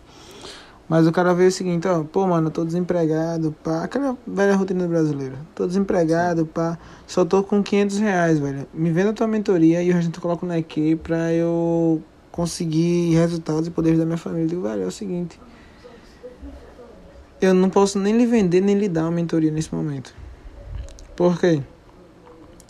Mas 0.88 1.06
o 1.06 1.12
cara 1.12 1.34
veio 1.34 1.48
o 1.48 1.52
seguinte, 1.52 1.88
ó, 1.88 2.04
pô, 2.04 2.26
mano, 2.26 2.46
eu 2.46 2.50
tô 2.50 2.64
desempregado, 2.64 3.54
pá. 3.64 3.82
Aquela 3.82 4.16
velha 4.26 4.54
rotina 4.54 4.86
brasileira. 4.86 5.36
Tô 5.54 5.66
desempregado, 5.66 6.46
pá. 6.46 6.78
Só 7.06 7.24
tô 7.24 7.42
com 7.42 7.62
500 7.62 7.98
reais, 7.98 8.38
velho. 8.38 8.68
Me 8.72 8.92
venda 8.92 9.10
a 9.10 9.12
tua 9.12 9.26
mentoria 9.26 9.82
e 9.82 9.90
o 9.90 9.94
resto 9.94 10.16
eu 10.16 10.22
coloco 10.22 10.46
na 10.46 10.58
EQ 10.58 10.96
pra 11.02 11.32
eu 11.32 12.02
conseguir 12.30 13.14
resultados 13.14 13.66
e 13.66 13.70
poder 13.70 13.90
ajudar 13.90 14.04
minha 14.04 14.18
família. 14.18 14.44
Eu 14.44 14.48
digo, 14.48 14.62
velho, 14.62 14.82
é 14.82 14.86
o 14.86 14.90
seguinte. 14.92 15.40
Eu 17.40 17.52
não 17.52 17.68
posso 17.68 17.98
nem 17.98 18.16
lhe 18.16 18.26
vender, 18.26 18.60
nem 18.60 18.78
lhe 18.78 18.88
dar 18.88 19.02
uma 19.02 19.10
mentoria 19.10 19.50
nesse 19.50 19.74
momento. 19.74 20.14
Por 21.16 21.38
quê? 21.40 21.62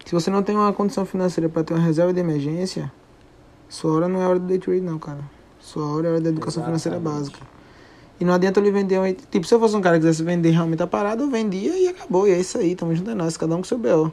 Se 0.07 0.14
você 0.14 0.30
não 0.30 0.40
tem 0.40 0.54
uma 0.54 0.72
condição 0.72 1.04
financeira 1.04 1.48
para 1.48 1.64
ter 1.64 1.74
uma 1.74 1.82
reserva 1.82 2.12
de 2.12 2.20
emergência, 2.20 2.92
sua 3.68 3.92
hora 3.92 4.09
não 4.09 4.22
é 4.22 4.28
hora 4.28 4.38
do 4.38 4.46
day 4.46 4.57
trade, 4.57 4.80
não, 4.80 5.00
cara. 5.00 5.18
Sua 5.59 5.84
hora 5.84 6.07
é 6.07 6.11
hora 6.12 6.20
da 6.20 6.28
educação 6.28 6.62
Exatamente. 6.62 6.82
financeira 6.82 7.00
básica. 7.00 7.40
E 8.20 8.24
não 8.24 8.32
adianta 8.32 8.61
eu 8.61 8.64
lhe 8.64 8.70
vender. 8.70 9.00
Um... 9.00 9.12
Tipo, 9.12 9.44
se 9.44 9.52
eu 9.52 9.59
fosse 9.59 9.74
um 9.74 9.80
cara 9.80 9.96
que 9.96 10.07
quisesse 10.07 10.22
vender 10.22 10.50
realmente 10.50 10.80
a 10.80 10.86
parada, 10.86 11.24
eu 11.24 11.28
vendia 11.28 11.76
e 11.76 11.88
acabou. 11.88 12.28
E 12.28 12.30
é 12.30 12.38
isso 12.38 12.57
aí, 12.57 12.76
tamo 12.76 12.94
junto 12.94 13.11
é 13.11 13.14
nós, 13.16 13.36
cada 13.36 13.57
um 13.57 13.59
com 13.59 13.64
seu 13.64 13.78
B.O. 13.78 14.12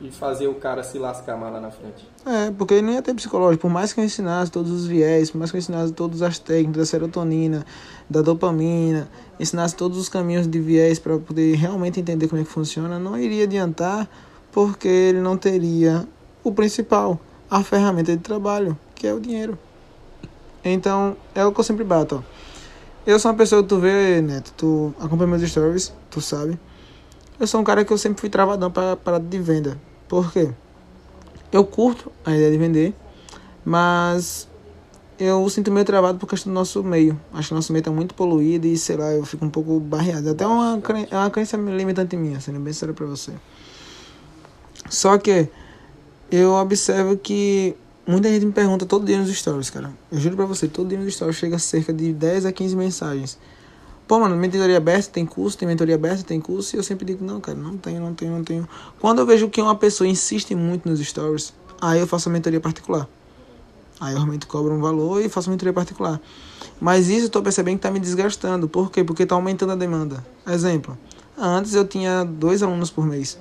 E 0.00 0.10
fazer 0.10 0.48
o 0.48 0.54
cara 0.56 0.82
se 0.82 0.98
lascar 0.98 1.36
mais 1.36 1.52
lá 1.52 1.60
na 1.60 1.70
frente. 1.70 2.04
É, 2.26 2.50
porque 2.50 2.74
ele 2.74 2.82
não 2.82 2.94
ia 2.94 3.02
ter 3.02 3.14
psicológico. 3.14 3.62
Por 3.62 3.70
mais 3.70 3.92
que 3.92 4.00
eu 4.00 4.04
ensinasse 4.04 4.50
todos 4.50 4.72
os 4.72 4.86
viés, 4.88 5.30
por 5.30 5.38
mais 5.38 5.52
que 5.52 5.56
eu 5.56 5.60
ensinasse 5.60 5.92
todas 5.92 6.20
as 6.20 6.40
técnicas 6.40 6.78
da 6.78 6.84
serotonina, 6.84 7.64
da 8.10 8.22
dopamina, 8.22 9.08
ensinasse 9.38 9.76
todos 9.76 9.98
os 9.98 10.08
caminhos 10.08 10.48
de 10.48 10.58
viés 10.58 10.98
para 10.98 11.16
poder 11.16 11.54
realmente 11.54 12.00
entender 12.00 12.26
como 12.26 12.42
é 12.42 12.44
que 12.44 12.50
funciona, 12.50 12.98
não 12.98 13.16
iria 13.16 13.44
adiantar 13.44 14.08
porque 14.52 14.88
ele 14.88 15.20
não 15.20 15.36
teria 15.36 16.06
o 16.42 16.52
principal, 16.52 17.20
a 17.50 17.62
ferramenta 17.62 18.16
de 18.16 18.22
trabalho, 18.22 18.78
que 18.94 19.06
é 19.06 19.14
o 19.14 19.20
dinheiro. 19.20 19.58
Então, 20.64 21.16
é 21.34 21.44
o 21.44 21.52
que 21.52 21.60
eu 21.60 21.64
sempre 21.64 21.84
bato. 21.84 22.24
Eu 23.06 23.18
sou 23.18 23.30
uma 23.30 23.36
pessoa 23.36 23.62
que 23.62 23.68
tu 23.68 23.78
vê, 23.78 24.20
Neto, 24.20 24.52
tu 24.56 24.94
acompanha 25.00 25.28
meus 25.28 25.50
stories, 25.50 25.92
tu 26.10 26.20
sabe. 26.20 26.58
Eu 27.40 27.46
sou 27.46 27.60
um 27.60 27.64
cara 27.64 27.84
que 27.84 27.92
eu 27.92 27.98
sempre 27.98 28.20
fui 28.20 28.28
travadão 28.28 28.70
para 28.70 28.96
parada 28.96 29.24
de 29.24 29.38
venda. 29.38 29.78
Por 30.08 30.32
quê? 30.32 30.50
Eu 31.50 31.64
curto 31.64 32.12
a 32.24 32.34
ideia 32.34 32.50
de 32.50 32.58
vender, 32.58 32.94
mas 33.64 34.48
eu 35.18 35.48
sinto 35.48 35.70
meio 35.72 35.86
travado 35.86 36.18
por 36.18 36.28
questão 36.28 36.52
do 36.52 36.54
nosso 36.54 36.82
meio. 36.82 37.18
Acho 37.32 37.48
que 37.48 37.54
o 37.54 37.56
nosso 37.56 37.72
meio 37.72 37.82
tá 37.82 37.90
muito 37.90 38.14
poluído 38.14 38.66
e, 38.66 38.76
sei 38.76 38.96
lá, 38.96 39.10
eu 39.12 39.24
fico 39.24 39.44
um 39.44 39.50
pouco 39.50 39.80
barreado. 39.80 40.30
Até 40.30 40.46
uma, 40.46 40.80
é 41.10 41.16
uma 41.16 41.30
crença 41.30 41.56
limitante 41.56 42.16
minha, 42.16 42.40
sendo 42.40 42.60
bem 42.60 42.72
sério 42.72 42.94
pra 42.94 43.06
você. 43.06 43.32
Só 44.88 45.18
que 45.18 45.48
eu 46.30 46.52
observo 46.52 47.16
que 47.16 47.76
Muita 48.08 48.30
gente 48.30 48.46
me 48.46 48.52
pergunta 48.52 48.86
todo 48.86 49.04
dia 49.04 49.18
nos 49.18 49.28
stories, 49.28 49.68
cara. 49.68 49.92
Eu 50.10 50.18
juro 50.18 50.34
pra 50.34 50.46
você, 50.46 50.66
todo 50.66 50.88
dia 50.88 50.98
nos 50.98 51.12
stories 51.12 51.36
chega 51.36 51.58
cerca 51.58 51.92
de 51.92 52.10
10 52.10 52.46
a 52.46 52.52
15 52.52 52.74
mensagens. 52.74 53.38
Pô, 54.06 54.18
mano, 54.18 54.34
mentoria 54.34 54.78
aberta 54.78 55.10
tem 55.10 55.26
curso, 55.26 55.58
tem 55.58 55.68
mentoria 55.68 55.94
aberta, 55.94 56.22
tem 56.22 56.40
curso. 56.40 56.74
E 56.74 56.78
eu 56.78 56.82
sempre 56.82 57.04
digo, 57.04 57.22
não, 57.22 57.38
cara, 57.38 57.58
não 57.58 57.76
tenho, 57.76 58.00
não 58.00 58.14
tenho, 58.14 58.32
não 58.32 58.42
tenho. 58.42 58.66
Quando 58.98 59.18
eu 59.18 59.26
vejo 59.26 59.50
que 59.50 59.60
uma 59.60 59.74
pessoa 59.74 60.08
insiste 60.08 60.54
muito 60.54 60.88
nos 60.88 61.00
stories, 61.00 61.52
aí 61.78 62.00
eu 62.00 62.06
faço 62.06 62.30
a 62.30 62.32
mentoria 62.32 62.58
particular. 62.58 63.06
Aí 64.00 64.14
eu 64.14 64.16
realmente 64.16 64.46
cobro 64.46 64.72
um 64.72 64.80
valor 64.80 65.22
e 65.22 65.28
faço 65.28 65.50
mentoria 65.50 65.74
particular. 65.74 66.18
Mas 66.80 67.10
isso 67.10 67.26
eu 67.26 67.30
tô 67.30 67.42
percebendo 67.42 67.76
que 67.76 67.82
tá 67.82 67.90
me 67.90 68.00
desgastando. 68.00 68.70
Por 68.70 68.90
quê? 68.90 69.04
Porque 69.04 69.26
tá 69.26 69.34
aumentando 69.34 69.72
a 69.72 69.76
demanda. 69.76 70.26
Exemplo, 70.46 70.96
antes 71.36 71.74
eu 71.74 71.86
tinha 71.86 72.24
dois 72.24 72.62
alunos 72.62 72.90
por 72.90 73.04
mês. 73.04 73.38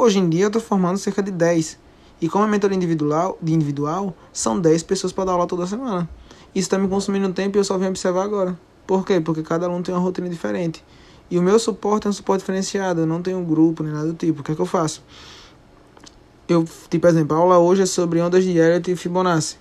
Hoje 0.00 0.20
em 0.20 0.28
dia 0.28 0.44
eu 0.44 0.50
tô 0.50 0.60
formando 0.60 0.96
cerca 0.96 1.20
de 1.20 1.32
10. 1.32 1.76
E 2.20 2.28
como 2.28 2.44
é 2.44 2.48
mentoria 2.48 2.76
individual, 2.76 3.36
de 3.42 3.52
individual, 3.52 4.14
são 4.32 4.60
10 4.60 4.84
pessoas 4.84 5.12
para 5.12 5.24
dar 5.24 5.32
aula 5.32 5.44
toda 5.44 5.66
semana. 5.66 6.08
Isso 6.54 6.66
está 6.66 6.78
me 6.78 6.86
consumindo 6.86 7.32
tempo 7.32 7.56
e 7.56 7.58
eu 7.58 7.64
só 7.64 7.76
venho 7.76 7.90
observar 7.90 8.22
agora. 8.22 8.56
Por 8.86 9.04
quê? 9.04 9.20
Porque 9.20 9.42
cada 9.42 9.66
aluno 9.66 9.82
tem 9.82 9.92
uma 9.92 10.00
rotina 10.00 10.28
diferente. 10.28 10.84
E 11.28 11.36
o 11.36 11.42
meu 11.42 11.58
suporte 11.58 12.06
é 12.06 12.10
um 12.10 12.12
suporte 12.12 12.42
diferenciado, 12.42 13.00
eu 13.00 13.06
não 13.08 13.20
tenho 13.20 13.44
grupo 13.44 13.82
nem 13.82 13.92
nada 13.92 14.06
do 14.06 14.14
tipo. 14.14 14.40
O 14.40 14.44
que 14.44 14.52
é 14.52 14.54
que 14.54 14.60
eu 14.60 14.66
faço? 14.66 15.02
Eu, 16.48 16.64
tipo, 16.88 17.04
exemplo, 17.08 17.36
a 17.36 17.40
aula 17.40 17.58
hoje 17.58 17.82
é 17.82 17.86
sobre 17.86 18.20
ondas 18.20 18.44
de 18.44 18.56
Elliott 18.56 18.88
e 18.88 18.94
Fibonacci. 18.94 19.56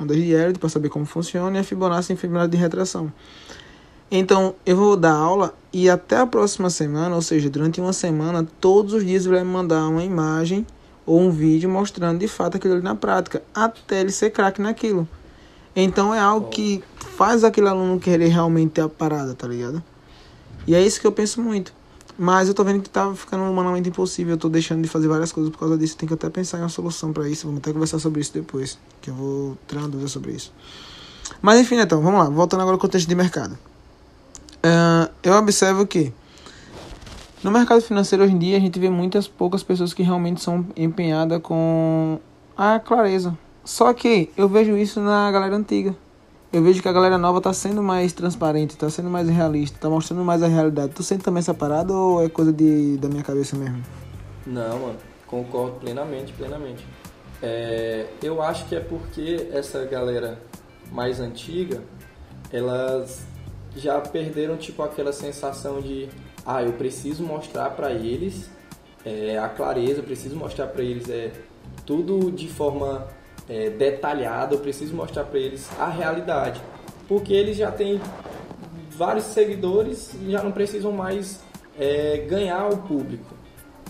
Ondas 0.00 0.16
de 0.16 0.32
Elliott 0.32 0.58
para 0.58 0.68
saber 0.68 0.88
como 0.88 1.06
funciona 1.06 1.58
e 1.58 1.60
a 1.60 1.64
Fibonacci 1.64 2.12
em 2.12 2.16
Fibonacci 2.16 2.50
de 2.50 2.56
retração. 2.56 3.12
Então, 4.10 4.54
eu 4.64 4.76
vou 4.76 4.96
dar 4.96 5.14
aula 5.14 5.54
e 5.72 5.90
até 5.90 6.16
a 6.16 6.26
próxima 6.26 6.70
semana, 6.70 7.14
ou 7.14 7.22
seja, 7.22 7.50
durante 7.50 7.80
uma 7.80 7.92
semana, 7.92 8.46
todos 8.60 8.94
os 8.94 9.04
dias 9.04 9.26
ele 9.26 9.34
vai 9.34 9.44
me 9.44 9.50
mandar 9.50 9.88
uma 9.88 10.04
imagem 10.04 10.66
ou 11.04 11.20
um 11.20 11.30
vídeo 11.30 11.68
mostrando 11.68 12.18
de 12.18 12.28
fato 12.28 12.56
aquilo 12.56 12.74
ali 12.74 12.82
na 12.82 12.94
prática, 12.94 13.42
até 13.54 14.00
ele 14.00 14.10
ser 14.10 14.30
craque 14.30 14.60
naquilo. 14.60 15.08
Então 15.74 16.14
é 16.14 16.18
algo 16.18 16.48
que 16.48 16.82
faz 17.16 17.44
aquele 17.44 17.68
aluno 17.68 18.00
querer 18.00 18.28
realmente 18.28 18.70
ter 18.70 18.80
a 18.80 18.88
parada, 18.88 19.34
tá 19.34 19.46
ligado? 19.46 19.82
E 20.66 20.74
é 20.74 20.84
isso 20.84 21.00
que 21.00 21.06
eu 21.06 21.12
penso 21.12 21.40
muito. 21.42 21.72
Mas 22.18 22.48
eu 22.48 22.54
tô 22.54 22.64
vendo 22.64 22.82
que 22.82 22.88
tá 22.88 23.14
ficando 23.14 23.44
humanamente 23.44 23.90
impossível. 23.90 24.34
Eu 24.34 24.38
tô 24.38 24.48
deixando 24.48 24.82
de 24.82 24.88
fazer 24.88 25.06
várias 25.06 25.30
coisas 25.30 25.52
por 25.52 25.58
causa 25.58 25.76
disso. 25.76 25.96
Tem 25.98 26.08
que 26.08 26.14
até 26.14 26.30
pensar 26.30 26.56
em 26.56 26.62
uma 26.62 26.70
solução 26.70 27.12
para 27.12 27.28
isso. 27.28 27.46
Vamos 27.46 27.58
até 27.58 27.74
conversar 27.74 27.98
sobre 27.98 28.22
isso 28.22 28.32
depois. 28.32 28.78
Que 29.02 29.10
eu 29.10 29.14
vou 29.14 29.58
ter 29.68 29.76
uma 29.76 29.86
dúvida 29.86 30.08
sobre 30.08 30.32
isso. 30.32 30.50
Mas 31.42 31.60
enfim, 31.60 31.76
então, 31.76 32.00
vamos 32.00 32.18
lá. 32.18 32.30
Voltando 32.30 32.62
agora 32.62 32.74
ao 32.74 32.80
contexto 32.80 33.06
de 33.06 33.14
mercado. 33.14 33.58
Uh, 34.64 35.10
eu 35.22 35.34
observo 35.34 35.86
que 35.86 36.12
no 37.42 37.50
mercado 37.50 37.80
financeiro 37.80 38.24
hoje 38.24 38.34
em 38.34 38.38
dia 38.38 38.56
a 38.56 38.60
gente 38.60 38.78
vê 38.78 38.90
muitas 38.90 39.28
poucas 39.28 39.62
pessoas 39.62 39.94
que 39.94 40.02
realmente 40.02 40.42
são 40.42 40.66
empenhadas 40.76 41.40
com 41.40 42.18
a 42.56 42.80
clareza. 42.80 43.36
Só 43.64 43.92
que 43.92 44.30
eu 44.36 44.48
vejo 44.48 44.76
isso 44.76 45.00
na 45.00 45.30
galera 45.30 45.56
antiga. 45.56 45.94
Eu 46.52 46.62
vejo 46.62 46.80
que 46.80 46.88
a 46.88 46.92
galera 46.92 47.18
nova 47.18 47.40
tá 47.40 47.52
sendo 47.52 47.82
mais 47.82 48.12
transparente, 48.12 48.76
tá 48.76 48.88
sendo 48.88 49.10
mais 49.10 49.28
realista, 49.28 49.78
tá 49.78 49.90
mostrando 49.90 50.24
mais 50.24 50.42
a 50.42 50.46
realidade. 50.46 50.92
Tu 50.94 51.02
sente 51.02 51.22
também 51.22 51.40
essa 51.40 51.52
parada 51.52 51.92
ou 51.92 52.24
é 52.24 52.28
coisa 52.28 52.52
de, 52.52 52.96
da 52.96 53.08
minha 53.08 53.22
cabeça 53.22 53.56
mesmo? 53.56 53.82
Não, 54.46 54.78
mano, 54.78 54.96
concordo 55.26 55.80
plenamente, 55.80 56.32
plenamente. 56.32 56.86
É, 57.42 58.06
eu 58.22 58.40
acho 58.40 58.66
que 58.66 58.74
é 58.74 58.80
porque 58.80 59.48
essa 59.52 59.84
galera 59.84 60.40
mais 60.90 61.20
antiga, 61.20 61.82
elas 62.50 63.26
já 63.76 64.00
perderam 64.00 64.56
tipo 64.56 64.82
aquela 64.82 65.12
sensação 65.12 65.80
de 65.80 66.08
ah, 66.44 66.62
eu 66.62 66.72
preciso 66.72 67.22
mostrar 67.22 67.70
para 67.70 67.92
eles 67.92 68.50
é, 69.04 69.38
a 69.38 69.48
clareza, 69.48 70.00
eu 70.00 70.04
preciso 70.04 70.36
mostrar 70.36 70.66
para 70.66 70.82
eles 70.82 71.08
é, 71.08 71.30
tudo 71.84 72.30
de 72.30 72.48
forma 72.48 73.06
é, 73.48 73.70
detalhada, 73.70 74.54
eu 74.54 74.58
preciso 74.58 74.94
mostrar 74.94 75.24
para 75.24 75.38
eles 75.38 75.68
a 75.78 75.88
realidade, 75.88 76.60
porque 77.06 77.32
eles 77.32 77.56
já 77.56 77.70
têm 77.70 78.00
vários 78.90 79.24
seguidores 79.26 80.12
e 80.14 80.32
já 80.32 80.42
não 80.42 80.52
precisam 80.52 80.90
mais 80.90 81.40
é, 81.78 82.18
ganhar 82.28 82.68
o 82.68 82.78
público. 82.78 83.34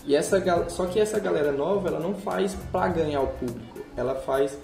E 0.05 0.14
essa, 0.14 0.41
só 0.68 0.87
que 0.87 1.01
essa 1.01 1.18
galera 1.18 1.51
nova, 1.51 1.89
ela 1.89 1.99
não 1.99 2.14
faz 2.14 2.55
para 2.70 2.89
ganhar 2.89 3.22
o 3.22 3.28
público, 3.28 3.80
ela 3.97 4.14
faz 4.14 4.57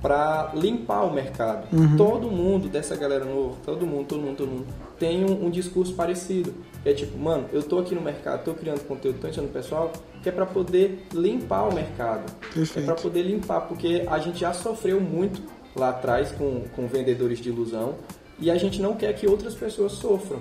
para 0.00 0.52
limpar 0.54 1.02
o 1.02 1.12
mercado. 1.12 1.66
Uhum. 1.72 1.96
Todo 1.96 2.30
mundo 2.30 2.68
dessa 2.68 2.96
galera 2.96 3.24
nova, 3.24 3.56
todo 3.64 3.86
mundo, 3.86 4.06
todo 4.06 4.20
mundo, 4.20 4.36
todo 4.36 4.48
mundo 4.48 4.66
tem 4.98 5.24
um, 5.24 5.46
um, 5.46 5.50
discurso 5.50 5.94
parecido. 5.94 6.54
É 6.84 6.92
tipo, 6.92 7.18
mano, 7.18 7.46
eu 7.52 7.62
tô 7.62 7.78
aqui 7.78 7.94
no 7.94 8.00
mercado, 8.00 8.44
tô 8.44 8.54
criando 8.54 8.86
conteúdo, 8.86 9.18
tô 9.20 9.28
ensinando 9.28 9.50
o 9.50 9.52
pessoal, 9.52 9.92
que 10.22 10.28
é 10.28 10.32
para 10.32 10.46
poder 10.46 11.06
limpar 11.12 11.68
o 11.68 11.74
mercado. 11.74 12.30
Perfeito. 12.54 12.78
É 12.78 12.82
para 12.82 12.94
poder 12.94 13.22
limpar, 13.22 13.62
porque 13.62 14.04
a 14.06 14.18
gente 14.18 14.40
já 14.40 14.52
sofreu 14.52 15.00
muito 15.00 15.42
lá 15.74 15.90
atrás 15.90 16.32
com, 16.32 16.64
com 16.74 16.86
vendedores 16.86 17.38
de 17.38 17.48
ilusão 17.48 17.94
e 18.38 18.50
a 18.50 18.56
gente 18.56 18.80
não 18.80 18.94
quer 18.94 19.12
que 19.14 19.26
outras 19.26 19.54
pessoas 19.54 19.92
sofram. 19.92 20.40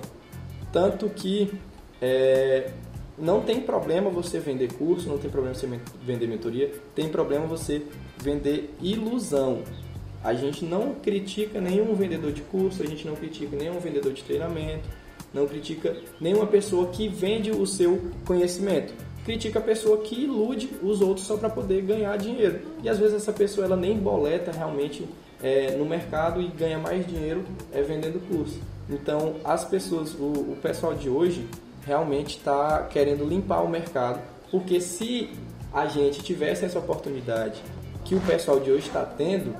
Tanto 0.71 1.09
que 1.09 1.53
é, 2.01 2.71
não 3.17 3.41
tem 3.41 3.61
problema 3.61 4.09
você 4.09 4.39
vender 4.39 4.73
curso, 4.73 5.07
não 5.07 5.17
tem 5.17 5.29
problema 5.29 5.55
você 5.55 5.67
vender 6.03 6.27
mentoria, 6.27 6.71
tem 6.93 7.09
problema 7.09 7.45
você 7.45 7.81
vender 8.21 8.73
ilusão. 8.81 9.63
A 10.23 10.33
gente 10.33 10.65
não 10.65 10.95
critica 10.95 11.61
nenhum 11.61 11.93
vendedor 11.95 12.31
de 12.31 12.41
curso, 12.41 12.83
a 12.83 12.85
gente 12.85 13.07
não 13.07 13.15
critica 13.15 13.55
nenhum 13.55 13.79
vendedor 13.79 14.11
de 14.11 14.23
treinamento, 14.23 14.89
não 15.33 15.47
critica 15.47 15.95
nenhuma 16.19 16.47
pessoa 16.47 16.87
que 16.87 17.07
vende 17.07 17.51
o 17.51 17.65
seu 17.65 18.01
conhecimento. 18.25 18.93
Critica 19.23 19.59
a 19.59 19.61
pessoa 19.61 19.99
que 19.99 20.23
ilude 20.23 20.69
os 20.83 21.01
outros 21.01 21.25
só 21.25 21.37
para 21.37 21.49
poder 21.49 21.81
ganhar 21.81 22.17
dinheiro. 22.17 22.59
E 22.83 22.89
às 22.89 22.97
vezes 22.97 23.15
essa 23.15 23.33
pessoa 23.33 23.65
ela 23.65 23.75
nem 23.75 23.97
boleta 23.97 24.51
realmente 24.51 25.07
é, 25.41 25.75
no 25.75 25.85
mercado 25.85 26.41
e 26.41 26.47
ganha 26.47 26.77
mais 26.77 27.05
dinheiro 27.07 27.43
é, 27.73 27.81
vendendo 27.81 28.19
curso. 28.27 28.59
Então 28.89 29.35
as 29.43 29.65
pessoas, 29.65 30.13
o, 30.13 30.53
o 30.53 30.57
pessoal 30.61 30.93
de 30.93 31.09
hoje 31.09 31.45
realmente 31.85 32.37
está 32.37 32.83
querendo 32.83 33.23
limpar 33.23 33.61
o 33.61 33.69
mercado, 33.69 34.19
porque 34.49 34.81
se 34.81 35.29
a 35.71 35.85
gente 35.87 36.23
tivesse 36.23 36.65
essa 36.65 36.79
oportunidade 36.79 37.61
que 38.03 38.15
o 38.15 38.21
pessoal 38.21 38.59
de 38.59 38.71
hoje 38.71 38.87
está 38.87 39.03
tendo, 39.03 39.55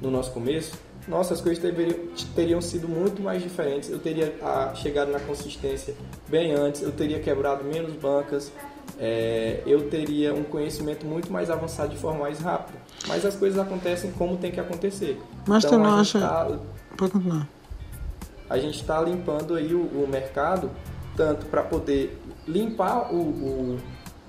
no 0.00 0.10
nosso 0.10 0.32
começo, 0.32 0.72
nossa, 1.06 1.34
as 1.34 1.40
coisas 1.40 1.62
teriam, 1.62 1.98
teriam 2.34 2.60
sido 2.60 2.88
muito 2.88 3.22
mais 3.22 3.42
diferentes. 3.42 3.90
Eu 3.90 3.98
teria 3.98 4.34
a, 4.42 4.74
chegado 4.74 5.10
na 5.10 5.20
consistência 5.20 5.94
bem 6.28 6.52
antes, 6.52 6.82
eu 6.82 6.92
teria 6.92 7.20
quebrado 7.20 7.64
menos 7.64 7.92
bancas, 7.94 8.52
é, 8.98 9.62
eu 9.66 9.88
teria 9.88 10.34
um 10.34 10.44
conhecimento 10.44 11.06
muito 11.06 11.32
mais 11.32 11.50
avançado 11.50 11.90
de 11.90 11.96
forma 11.96 12.20
mais 12.20 12.38
rápida. 12.38 12.78
Mas 13.08 13.24
as 13.24 13.34
coisas 13.34 13.58
acontecem 13.58 14.12
como 14.12 14.36
tem 14.36 14.52
que 14.52 14.60
acontecer. 14.60 15.20
Mas 15.46 15.64
então, 15.64 15.78
tu 15.78 15.82
não 15.82 15.98
acha. 15.98 16.20
Tá, 16.20 16.58
Pode 16.96 17.12
continuar. 17.12 17.48
A 18.48 18.58
gente 18.58 18.80
está 18.80 19.00
limpando 19.00 19.54
aí 19.54 19.74
o, 19.74 19.80
o 19.80 20.06
mercado 20.08 20.70
tanto 21.16 21.46
para 21.46 21.62
poder 21.62 22.18
limpar 22.46 23.12
o, 23.12 23.20
o 23.20 23.78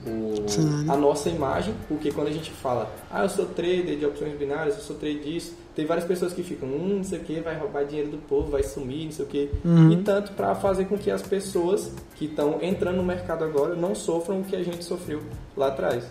o, 0.06 0.92
a 0.92 0.98
nossa 0.98 1.30
imagem, 1.30 1.74
porque 1.88 2.12
quando 2.12 2.28
a 2.28 2.32
gente 2.32 2.52
fala, 2.52 2.94
ah, 3.10 3.24
eu 3.24 3.30
sou 3.30 3.46
trader 3.46 3.98
de 3.98 4.06
opções 4.06 4.38
binárias, 4.38 4.76
eu 4.76 4.82
sou 4.82 4.96
trader 4.96 5.22
disso, 5.22 5.54
tem 5.76 5.86
várias 5.86 6.06
pessoas 6.06 6.34
que 6.34 6.44
ficam, 6.44 6.68
hum, 6.68 6.98
não 6.98 7.04
sei 7.04 7.20
o 7.20 7.24
que, 7.24 7.40
vai 7.40 7.58
roubar 7.58 7.86
dinheiro 7.86 8.12
do 8.12 8.18
povo, 8.18 8.52
vai 8.52 8.64
sumir, 8.64 9.06
não 9.06 9.12
sei 9.12 9.26
o 9.26 9.28
que. 9.28 9.50
Uhum. 9.64 9.92
E 9.92 9.98
tanto 10.04 10.34
para 10.34 10.54
fazer 10.56 10.86
com 10.86 10.98
que 10.98 11.10
as 11.10 11.22
pessoas 11.22 11.92
que 12.16 12.26
estão 12.26 12.60
entrando 12.62 12.98
no 12.98 13.04
mercado 13.04 13.44
agora 13.44 13.76
não 13.76 13.96
sofram 13.96 14.42
o 14.42 14.44
que 14.44 14.56
a 14.56 14.64
gente 14.64 14.84
sofreu 14.84 15.22
lá 15.56 15.68
atrás. 15.68 16.06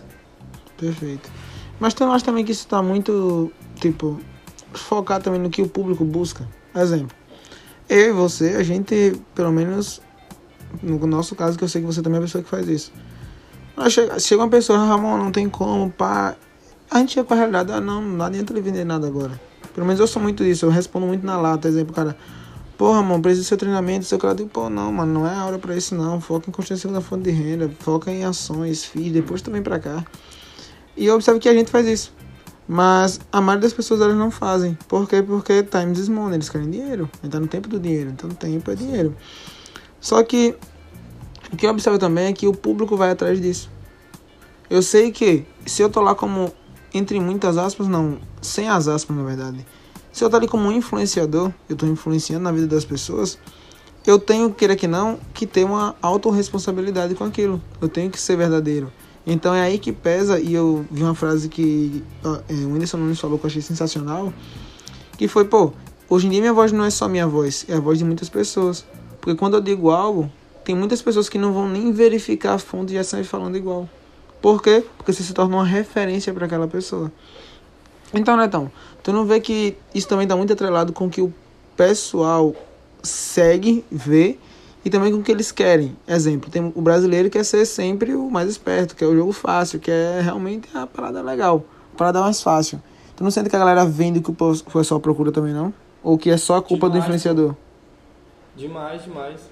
Perfeito. 0.77 1.29
Mas 1.79 1.93
tu 1.93 2.03
não 2.03 2.11
acha 2.11 2.25
também 2.25 2.43
que 2.43 2.51
isso 2.51 2.63
está 2.63 2.81
muito, 2.81 3.51
tipo, 3.75 4.19
focar 4.73 5.21
também 5.21 5.39
no 5.39 5.49
que 5.49 5.61
o 5.61 5.67
público 5.67 6.03
busca? 6.03 6.47
Exemplo, 6.75 7.15
eu 7.87 8.09
e 8.09 8.11
você, 8.11 8.55
a 8.57 8.63
gente, 8.63 9.13
pelo 9.35 9.51
menos 9.51 10.01
no 10.81 11.05
nosso 11.07 11.35
caso, 11.35 11.57
que 11.57 11.63
eu 11.63 11.69
sei 11.69 11.81
que 11.81 11.87
você 11.87 12.01
também 12.01 12.17
é 12.17 12.19
a 12.19 12.25
pessoa 12.25 12.43
que 12.43 12.49
faz 12.49 12.67
isso 12.67 12.91
Chega, 13.89 14.19
chega 14.19 14.43
uma 14.43 14.49
pessoa, 14.49 14.77
Ramon, 14.77 15.17
não 15.17 15.31
tem 15.31 15.49
como, 15.49 15.89
pá. 15.89 16.35
A 16.91 16.99
gente 16.99 17.13
chega 17.13 17.25
pra 17.25 17.35
realidade, 17.35 17.71
ah, 17.71 17.81
não, 17.81 18.01
não 18.01 18.25
adianta 18.25 18.53
ele 18.53 18.61
vender 18.61 18.85
nada 18.85 19.07
agora. 19.07 19.39
Pelo 19.73 19.87
menos 19.87 19.99
eu 19.99 20.05
sou 20.05 20.21
muito 20.21 20.43
disso, 20.43 20.65
eu 20.67 20.69
respondo 20.69 21.07
muito 21.07 21.25
na 21.25 21.37
lata. 21.37 21.67
Exemplo, 21.67 21.93
cara, 21.93 22.15
porra, 22.77 23.01
mano, 23.01 23.21
preciso 23.21 23.45
do 23.45 23.47
seu 23.47 23.57
treinamento, 23.57 24.05
seu 24.05 24.19
cara, 24.19 24.35
digo, 24.35 24.49
pô, 24.49 24.69
não, 24.69 24.91
mano, 24.91 25.11
não 25.11 25.27
é 25.27 25.33
a 25.33 25.45
hora 25.45 25.57
pra 25.57 25.75
isso, 25.75 25.95
não. 25.95 26.21
Foca 26.21 26.49
em 26.49 26.53
construção 26.53 26.93
da 26.93 27.01
fonte 27.01 27.23
de 27.23 27.31
renda, 27.31 27.69
foca 27.79 28.11
em 28.11 28.23
ações, 28.23 28.85
FIIs, 28.85 29.11
depois 29.11 29.41
também 29.41 29.63
pra 29.63 29.79
cá. 29.79 30.05
E 30.95 31.07
eu 31.07 31.15
observo 31.15 31.39
que 31.39 31.49
a 31.49 31.53
gente 31.53 31.71
faz 31.71 31.87
isso. 31.87 32.13
Mas 32.67 33.19
a 33.31 33.41
maioria 33.41 33.63
das 33.63 33.73
pessoas 33.73 33.99
elas 34.01 34.15
não 34.15 34.29
fazem. 34.29 34.77
Por 34.87 35.09
quê? 35.09 35.23
Porque 35.23 35.63
time 35.63 35.93
is 35.93 36.07
money, 36.07 36.35
eles 36.35 36.47
querem 36.47 36.69
dinheiro. 36.69 37.09
Então 37.23 37.41
no 37.41 37.47
tempo 37.47 37.67
do 37.67 37.79
dinheiro, 37.79 38.11
então 38.11 38.29
tempo 38.29 38.69
é 38.69 38.75
dinheiro. 38.75 39.15
Só 40.03 40.21
que 40.21 40.53
o 41.53 41.55
que 41.55 41.65
eu 41.65 41.69
observo 41.69 41.97
também 41.97 42.25
é 42.25 42.33
que 42.33 42.45
o 42.45 42.53
público 42.53 42.97
vai 42.97 43.11
atrás 43.11 43.39
disso. 43.39 43.71
Eu 44.69 44.81
sei 44.81 45.13
que 45.13 45.45
se 45.65 45.81
eu 45.81 45.89
tô 45.89 46.01
lá 46.01 46.13
como, 46.13 46.51
entre 46.93 47.17
muitas 47.21 47.57
aspas, 47.57 47.87
não, 47.87 48.17
sem 48.41 48.67
as 48.67 48.89
aspas 48.89 49.15
na 49.15 49.23
verdade. 49.23 49.65
Se 50.11 50.21
eu 50.21 50.29
tô 50.29 50.35
ali 50.35 50.45
como 50.45 50.67
um 50.67 50.73
influenciador, 50.73 51.53
eu 51.69 51.77
tô 51.77 51.85
influenciando 51.85 52.43
na 52.43 52.51
vida 52.51 52.67
das 52.67 52.83
pessoas, 52.83 53.39
eu 54.05 54.19
tenho, 54.19 54.53
queira 54.53 54.75
que 54.75 54.87
não, 54.87 55.17
que 55.33 55.47
ter 55.47 55.63
uma 55.63 55.95
autorresponsabilidade 56.01 57.15
com 57.15 57.23
aquilo. 57.23 57.61
Eu 57.79 57.87
tenho 57.87 58.11
que 58.11 58.19
ser 58.19 58.35
verdadeiro. 58.35 58.91
Então 59.25 59.55
é 59.55 59.61
aí 59.61 59.79
que 59.79 59.93
pesa, 59.93 60.37
e 60.37 60.53
eu 60.53 60.85
vi 60.91 61.01
uma 61.01 61.15
frase 61.15 61.47
que 61.47 62.03
é, 62.49 62.53
o 62.53 62.73
Whindersson 62.73 62.97
Nunes 62.97 63.21
falou 63.21 63.39
que 63.39 63.45
eu 63.45 63.47
achei 63.47 63.61
sensacional, 63.61 64.33
que 65.17 65.29
foi, 65.29 65.45
pô, 65.45 65.71
hoje 66.09 66.27
em 66.27 66.29
dia 66.29 66.41
minha 66.41 66.51
voz 66.51 66.73
não 66.73 66.83
é 66.83 66.89
só 66.89 67.07
minha 67.07 67.25
voz, 67.25 67.65
é 67.69 67.75
a 67.75 67.79
voz 67.79 67.97
de 67.97 68.03
muitas 68.03 68.27
pessoas. 68.27 68.85
Porque 69.23 69.39
quando 69.39 69.53
eu 69.53 69.61
digo 69.61 69.89
algo, 69.89 70.29
tem 70.65 70.75
muitas 70.75 71.01
pessoas 71.01 71.29
que 71.29 71.37
não 71.37 71.53
vão 71.53 71.69
nem 71.69 71.93
verificar 71.93 72.55
a 72.55 72.57
fonte 72.57 72.91
e 72.91 72.97
já 72.97 73.05
saem 73.05 73.23
falando 73.23 73.55
igual. 73.55 73.87
Por 74.41 74.61
quê? 74.61 74.83
Porque 74.97 75.13
você 75.13 75.23
se 75.23 75.33
torna 75.33 75.55
uma 75.55 75.65
referência 75.65 76.33
para 76.33 76.45
aquela 76.45 76.67
pessoa. 76.67 77.09
Então, 78.13 78.35
Netão, 78.35 78.69
tu 79.01 79.13
não 79.13 79.25
vê 79.25 79.39
que 79.39 79.77
isso 79.95 80.09
também 80.09 80.25
está 80.25 80.35
muito 80.35 80.51
atrelado 80.51 80.91
com 80.91 81.05
o 81.05 81.09
que 81.09 81.21
o 81.21 81.33
pessoal 81.77 82.53
segue, 83.01 83.85
vê 83.89 84.37
e 84.83 84.89
também 84.89 85.13
com 85.13 85.19
o 85.19 85.23
que 85.23 85.31
eles 85.31 85.53
querem. 85.53 85.95
Exemplo, 86.05 86.51
tem 86.51 86.73
o 86.75 86.81
brasileiro 86.81 87.29
quer 87.29 87.45
ser 87.45 87.65
sempre 87.65 88.13
o 88.13 88.29
mais 88.29 88.49
esperto, 88.49 88.93
quer 88.93 89.05
o 89.05 89.15
jogo 89.15 89.31
fácil, 89.31 89.79
quer 89.79 90.21
realmente 90.21 90.67
a 90.73 90.85
parada 90.85 91.21
legal, 91.21 91.63
a 91.93 91.97
parada 91.97 92.19
mais 92.19 92.43
fácil. 92.43 92.77
Tu 93.15 93.23
não 93.23 93.31
sente 93.31 93.49
que 93.49 93.55
a 93.55 93.59
galera 93.59 93.85
vende 93.85 94.19
o 94.19 94.21
que 94.21 94.31
o 94.31 94.71
pessoal 94.73 94.99
procura 94.99 95.31
também, 95.31 95.53
não? 95.53 95.73
Ou 96.03 96.17
que 96.17 96.29
é 96.29 96.35
só 96.35 96.57
a 96.57 96.61
culpa 96.61 96.89
do 96.89 96.97
influenciador? 96.97 97.55
Demais, 98.55 99.03
demais. 99.03 99.49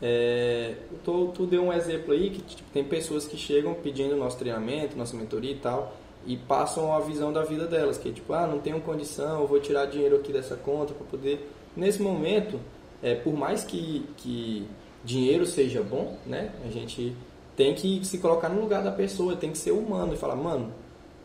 É, 0.00 0.74
tu, 1.04 1.28
tu 1.28 1.46
deu 1.46 1.62
um 1.62 1.72
exemplo 1.72 2.12
aí 2.12 2.30
que 2.30 2.42
tipo, 2.42 2.68
tem 2.72 2.82
pessoas 2.82 3.24
que 3.24 3.36
chegam 3.36 3.72
pedindo 3.74 4.16
nosso 4.16 4.36
treinamento, 4.36 4.96
nossa 4.96 5.16
mentoria 5.16 5.52
e 5.52 5.58
tal, 5.58 5.94
e 6.26 6.36
passam 6.36 6.92
a 6.92 6.98
visão 6.98 7.32
da 7.32 7.44
vida 7.44 7.66
delas, 7.66 7.98
que 7.98 8.08
é 8.08 8.12
tipo, 8.12 8.32
ah, 8.32 8.46
não 8.46 8.58
tenho 8.58 8.80
condição, 8.80 9.40
eu 9.40 9.46
vou 9.46 9.60
tirar 9.60 9.86
dinheiro 9.86 10.16
aqui 10.16 10.32
dessa 10.32 10.56
conta 10.56 10.92
para 10.92 11.06
poder. 11.06 11.48
Nesse 11.76 12.02
momento, 12.02 12.58
é, 13.02 13.14
por 13.14 13.32
mais 13.32 13.62
que, 13.62 14.04
que 14.16 14.66
dinheiro 15.04 15.46
seja 15.46 15.82
bom, 15.82 16.16
né, 16.26 16.52
a 16.64 16.68
gente 16.68 17.16
tem 17.56 17.74
que 17.74 18.04
se 18.04 18.18
colocar 18.18 18.48
no 18.48 18.60
lugar 18.60 18.82
da 18.82 18.90
pessoa, 18.90 19.36
tem 19.36 19.52
que 19.52 19.58
ser 19.58 19.72
humano 19.72 20.14
e 20.14 20.16
falar, 20.16 20.36
mano, 20.36 20.72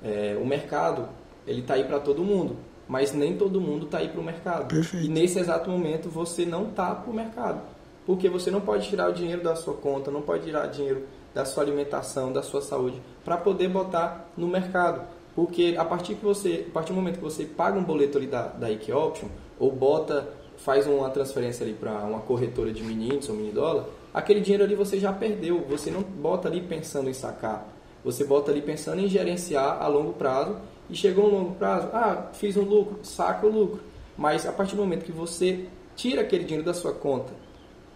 é, 0.03 0.37
o 0.39 0.45
mercado 0.45 1.09
ele 1.47 1.61
tá 1.61 1.75
aí 1.75 1.83
para 1.83 1.99
todo 1.99 2.23
mundo, 2.23 2.57
mas 2.87 3.13
nem 3.13 3.37
todo 3.37 3.59
mundo 3.59 3.85
tá 3.85 3.97
aí 3.99 4.09
para 4.09 4.21
o 4.21 4.23
mercado. 4.23 4.67
Perfeito. 4.67 5.05
E 5.05 5.09
nesse 5.09 5.39
exato 5.39 5.69
momento 5.69 6.09
você 6.09 6.45
não 6.45 6.65
tá 6.65 6.95
para 6.95 7.11
o 7.11 7.13
mercado 7.13 7.61
porque 8.07 8.29
você 8.29 8.49
não 8.49 8.61
pode 8.61 8.87
tirar 8.87 9.09
o 9.09 9.13
dinheiro 9.13 9.43
da 9.43 9.53
sua 9.53 9.73
conta, 9.73 10.09
não 10.09 10.21
pode 10.21 10.45
tirar 10.45 10.65
dinheiro 10.67 11.03
da 11.35 11.43
sua 11.43 11.61
alimentação, 11.61 12.31
da 12.31 12.41
sua 12.41 12.61
saúde, 12.61 13.01
para 13.25 13.35
poder 13.35 13.67
botar 13.67 14.29
no 14.37 14.47
mercado. 14.47 15.01
Porque 15.35 15.75
a 15.77 15.83
partir, 15.83 16.15
que 16.15 16.23
você, 16.23 16.65
a 16.69 16.71
partir 16.71 16.93
do 16.93 16.95
momento 16.95 17.17
que 17.17 17.23
você 17.23 17.43
paga 17.43 17.77
um 17.77 17.83
boleto 17.83 18.17
ali 18.17 18.25
da, 18.25 18.47
da 18.47 18.67
Option, 18.97 19.27
ou 19.59 19.73
bota, 19.73 20.25
faz 20.55 20.87
uma 20.87 21.09
transferência 21.09 21.65
ali 21.65 21.73
para 21.73 21.91
uma 22.05 22.21
corretora 22.21 22.71
de 22.71 22.81
mini 22.81 23.13
índice 23.13 23.29
ou 23.29 23.35
mini 23.35 23.51
dólar, 23.51 23.87
aquele 24.13 24.39
dinheiro 24.39 24.63
ali 24.63 24.73
você 24.73 24.97
já 24.97 25.11
perdeu. 25.11 25.65
Você 25.69 25.91
não 25.91 26.01
bota 26.01 26.47
ali 26.47 26.61
pensando 26.61 27.09
em 27.09 27.13
sacar. 27.13 27.67
Você 28.05 28.23
bota 28.23 28.51
ali 28.51 28.61
pensando 28.61 29.01
em 29.01 29.07
gerenciar 29.09 29.81
a 29.81 29.87
longo 29.87 30.13
prazo 30.13 30.55
e 30.89 30.95
chegou 30.95 31.25
um 31.25 31.31
longo 31.31 31.55
prazo, 31.55 31.89
ah, 31.93 32.29
fiz 32.33 32.55
um 32.55 32.63
lucro, 32.63 32.99
saca 33.03 33.45
o 33.45 33.49
lucro. 33.49 33.81
Mas 34.17 34.45
a 34.45 34.51
partir 34.51 34.75
do 34.75 34.81
momento 34.81 35.05
que 35.05 35.11
você 35.11 35.65
tira 35.95 36.21
aquele 36.21 36.43
dinheiro 36.43 36.65
da 36.65 36.73
sua 36.73 36.93
conta 36.93 37.33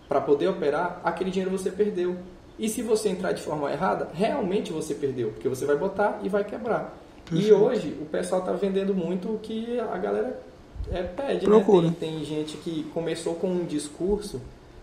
para 0.08 0.20
poder 0.22 0.48
operar, 0.48 1.00
aquele 1.04 1.32
dinheiro 1.32 1.56
você 1.56 1.72
perdeu. 1.72 2.18
E 2.60 2.70
se 2.70 2.82
você 2.82 3.10
entrar 3.10 3.32
de 3.32 3.42
forma 3.42 3.72
errada, 3.72 4.10
realmente 4.14 4.72
você 4.72 4.94
perdeu, 4.94 5.30
porque 5.30 5.50
você 5.50 5.66
vai 5.66 5.76
botar 5.76 6.20
e 6.22 6.30
vai 6.30 6.44
quebrar. 6.44 6.96
Perfeito. 7.26 7.48
E 7.48 7.54
hoje 7.54 7.98
o 8.02 8.06
pessoal 8.06 8.42
está 8.42 8.52
vendendo 8.52 8.94
muito 8.94 9.34
o 9.34 9.40
que 9.40 9.80
a 9.80 9.98
galera 9.98 10.40
é, 10.92 11.02
pede. 11.04 11.48
Né? 11.48 11.66
Tem, 12.00 12.12
tem, 12.12 12.26
gente 12.26 12.58
que 12.58 12.84
começou 12.94 13.36
com 13.36 13.48
um 13.48 13.66
discurso, 13.66 14.42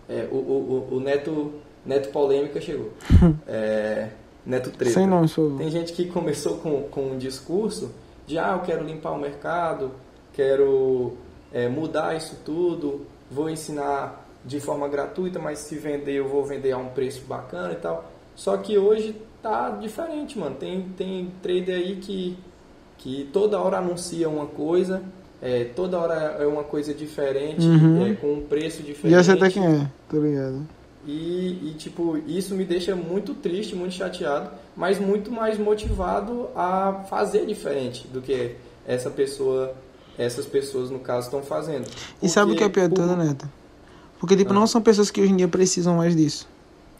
é, 0.09 0.27
o, 0.31 0.35
o, 0.35 0.87
o, 0.91 0.99
Neto, 0.99 1.53
Neto 1.85 2.09
Polêmica 2.09 2.59
chegou. 2.59 2.91
é, 3.47 4.09
Neto 4.49 4.71
Treta. 4.71 4.95
Sem 4.95 5.05
nome, 5.05 5.27
sou... 5.27 5.57
Tem 5.57 5.69
gente 5.69 5.93
que 5.93 6.05
começou 6.05 6.57
com, 6.57 6.81
com 6.83 7.11
um 7.11 7.17
discurso 7.17 7.91
de 8.25 8.39
ah, 8.39 8.53
eu 8.53 8.61
quero 8.61 8.83
limpar 8.83 9.11
o 9.11 9.19
mercado, 9.19 9.91
quero 10.33 11.13
é, 11.53 11.69
mudar 11.69 12.17
isso 12.17 12.35
tudo, 12.43 13.05
vou 13.29 13.47
ensinar 13.47 14.27
de 14.43 14.59
forma 14.59 14.87
gratuita, 14.87 15.37
mas 15.37 15.59
se 15.59 15.75
vender 15.75 16.13
eu 16.13 16.27
vou 16.27 16.43
vender 16.43 16.71
a 16.71 16.77
um 16.77 16.89
preço 16.89 17.21
bacana 17.27 17.73
e 17.73 17.75
tal. 17.75 18.11
Só 18.35 18.57
que 18.57 18.77
hoje 18.77 19.15
tá 19.41 19.69
diferente, 19.69 20.39
mano. 20.39 20.55
Tem, 20.55 20.81
tem 20.97 21.31
trader 21.43 21.75
aí 21.75 21.97
que, 21.97 22.35
que 22.97 23.29
toda 23.31 23.59
hora 23.59 23.77
anuncia 23.77 24.27
uma 24.27 24.47
coisa, 24.47 25.03
é, 25.41 25.65
toda 25.65 25.99
hora 25.99 26.37
é 26.39 26.47
uma 26.47 26.63
coisa 26.63 26.91
diferente, 26.93 27.65
uhum. 27.65 28.07
é, 28.07 28.13
com 28.15 28.33
um 28.33 28.41
preço 28.41 28.81
diferente. 28.81 29.15
E 29.15 29.19
essa 29.19 29.33
até 29.33 29.49
quem 29.49 29.63
é, 29.63 29.87
tô 30.09 30.19
ligado. 30.19 30.78
E, 31.05 31.69
e, 31.69 31.75
tipo, 31.77 32.17
isso 32.27 32.53
me 32.53 32.65
deixa 32.65 32.95
muito 32.95 33.33
triste, 33.33 33.75
muito 33.75 33.93
chateado, 33.93 34.51
mas 34.75 34.99
muito 34.99 35.31
mais 35.31 35.57
motivado 35.57 36.49
a 36.55 37.05
fazer 37.09 37.45
diferente 37.45 38.07
do 38.07 38.21
que 38.21 38.55
essa 38.85 39.09
pessoa, 39.09 39.73
essas 40.17 40.45
pessoas 40.45 40.89
no 40.89 40.99
caso 40.99 41.27
estão 41.27 41.41
fazendo. 41.41 41.85
Porque, 41.85 42.25
e 42.25 42.29
sabe 42.29 42.51
o 42.51 42.55
que 42.55 42.63
é 42.63 42.69
pior 42.69 42.89
tudo, 42.89 43.15
Neto? 43.15 43.49
Porque, 44.19 44.35
tipo, 44.35 44.51
ah. 44.51 44.55
não 44.55 44.67
são 44.67 44.81
pessoas 44.81 45.09
que 45.09 45.21
hoje 45.21 45.31
em 45.31 45.37
dia 45.37 45.47
precisam 45.47 45.95
mais 45.95 46.15
disso. 46.15 46.47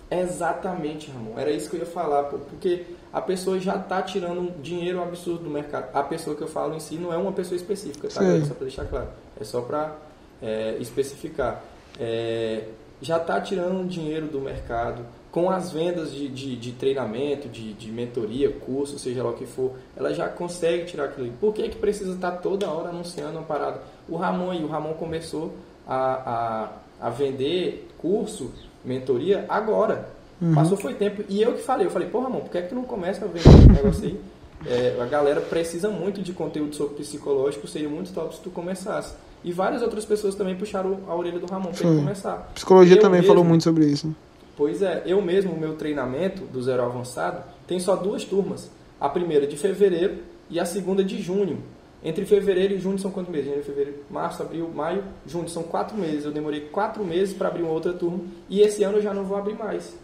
Exatamente, 0.10 1.12
Ramon. 1.12 1.38
Era 1.38 1.52
isso 1.52 1.70
que 1.70 1.76
eu 1.76 1.82
ia 1.82 1.86
falar, 1.86 2.24
porque 2.24 2.86
a 3.14 3.22
pessoa 3.22 3.60
já 3.60 3.76
está 3.76 4.02
tirando 4.02 4.40
um 4.40 4.62
dinheiro 4.62 5.02
absurdo 5.04 5.44
do 5.44 5.50
mercado. 5.50 5.90
A 5.94 6.02
pessoa 6.02 6.36
que 6.36 6.42
eu 6.42 6.48
falo 6.48 6.74
em 6.74 6.80
si 6.80 6.96
não 6.96 7.14
é 7.14 7.18
uma 7.18 7.32
pessoa 7.32 7.56
específica, 7.56 8.08
tá? 8.08 8.24
É 8.24 8.42
só 8.42 8.54
para 8.54 8.64
deixar 8.64 8.86
claro. 8.86 9.10
É 9.40 9.44
só 9.44 9.62
para 9.62 9.96
é, 10.42 10.78
especificar. 10.80 11.62
É, 12.00 12.64
já 13.02 13.18
está 13.18 13.40
tirando 13.40 13.88
dinheiro 13.88 14.28
do 14.28 14.40
mercado 14.40 15.06
com 15.32 15.50
as 15.50 15.72
vendas 15.72 16.12
de, 16.12 16.28
de, 16.28 16.56
de 16.56 16.72
treinamento, 16.72 17.48
de, 17.48 17.74
de, 17.74 17.92
mentoria, 17.92 18.50
curso, 18.52 18.98
seja 18.98 19.24
lá 19.24 19.30
o 19.30 19.34
que 19.34 19.46
for, 19.46 19.74
ela 19.96 20.12
já 20.14 20.28
consegue 20.28 20.86
tirar 20.86 21.06
aquilo. 21.06 21.32
Por 21.40 21.54
que, 21.54 21.70
que 21.70 21.78
precisa 21.78 22.14
estar 22.14 22.32
tá 22.32 22.38
toda 22.38 22.70
hora 22.70 22.90
anunciando 22.90 23.38
uma 23.38 23.44
parada? 23.44 23.82
O 24.08 24.18
Ramon 24.18 24.54
e 24.54 24.64
o 24.64 24.68
Ramon 24.68 24.94
começou 24.94 25.54
a, 25.88 26.66
a 26.66 26.70
a 27.00 27.10
vender 27.10 27.88
curso, 27.98 28.52
mentoria 28.84 29.46
agora. 29.48 30.10
Uhum. 30.42 30.54
Passou 30.54 30.78
foi 30.78 30.94
tempo. 30.94 31.24
E 31.30 31.42
eu 31.42 31.54
que 31.54 31.62
falei, 31.62 31.88
eu 31.88 31.92
falei, 31.92 32.10
pô 32.10 32.20
Ramon, 32.20 32.42
por 32.42 32.52
que, 32.52 32.58
é 32.58 32.62
que 32.62 32.70
tu 32.70 32.76
não 32.76 32.84
começa 32.84 33.24
a 33.24 33.28
vender 33.28 33.50
esse 33.50 33.70
negócio 33.70 34.06
aí? 34.06 34.20
É, 34.66 34.98
a 35.02 35.06
galera 35.06 35.40
precisa 35.40 35.88
muito 35.88 36.22
de 36.22 36.34
conteúdo 36.34 36.76
sobre 36.76 36.96
psicológico, 36.96 37.66
seria 37.66 37.88
muito 37.88 38.12
top 38.12 38.36
se 38.36 38.42
tu 38.42 38.50
começasse. 38.50 39.14
E 39.44 39.52
várias 39.52 39.82
outras 39.82 40.06
pessoas 40.06 40.36
também 40.36 40.56
puxaram 40.56 41.00
a 41.08 41.16
orelha 41.16 41.40
do 41.40 41.46
Ramon 41.46 41.72
para 41.72 41.88
ele 41.88 42.00
começar. 42.00 42.52
Psicologia 42.54 42.96
eu 42.96 43.00
também 43.00 43.22
mesmo, 43.22 43.34
falou 43.34 43.44
muito 43.44 43.64
sobre 43.64 43.86
isso. 43.86 44.14
Pois 44.58 44.82
é, 44.82 45.04
eu 45.06 45.22
mesmo, 45.22 45.54
o 45.54 45.60
meu 45.60 45.76
treinamento 45.76 46.44
do 46.44 46.62
zero 46.62 46.84
avançado, 46.84 47.42
tem 47.66 47.80
só 47.80 47.96
duas 47.96 48.26
turmas. 48.26 48.70
A 49.00 49.08
primeira 49.08 49.48
de 49.48 49.56
fevereiro 49.56 50.18
e 50.50 50.60
a 50.60 50.66
segunda 50.66 51.04
de 51.04 51.22
junho. 51.22 51.64
Entre 52.04 52.26
fevereiro 52.26 52.74
e 52.74 52.80
junho 52.80 53.00
são 53.00 53.12
quantos 53.12 53.32
meses? 53.32 53.48
Janeiro, 53.48 53.66
fevereiro, 53.66 54.00
março, 54.10 54.42
abril, 54.42 54.70
maio, 54.74 55.04
junho. 55.26 55.48
São 55.48 55.64
quatro 55.64 55.98
meses. 55.98 56.26
Eu 56.26 56.32
demorei 56.32 56.62
quatro 56.62 57.06
meses 57.06 57.34
para 57.34 57.48
abrir 57.48 57.64
uma 57.64 57.72
outra 57.72 57.94
turma. 57.94 58.20
E 58.50 58.62
esse 58.62 58.84
ano 58.84 58.98
eu 58.98 59.02
já 59.02 59.14
não 59.14 59.24
vou 59.24 59.38
abrir 59.38 59.58
mais. 59.58 59.96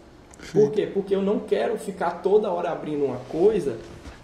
Por 0.52 0.70
quê? 0.70 0.86
Porque 0.86 1.14
eu 1.14 1.22
não 1.22 1.40
quero 1.40 1.76
ficar 1.78 2.22
toda 2.22 2.50
hora 2.50 2.70
abrindo 2.70 3.04
uma 3.04 3.18
coisa, 3.30 3.76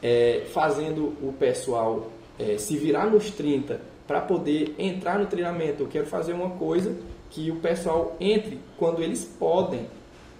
é, 0.02 0.42
fazendo 0.52 1.14
o 1.22 1.34
pessoal 1.38 2.10
é, 2.38 2.56
se 2.58 2.76
virar 2.76 3.06
nos 3.06 3.30
30 3.30 3.91
para 4.07 4.20
poder 4.20 4.74
entrar 4.78 5.18
no 5.18 5.26
treinamento. 5.26 5.82
Eu 5.82 5.88
quero 5.88 6.07
fazer 6.07 6.32
uma 6.32 6.50
coisa 6.50 6.94
que 7.30 7.50
o 7.50 7.57
pessoal 7.57 8.16
entre 8.20 8.61
quando 8.78 9.03
eles 9.03 9.24
podem. 9.24 9.86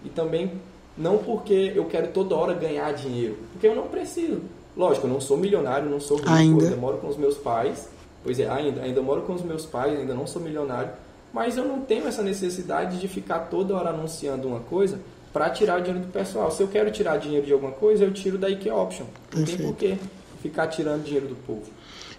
E 0.05 0.09
também 0.09 0.53
não 0.97 1.19
porque 1.19 1.73
eu 1.75 1.85
quero 1.87 2.09
toda 2.09 2.35
hora 2.35 2.55
ganhar 2.55 2.93
dinheiro, 2.93 3.39
porque 3.53 3.67
eu 3.67 3.75
não 3.75 3.87
preciso. 3.87 4.43
Lógico, 4.77 5.07
eu 5.07 5.13
não 5.13 5.21
sou 5.21 5.37
milionário, 5.37 5.89
não 5.89 6.01
sou 6.01 6.17
rico, 6.17 6.31
ainda. 6.31 6.65
ainda 6.65 6.77
moro 6.77 6.99
com 6.99 7.09
os 7.09 7.17
meus 7.17 7.37
pais. 7.37 7.89
Pois 8.25 8.39
é, 8.39 8.49
ainda, 8.49 8.83
ainda 8.83 9.03
moro 9.03 9.23
com 9.23 9.33
os 9.35 9.43
meus 9.43 9.67
pais, 9.67 9.99
ainda 9.99 10.15
não 10.15 10.27
sou 10.27 10.41
milionário. 10.41 10.91
Mas 11.33 11.57
eu 11.57 11.65
não 11.65 11.81
tenho 11.81 12.07
essa 12.07 12.23
necessidade 12.23 13.01
de 13.01 13.09
ficar 13.09 13.41
toda 13.41 13.75
hora 13.75 13.91
anunciando 13.91 14.49
uma 14.49 14.61
coisa 14.61 15.01
para 15.33 15.51
tirar 15.51 15.81
dinheiro 15.81 16.07
do 16.07 16.13
pessoal. 16.13 16.51
Se 16.51 16.63
eu 16.63 16.69
quero 16.69 16.91
tirar 16.91 17.17
dinheiro 17.17 17.47
de 17.47 17.53
alguma 17.53 17.73
coisa, 17.73 18.05
eu 18.05 18.13
tiro 18.13 18.37
da 18.37 18.51
IK 18.51 18.71
Option. 18.71 19.07
Não 19.35 19.45
Perfeito. 19.45 19.59
tem 19.59 19.67
por 19.67 19.77
que 19.77 19.99
ficar 20.43 20.67
tirando 20.69 21.05
dinheiro 21.05 21.27
do 21.27 21.37
povo. 21.37 21.65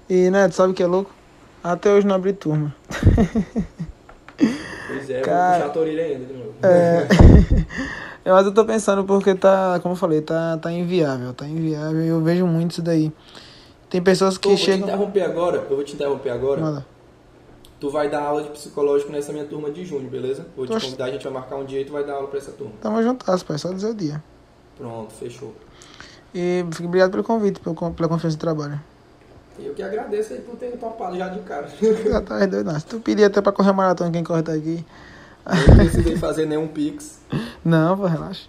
E, 0.09 0.29
Neto, 0.29 0.55
sabe 0.55 0.71
o 0.73 0.75
que 0.75 0.83
é 0.83 0.87
louco? 0.87 1.11
Até 1.63 1.93
hoje 1.93 2.05
não 2.05 2.15
abri 2.15 2.33
turma. 2.33 2.75
Pois 4.85 5.09
é, 5.09 5.21
Cara, 5.21 5.65
vou 5.65 5.69
puxar 5.69 5.79
a 5.79 5.81
orelha 5.81 6.03
ainda 6.03 6.25
de 6.25 6.33
novo. 6.33 6.53
É... 6.61 7.07
Mas 8.31 8.45
eu 8.45 8.53
tô 8.53 8.63
pensando 8.63 9.03
porque 9.03 9.33
tá, 9.35 9.79
como 9.81 9.93
eu 9.93 9.97
falei, 9.97 10.21
tá, 10.21 10.57
tá 10.57 10.71
inviável, 10.71 11.33
tá 11.33 11.47
inviável 11.47 12.01
e 12.01 12.07
eu 12.07 12.21
vejo 12.21 12.45
muito 12.45 12.71
isso 12.71 12.81
daí. 12.81 13.11
Tem 13.89 14.01
pessoas 14.01 14.37
que 14.37 14.49
Pô, 14.49 14.57
chegam. 14.57 14.89
Eu 14.89 14.97
vou 14.97 15.07
te 15.07 15.09
interromper 15.09 15.21
agora, 15.21 15.57
eu 15.69 15.75
vou 15.75 15.83
te 15.83 15.93
interromper 15.93 16.29
agora. 16.29 16.61
Manda. 16.61 16.85
Tu 17.79 17.89
vai 17.89 18.09
dar 18.09 18.23
aula 18.23 18.43
de 18.43 18.49
psicológico 18.51 19.11
nessa 19.11 19.33
minha 19.33 19.45
turma 19.45 19.69
de 19.69 19.83
junho, 19.83 20.09
beleza? 20.09 20.47
Vou 20.55 20.65
te 20.65 20.71
convidar, 20.71 21.05
a 21.05 21.11
gente 21.11 21.23
vai 21.23 21.33
marcar 21.33 21.57
um 21.57 21.65
dia 21.65 21.81
e 21.81 21.85
tu 21.85 21.91
vai 21.91 22.05
dar 22.05 22.13
aula 22.13 22.27
pra 22.27 22.37
essa 22.37 22.51
turma. 22.51 22.73
Tamo 22.81 23.03
juntas, 23.03 23.43
pai, 23.43 23.57
só 23.57 23.73
dizer 23.73 23.89
o 23.89 23.93
dia. 23.93 24.23
Pronto, 24.77 25.11
fechou. 25.13 25.53
E 26.33 26.63
obrigado 26.83 27.11
pelo 27.11 27.23
convite, 27.23 27.59
pela 27.59 27.75
confiança 27.75 28.29
de 28.29 28.37
trabalho. 28.37 28.79
Eu 29.59 29.73
que 29.73 29.83
agradeço 29.83 30.33
aí 30.33 30.39
por 30.39 30.55
ter 30.55 30.71
topado 30.77 31.17
já 31.17 31.29
de 31.29 31.39
cara. 31.41 31.67
Já 32.05 32.21
tá 32.21 32.45
doido, 32.45 32.63
não. 32.63 32.79
Se 32.79 32.85
tu 32.85 32.99
pedir 32.99 33.25
até 33.25 33.41
pra 33.41 33.51
correr 33.51 33.71
maratona, 33.71 34.11
quem 34.11 34.23
corre 34.23 34.41
tá 34.41 34.53
aqui. 34.53 34.83
Eu 35.45 35.67
não 35.67 35.75
precisei 35.75 36.17
fazer 36.17 36.45
nenhum 36.45 36.67
pix. 36.67 37.19
Não, 37.63 37.97
pô, 37.97 38.05
relaxa. 38.05 38.47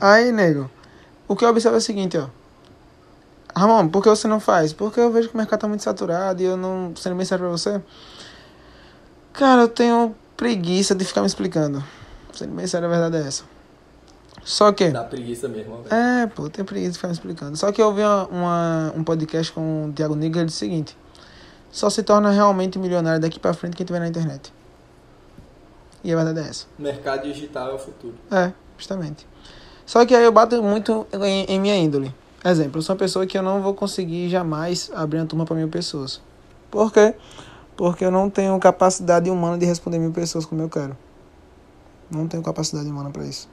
Aí, 0.00 0.32
nego, 0.32 0.70
o 1.26 1.36
que 1.36 1.44
eu 1.44 1.48
observo 1.50 1.76
é 1.76 1.78
o 1.78 1.82
seguinte, 1.82 2.16
ó. 2.18 2.26
Ramon, 3.54 3.88
por 3.88 4.02
que 4.02 4.08
você 4.08 4.26
não 4.28 4.40
faz? 4.40 4.72
Porque 4.72 5.00
eu 5.00 5.10
vejo 5.12 5.28
que 5.28 5.34
o 5.34 5.38
mercado 5.38 5.60
tá 5.60 5.68
muito 5.68 5.82
saturado 5.82 6.42
e 6.42 6.44
eu 6.44 6.56
não. 6.56 6.92
Sendo 6.96 7.16
bem 7.16 7.24
sério 7.24 7.44
pra 7.44 7.50
você. 7.50 7.80
Cara, 9.32 9.62
eu 9.62 9.68
tenho 9.68 10.14
preguiça 10.36 10.94
de 10.94 11.04
ficar 11.04 11.20
me 11.20 11.26
explicando. 11.26 11.82
Sendo 12.32 12.54
bem 12.54 12.66
sério, 12.66 12.86
a 12.86 12.90
verdade 12.90 13.16
é 13.16 13.26
essa. 13.26 13.44
Só 14.42 14.72
que. 14.72 14.90
Dá 14.90 15.04
preguiça 15.04 15.48
mesmo, 15.48 15.82
velho. 15.82 15.94
É, 15.94 16.26
pô, 16.26 16.48
tenho 16.48 16.64
preguiça 16.64 16.92
de 16.92 16.96
ficar 16.98 17.08
me 17.08 17.14
explicando. 17.14 17.56
Só 17.56 17.70
que 17.72 17.80
eu 17.80 17.86
ouvi 17.86 18.02
uma, 18.02 18.26
uma 18.26 18.92
um 18.96 19.04
podcast 19.04 19.52
com 19.52 19.86
o 19.86 19.92
Thiago 19.92 20.14
Nigger 20.14 20.44
disse 20.44 20.56
o 20.56 20.60
seguinte: 20.60 20.96
só 21.70 21.90
se 21.90 22.02
torna 22.02 22.30
realmente 22.30 22.78
milionário 22.78 23.20
daqui 23.20 23.38
pra 23.38 23.52
frente 23.52 23.76
quem 23.76 23.84
tiver 23.84 24.00
na 24.00 24.08
internet. 24.08 24.52
E 26.02 26.12
a 26.12 26.16
verdade 26.16 26.46
é 26.46 26.50
essa. 26.50 26.66
Mercado 26.78 27.22
digital 27.24 27.70
é 27.70 27.74
o 27.74 27.78
futuro. 27.78 28.14
É, 28.30 28.52
justamente. 28.76 29.26
Só 29.84 30.04
que 30.06 30.14
aí 30.14 30.24
eu 30.24 30.32
bato 30.32 30.62
muito 30.62 31.06
em, 31.12 31.44
em 31.44 31.60
minha 31.60 31.76
índole. 31.76 32.14
Exemplo, 32.44 32.78
eu 32.78 32.82
sou 32.82 32.94
uma 32.94 32.98
pessoa 32.98 33.26
que 33.26 33.36
eu 33.36 33.42
não 33.42 33.60
vou 33.60 33.74
conseguir 33.74 34.28
jamais 34.28 34.90
abrir 34.94 35.18
uma 35.18 35.26
turma 35.26 35.44
para 35.44 35.56
mil 35.56 35.68
pessoas. 35.68 36.20
Por 36.70 36.92
quê? 36.92 37.14
Porque 37.76 38.04
eu 38.04 38.10
não 38.10 38.30
tenho 38.30 38.58
capacidade 38.58 39.28
humana 39.28 39.58
de 39.58 39.66
responder 39.66 39.98
mil 39.98 40.12
pessoas 40.12 40.46
como 40.46 40.62
eu 40.62 40.68
quero. 40.68 40.96
Não 42.10 42.26
tenho 42.28 42.42
capacidade 42.42 42.88
humana 42.88 43.10
para 43.10 43.24
isso. 43.24 43.48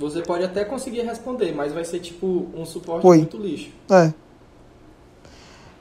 Você 0.00 0.22
pode 0.22 0.42
até 0.42 0.64
conseguir 0.64 1.02
responder, 1.02 1.52
mas 1.52 1.74
vai 1.74 1.84
ser 1.84 2.00
tipo 2.00 2.46
um 2.54 2.64
suporte 2.64 3.06
Oi. 3.06 3.18
muito 3.18 3.36
lixo. 3.36 3.68
É. 3.90 4.10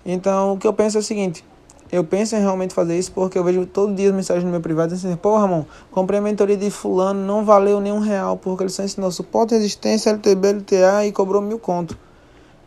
Então, 0.05 0.53
o 0.53 0.57
que 0.57 0.67
eu 0.67 0.73
penso 0.73 0.97
é 0.97 0.99
o 0.99 1.03
seguinte: 1.03 1.45
eu 1.89 2.03
penso 2.03 2.35
em 2.35 2.39
realmente 2.39 2.73
fazer 2.73 2.99
isso 2.99 3.13
porque 3.13 3.37
eu 3.39 3.43
vejo 3.45 3.65
todo 3.65 3.95
dia 3.95 4.11
mensagens 4.11 4.43
no 4.43 4.51
meu 4.51 4.59
privado 4.59 4.93
dizendo 4.93 5.11
assim, 5.11 5.21
pô, 5.21 5.37
Ramon, 5.37 5.63
comprei 5.89 6.19
a 6.19 6.21
mentoria 6.21 6.57
de 6.57 6.69
fulano, 6.69 7.25
não 7.25 7.45
valeu 7.45 7.79
nenhum 7.79 7.99
real, 7.99 8.35
porque 8.35 8.63
ele 8.63 8.69
só 8.69 8.83
ensinou 8.83 9.09
suporte, 9.09 9.53
resistência, 9.53 10.09
LTB, 10.09 10.51
LTA 10.51 11.05
e 11.05 11.13
cobrou 11.13 11.41
mil 11.41 11.57
conto. 11.57 11.97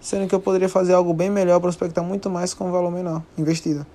Sendo 0.01 0.27
que 0.27 0.35
eu 0.35 0.41
poderia 0.41 0.71
fazer 0.71 0.95
algo 0.95 1.13
bem 1.13 1.29
melhor, 1.29 1.61
prospectar 1.61 2.03
muito 2.03 2.31
mais 2.31 2.55
com 2.55 2.67
um 2.67 2.73
valor 2.73 2.91
menor, 2.91 3.23
investido. 3.37 3.87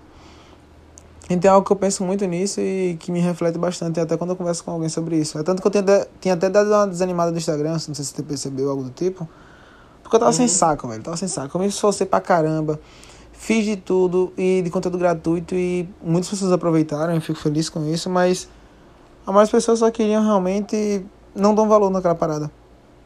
Então 1.29 1.51
é 1.51 1.53
algo 1.53 1.65
que 1.65 1.71
eu 1.71 1.75
penso 1.75 2.03
muito 2.03 2.25
nisso 2.25 2.61
e 2.61 2.95
que 2.99 3.11
me 3.11 3.19
reflete 3.19 3.57
bastante, 3.57 3.99
até 3.99 4.15
quando 4.15 4.29
eu 4.29 4.35
converso 4.35 4.63
com 4.63 4.71
alguém 4.71 4.87
sobre 4.87 5.17
isso. 5.17 5.37
É 5.37 5.43
tanto 5.43 5.61
que 5.61 5.67
eu 5.67 5.71
tinha, 5.71 6.07
tinha 6.21 6.33
até 6.33 6.49
dado 6.49 6.69
uma 6.69 6.87
desanimada 6.87 7.31
no 7.31 7.37
Instagram, 7.37 7.71
não 7.71 7.79
sei 7.79 7.95
se 7.95 8.05
você 8.05 8.23
percebeu 8.23 8.69
algo 8.69 8.83
do 8.83 8.91
tipo. 8.91 9.27
Porque 10.01 10.15
eu 10.15 10.19
tava 10.19 10.31
uhum. 10.31 10.37
sem 10.37 10.47
saco, 10.47 10.87
velho. 10.87 11.03
Tava 11.03 11.17
sem 11.17 11.27
saco. 11.27 11.57
Eu 11.57 11.61
me 11.61 11.67
esforcei 11.67 12.07
pra 12.07 12.21
caramba. 12.21 12.79
Fiz 13.33 13.65
de 13.65 13.75
tudo 13.75 14.31
e 14.37 14.61
de 14.61 14.69
conteúdo 14.69 14.97
gratuito 14.97 15.53
e 15.53 15.87
muitas 16.01 16.29
pessoas 16.29 16.51
aproveitaram, 16.51 17.13
eu 17.13 17.21
fico 17.21 17.37
feliz 17.37 17.69
com 17.69 17.85
isso, 17.85 18.09
mas 18.09 18.49
a 19.27 19.31
mais 19.31 19.49
pessoas 19.49 19.77
só 19.77 19.91
queriam 19.91 20.23
realmente 20.23 21.05
não 21.35 21.53
dão 21.53 21.67
valor 21.67 21.91
naquela 21.91 22.15
parada. 22.15 22.49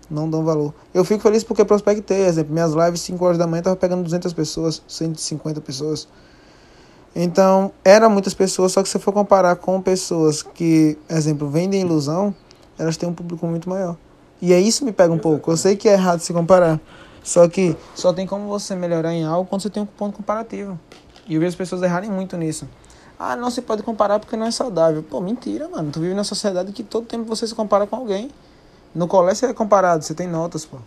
Não 0.09 0.29
dão 0.29 0.43
valor. 0.43 0.73
Eu 0.93 1.03
fico 1.03 1.21
feliz 1.21 1.43
porque 1.43 1.65
prospectei, 1.65 2.25
exemplo, 2.25 2.53
minhas 2.53 2.73
lives 2.73 3.01
5 3.01 3.23
horas 3.23 3.37
da 3.37 3.45
manhã 3.45 3.61
tava 3.63 3.75
pegando 3.75 4.03
200 4.03 4.31
pessoas, 4.33 4.81
150 4.87 5.59
pessoas. 5.59 6.07
Então, 7.15 7.71
era 7.83 8.07
muitas 8.07 8.33
pessoas, 8.33 8.71
só 8.71 8.81
que 8.81 8.89
se 8.89 8.97
for 8.97 9.11
comparar 9.11 9.55
com 9.57 9.81
pessoas 9.81 10.41
que, 10.41 10.97
exemplo, 11.09 11.49
vendem 11.49 11.81
ilusão, 11.81 12.33
elas 12.79 12.95
têm 12.95 13.07
um 13.07 13.13
público 13.13 13.45
muito 13.45 13.69
maior. 13.69 13.97
E 14.41 14.53
aí 14.53 14.67
isso 14.67 14.85
me 14.85 14.91
pega 14.91 15.13
um 15.13 15.19
pouco. 15.19 15.51
Eu 15.51 15.57
sei 15.57 15.75
que 15.75 15.89
é 15.89 15.93
errado 15.93 16.19
se 16.19 16.33
comparar, 16.33 16.79
só 17.21 17.47
que 17.47 17.75
só 17.93 18.13
tem 18.13 18.25
como 18.25 18.47
você 18.47 18.75
melhorar 18.75 19.13
em 19.13 19.25
algo 19.25 19.47
quando 19.49 19.61
você 19.61 19.69
tem 19.69 19.83
um 19.83 19.85
ponto 19.85 20.17
comparativo. 20.17 20.79
E 21.27 21.35
eu 21.35 21.39
vejo 21.39 21.49
as 21.49 21.55
pessoas 21.55 21.81
errarem 21.83 22.09
muito 22.09 22.35
nisso. 22.37 22.67
Ah, 23.19 23.35
não 23.35 23.51
se 23.51 23.61
pode 23.61 23.83
comparar 23.83 24.17
porque 24.19 24.35
não 24.35 24.47
é 24.47 24.51
saudável. 24.51 25.03
Pô, 25.03 25.21
mentira, 25.21 25.69
mano. 25.69 25.91
Tu 25.91 25.99
vive 25.99 26.13
numa 26.13 26.23
sociedade 26.23 26.71
que 26.71 26.81
todo 26.81 27.05
tempo 27.05 27.25
você 27.25 27.45
se 27.45 27.53
compara 27.53 27.85
com 27.85 27.95
alguém. 27.95 28.31
No 28.95 29.07
colégio 29.07 29.41
você 29.41 29.45
é 29.45 29.53
comparado, 29.53 30.03
você 30.03 30.15
tem 30.15 30.27
notas, 30.27 30.65
pô. 30.65 30.77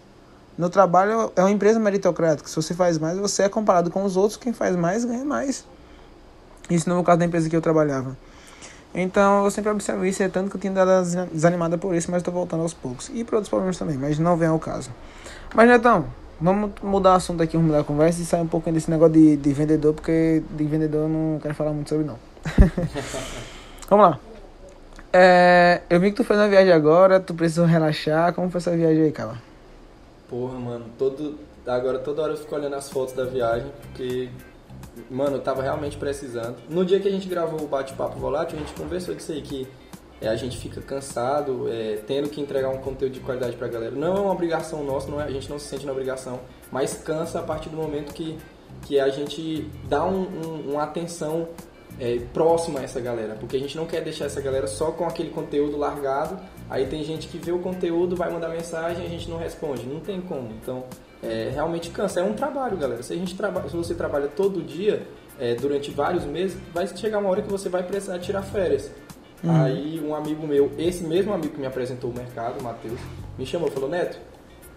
No 0.58 0.68
trabalho 0.68 1.32
é 1.36 1.40
uma 1.40 1.50
empresa 1.50 1.78
meritocrática. 1.78 2.48
Se 2.48 2.56
você 2.56 2.74
faz 2.74 2.98
mais, 2.98 3.18
você 3.18 3.44
é 3.44 3.48
comparado 3.48 3.90
com 3.90 4.04
os 4.04 4.16
outros. 4.16 4.36
Quem 4.36 4.52
faz 4.52 4.74
mais, 4.74 5.04
ganha 5.04 5.24
mais. 5.24 5.64
Isso 6.70 6.88
no 6.88 7.02
caso 7.04 7.18
da 7.18 7.24
empresa 7.24 7.48
que 7.48 7.56
eu 7.56 7.60
trabalhava. 7.60 8.16
Então 8.94 9.44
eu 9.44 9.50
sempre 9.50 9.70
observo 9.70 10.04
isso, 10.04 10.22
é 10.22 10.28
tanto 10.28 10.50
que 10.50 10.56
eu 10.56 10.60
tinha 10.60 10.72
dado 10.72 11.04
desanimada 11.32 11.76
por 11.76 11.94
isso, 11.94 12.10
mas 12.10 12.20
estou 12.20 12.32
voltando 12.32 12.62
aos 12.62 12.72
poucos. 12.72 13.10
E 13.12 13.24
por 13.24 13.34
outros 13.34 13.48
problemas 13.48 13.76
também, 13.76 13.98
mas 13.98 14.18
não 14.18 14.36
vem 14.36 14.48
ao 14.48 14.58
caso. 14.58 14.90
Mas 15.54 15.68
Netão, 15.68 16.06
Vamos 16.40 16.72
mudar 16.82 17.12
o 17.12 17.14
assunto 17.14 17.42
aqui, 17.42 17.56
vamos 17.56 17.68
mudar 17.68 17.80
a 17.80 17.84
conversa 17.84 18.20
e 18.20 18.24
sair 18.24 18.42
um 18.42 18.46
pouquinho 18.46 18.74
desse 18.74 18.90
negócio 18.90 19.14
de, 19.14 19.36
de 19.36 19.52
vendedor, 19.52 19.94
porque 19.94 20.42
de 20.50 20.64
vendedor 20.64 21.02
eu 21.02 21.08
não 21.08 21.38
quero 21.40 21.54
falar 21.54 21.72
muito 21.72 21.88
sobre 21.88 22.04
não. 22.04 22.18
vamos 23.88 24.06
lá. 24.06 24.20
É, 25.12 25.82
eu 25.88 26.00
vi 26.00 26.10
que 26.10 26.16
tu 26.16 26.24
fez 26.24 26.38
uma 26.38 26.48
viagem 26.48 26.72
agora, 26.72 27.20
tu 27.20 27.34
precisou 27.34 27.64
relaxar. 27.64 28.34
Como 28.34 28.50
foi 28.50 28.58
essa 28.58 28.76
viagem 28.76 29.04
aí, 29.04 29.12
cara? 29.12 29.40
Porra, 30.28 30.58
mano, 30.58 30.86
todo, 30.98 31.38
agora 31.64 32.00
toda 32.00 32.22
hora 32.22 32.32
eu 32.32 32.36
fico 32.36 32.54
olhando 32.54 32.74
as 32.74 32.90
fotos 32.90 33.14
da 33.14 33.24
viagem, 33.24 33.70
porque, 33.80 34.28
mano, 35.10 35.36
eu 35.36 35.40
tava 35.40 35.62
realmente 35.62 35.96
precisando. 35.96 36.56
No 36.68 36.84
dia 36.84 37.00
que 37.00 37.08
a 37.08 37.10
gente 37.10 37.28
gravou 37.28 37.60
o 37.60 37.66
bate-papo 37.66 38.18
volátil, 38.18 38.56
a 38.56 38.60
gente 38.60 38.74
conversou 38.74 39.14
disso 39.14 39.32
aí, 39.32 39.42
que 39.42 39.68
é, 40.20 40.28
a 40.28 40.36
gente 40.36 40.56
fica 40.56 40.80
cansado, 40.80 41.68
é, 41.70 41.98
tendo 42.06 42.28
que 42.28 42.40
entregar 42.40 42.70
um 42.70 42.78
conteúdo 42.78 43.12
de 43.12 43.20
qualidade 43.20 43.56
para 43.56 43.66
a 43.66 43.70
galera. 43.70 43.94
Não 43.94 44.16
é 44.16 44.20
uma 44.20 44.32
obrigação 44.32 44.82
nossa, 44.84 45.10
não 45.10 45.20
é, 45.20 45.24
a 45.24 45.30
gente 45.30 45.50
não 45.50 45.58
se 45.58 45.66
sente 45.66 45.84
na 45.84 45.92
obrigação, 45.92 46.40
mas 46.70 46.94
cansa 46.94 47.40
a 47.40 47.42
partir 47.42 47.68
do 47.68 47.76
momento 47.76 48.12
que, 48.12 48.38
que 48.82 48.98
a 48.98 49.08
gente 49.08 49.68
dá 49.88 50.04
um, 50.04 50.22
um, 50.22 50.72
uma 50.72 50.82
atenção 50.82 51.48
é, 52.00 52.18
próxima 52.32 52.80
a 52.80 52.82
essa 52.82 53.00
galera, 53.00 53.36
porque 53.38 53.56
a 53.56 53.60
gente 53.60 53.76
não 53.76 53.86
quer 53.86 54.02
deixar 54.02 54.26
essa 54.26 54.40
galera 54.40 54.66
só 54.66 54.90
com 54.90 55.06
aquele 55.06 55.30
conteúdo 55.30 55.76
largado. 55.76 56.38
Aí 56.68 56.86
tem 56.86 57.04
gente 57.04 57.28
que 57.28 57.38
vê 57.38 57.52
o 57.52 57.58
conteúdo, 57.58 58.16
vai 58.16 58.30
mandar 58.30 58.48
mensagem 58.48 59.04
e 59.04 59.06
a 59.06 59.10
gente 59.10 59.28
não 59.28 59.36
responde, 59.36 59.86
não 59.86 60.00
tem 60.00 60.20
como. 60.20 60.50
Então, 60.62 60.84
é, 61.24 61.50
realmente 61.52 61.90
cansa. 61.90 62.20
É 62.20 62.22
um 62.22 62.34
trabalho, 62.34 62.76
galera. 62.76 63.02
Se 63.02 63.12
a 63.12 63.16
gente 63.16 63.34
trabalha, 63.36 63.68
se 63.68 63.76
você 63.76 63.94
trabalha 63.94 64.28
todo 64.28 64.62
dia 64.62 65.06
é, 65.38 65.54
durante 65.54 65.90
vários 65.90 66.24
meses, 66.24 66.56
vai 66.72 66.86
chegar 66.86 67.18
uma 67.18 67.30
hora 67.30 67.42
que 67.42 67.50
você 67.50 67.68
vai 67.68 67.82
precisar 67.82 68.18
tirar 68.18 68.42
férias. 68.42 68.90
Uhum. 69.42 69.62
Aí 69.62 70.00
um 70.04 70.14
amigo 70.14 70.46
meu, 70.46 70.70
esse 70.78 71.02
mesmo 71.04 71.32
amigo 71.32 71.54
que 71.54 71.60
me 71.60 71.66
apresentou 71.66 72.10
o 72.10 72.14
mercado, 72.14 72.60
o 72.60 72.62
Matheus, 72.62 72.98
me 73.38 73.44
chamou 73.44 73.68
e 73.68 73.70
falou, 73.70 73.88
Neto, 73.88 74.18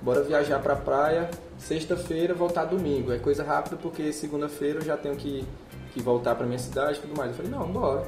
bora 0.01 0.23
viajar 0.23 0.59
pra 0.59 0.75
praia, 0.75 1.29
sexta-feira, 1.57 2.33
voltar 2.33 2.65
domingo. 2.65 3.11
É 3.11 3.19
coisa 3.19 3.43
rápida 3.43 3.77
porque 3.77 4.11
segunda-feira 4.11 4.79
eu 4.79 4.85
já 4.85 4.97
tenho 4.97 5.15
que, 5.15 5.45
que 5.93 6.01
voltar 6.01 6.35
pra 6.35 6.45
minha 6.45 6.59
cidade 6.59 6.97
e 6.97 7.01
tudo 7.01 7.15
mais. 7.15 7.29
Eu 7.29 7.37
falei, 7.37 7.51
não, 7.51 7.67
bora. 7.67 8.03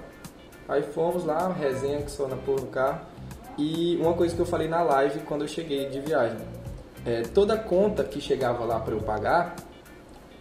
Aí 0.67 0.83
fomos 0.83 1.23
lá, 1.25 1.51
resenha 1.51 2.01
que 2.01 2.11
só 2.11 2.27
na 2.27 2.35
porra 2.35 2.61
do 2.61 2.67
carro. 2.67 3.01
E 3.57 3.97
uma 3.97 4.13
coisa 4.13 4.35
que 4.35 4.41
eu 4.41 4.45
falei 4.45 4.67
na 4.67 4.81
live 4.83 5.19
quando 5.21 5.41
eu 5.41 5.47
cheguei 5.47 5.89
de 5.89 5.99
viagem. 5.99 6.37
É, 7.05 7.21
toda 7.21 7.57
conta 7.57 8.03
que 8.03 8.19
chegava 8.19 8.63
lá 8.65 8.79
para 8.79 8.93
eu 8.93 9.01
pagar, 9.01 9.55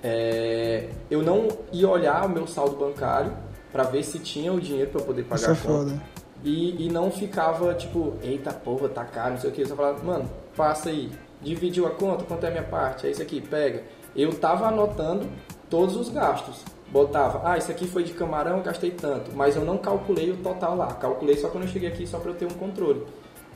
é, 0.03 0.89
eu 1.11 1.23
não 1.23 1.49
ia 1.73 1.89
olhar 1.89 2.25
o 2.27 2.29
meu 2.29 2.47
saldo 2.47 2.77
bancário 2.77 3.33
para 3.73 3.85
ver 3.85 4.03
se 4.03 4.19
tinha 4.19 4.53
o 4.53 4.61
dinheiro 4.61 4.91
para 4.91 5.03
poder 5.03 5.25
pagar 5.25 5.37
Isso 5.37 5.51
é 5.51 5.53
a 5.53 5.57
conta. 5.57 5.91
foda. 5.91 6.03
E, 6.45 6.87
e 6.87 6.89
não 6.89 7.11
ficava 7.11 7.75
tipo, 7.75 8.15
eita 8.23 8.53
porra, 8.53 8.89
tá 8.89 9.05
caro, 9.05 9.33
não 9.33 9.39
sei 9.39 9.51
o 9.51 9.53
que. 9.53 9.63
Eu 9.63 9.67
só 9.67 9.77
falava, 9.77 10.03
mano, 10.05 10.31
passa 10.57 10.89
aí, 10.89 11.11
dividiu 11.43 11.87
a 11.87 11.91
conta, 11.91 12.25
quanto 12.25 12.45
é 12.45 12.49
a 12.49 12.51
minha 12.51 12.63
parte? 12.63 13.07
É 13.07 13.11
isso 13.11 13.23
aqui, 13.23 13.41
pega. 13.41 13.83
Eu 14.15 14.33
tava 14.39 14.67
anotando 14.67 15.27
todos 15.69 15.97
os 15.97 16.09
gastos. 16.09 16.65
Botava, 16.91 17.43
ah, 17.45 17.59
isso 17.59 17.71
aqui 17.71 17.87
foi 17.87 18.03
de 18.03 18.15
camarão, 18.15 18.59
eu 18.59 18.63
gastei 18.63 18.91
tanto. 18.91 19.31
Mas 19.35 19.57
eu 19.57 19.65
não 19.65 19.77
calculei 19.77 20.31
o 20.31 20.37
total 20.39 20.75
lá. 20.75 20.95
Calculei 20.95 21.37
só 21.37 21.49
quando 21.49 21.65
eu 21.65 21.71
cheguei 21.71 21.91
aqui, 21.91 22.07
só 22.07 22.19
para 22.19 22.31
eu 22.31 22.35
ter 22.35 22.47
um 22.47 22.55
controle. 22.55 23.05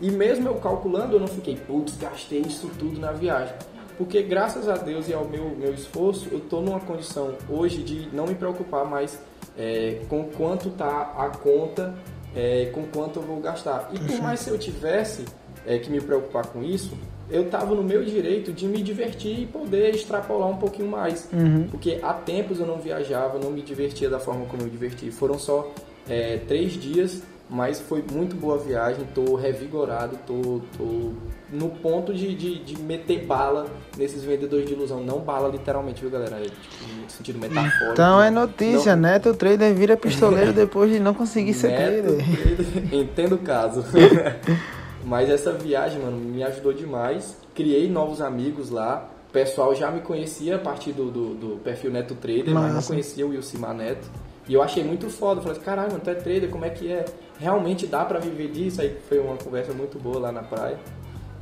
E 0.01 0.11
mesmo 0.11 0.49
eu 0.49 0.55
calculando, 0.57 1.17
eu 1.17 1.21
não 1.21 1.29
fiquei, 1.29 1.57
putz, 1.57 1.97
gastei 1.97 2.41
isso 2.41 2.71
tudo 2.79 3.01
na 3.01 3.13
viagem. 3.13 3.55
Porque 3.97 4.23
graças 4.23 4.69
a 4.69 4.77
Deus 4.77 5.09
e 5.09 5.15
ao 5.15 5.25
meu, 5.25 5.51
meu 5.51 5.73
esforço, 5.73 6.29
eu 6.33 6.41
tô 6.41 6.61
numa 6.61 6.81
condição 6.81 7.35
hoje 7.49 7.83
de 7.83 8.09
não 8.13 8.27
me 8.27 8.35
preocupar 8.35 8.85
mais 8.85 9.19
é, 9.57 10.01
com 10.09 10.25
quanto 10.25 10.71
tá 10.71 11.15
a 11.17 11.29
conta, 11.29 11.95
é, 12.35 12.71
com 12.73 12.85
quanto 12.87 13.21
eu 13.21 13.23
vou 13.23 13.41
gastar. 13.41 13.91
E 13.93 13.99
por 13.99 14.21
mais 14.23 14.41
se 14.41 14.51
eu 14.51 14.59
tivesse 14.59 15.25
é, 15.67 15.79
que 15.79 15.91
me 15.91 16.01
preocupar 16.01 16.47
com 16.47 16.63
isso, 16.63 16.97
eu 17.31 17.49
tava 17.49 17.75
no 17.75 17.83
meu 17.83 18.05
direito 18.05 18.53
de 18.53 18.67
me 18.67 18.83
divertir 18.83 19.41
e 19.41 19.47
poder 19.47 19.95
extrapolar 19.95 20.49
um 20.49 20.57
pouquinho 20.57 20.89
mais. 20.89 21.29
Uhum. 21.33 21.69
Porque 21.71 21.99
há 22.03 22.13
tempos 22.13 22.61
eu 22.61 22.67
não 22.67 22.79
viajava, 22.79 23.39
não 23.39 23.51
me 23.51 23.63
divertia 23.63 24.09
da 24.09 24.19
forma 24.19 24.47
como 24.47 24.63
eu 24.63 24.69
diverti. 24.69 25.11
Foram 25.11 25.39
só 25.39 25.73
é, 26.09 26.39
três 26.39 26.73
dias, 26.73 27.23
mas 27.53 27.79
foi 27.79 28.03
muito 28.11 28.35
boa 28.35 28.57
viagem. 28.57 29.07
Tô 29.15 29.35
revigorado, 29.37 30.19
tô, 30.27 30.63
tô 30.77 31.13
no 31.51 31.69
ponto 31.69 32.15
de, 32.15 32.35
de, 32.35 32.59
de 32.65 32.81
meter 32.83 33.27
bala 33.27 33.67
nesses 33.97 34.25
vendedores 34.25 34.65
de 34.67 34.73
ilusão. 34.73 35.05
Não 35.05 35.19
bala 35.21 35.49
literalmente, 35.51 36.01
viu, 36.01 36.09
galera? 36.11 36.37
É, 36.39 36.45
tipo, 36.45 36.95
no 37.03 37.11
sentido 37.11 37.39
metafórico. 37.39 37.93
Então 37.93 38.23
é 38.23 38.31
notícia, 38.31 38.97
Não- 38.97 39.03
Neto 39.03 39.35
Trader 39.35 39.75
vira 39.75 39.99
pistoleiro 39.99 40.51
depois 40.55 40.91
de 40.91 40.99
não 40.99 41.13
conseguir 41.13 41.53
ser 41.53 41.69
Neto, 41.69 42.03
trader. 42.17 42.25
trader. 42.25 42.95
Entendo 42.95 43.35
o 43.35 43.39
caso. 43.39 43.85
Mas 45.05 45.29
essa 45.29 45.53
viagem, 45.53 46.01
mano, 46.01 46.17
me 46.17 46.43
ajudou 46.43 46.73
demais. 46.73 47.37
Criei 47.55 47.91
novos 47.91 48.21
amigos 48.23 48.71
lá. 48.71 49.11
O 49.29 49.33
pessoal 49.33 49.75
já 49.75 49.91
me 49.91 50.01
conhecia 50.01 50.57
a 50.57 50.59
partir 50.59 50.93
do, 50.93 51.11
do, 51.11 51.35
do 51.35 51.57
perfil 51.59 51.91
Neto 51.91 52.15
Trader, 52.15 52.53
mas 52.55 52.65
não 52.69 52.75
Massa. 52.75 52.89
conhecia 52.89 53.27
o 53.27 53.31
Wilcimar 53.31 53.75
Neto. 53.75 54.09
E 54.49 54.55
eu 54.55 54.63
achei 54.63 54.83
muito 54.83 55.09
foda. 55.09 55.39
Eu 55.39 55.43
falei 55.43 55.57
assim, 55.57 55.65
caralho, 55.65 55.93
mano, 55.93 56.03
tu 56.03 56.11
é 56.11 56.15
trader, 56.15 56.51
como 56.51 56.65
é 56.65 56.71
que 56.71 56.91
é? 56.91 57.05
Realmente 57.39 57.87
dá 57.87 58.05
pra 58.05 58.19
viver 58.19 58.51
disso? 58.51 58.81
Aí 58.81 58.97
foi 59.09 59.19
uma 59.19 59.37
conversa 59.37 59.73
muito 59.73 59.99
boa 59.99 60.19
lá 60.19 60.33
na 60.33 60.43
praia. 60.43 60.79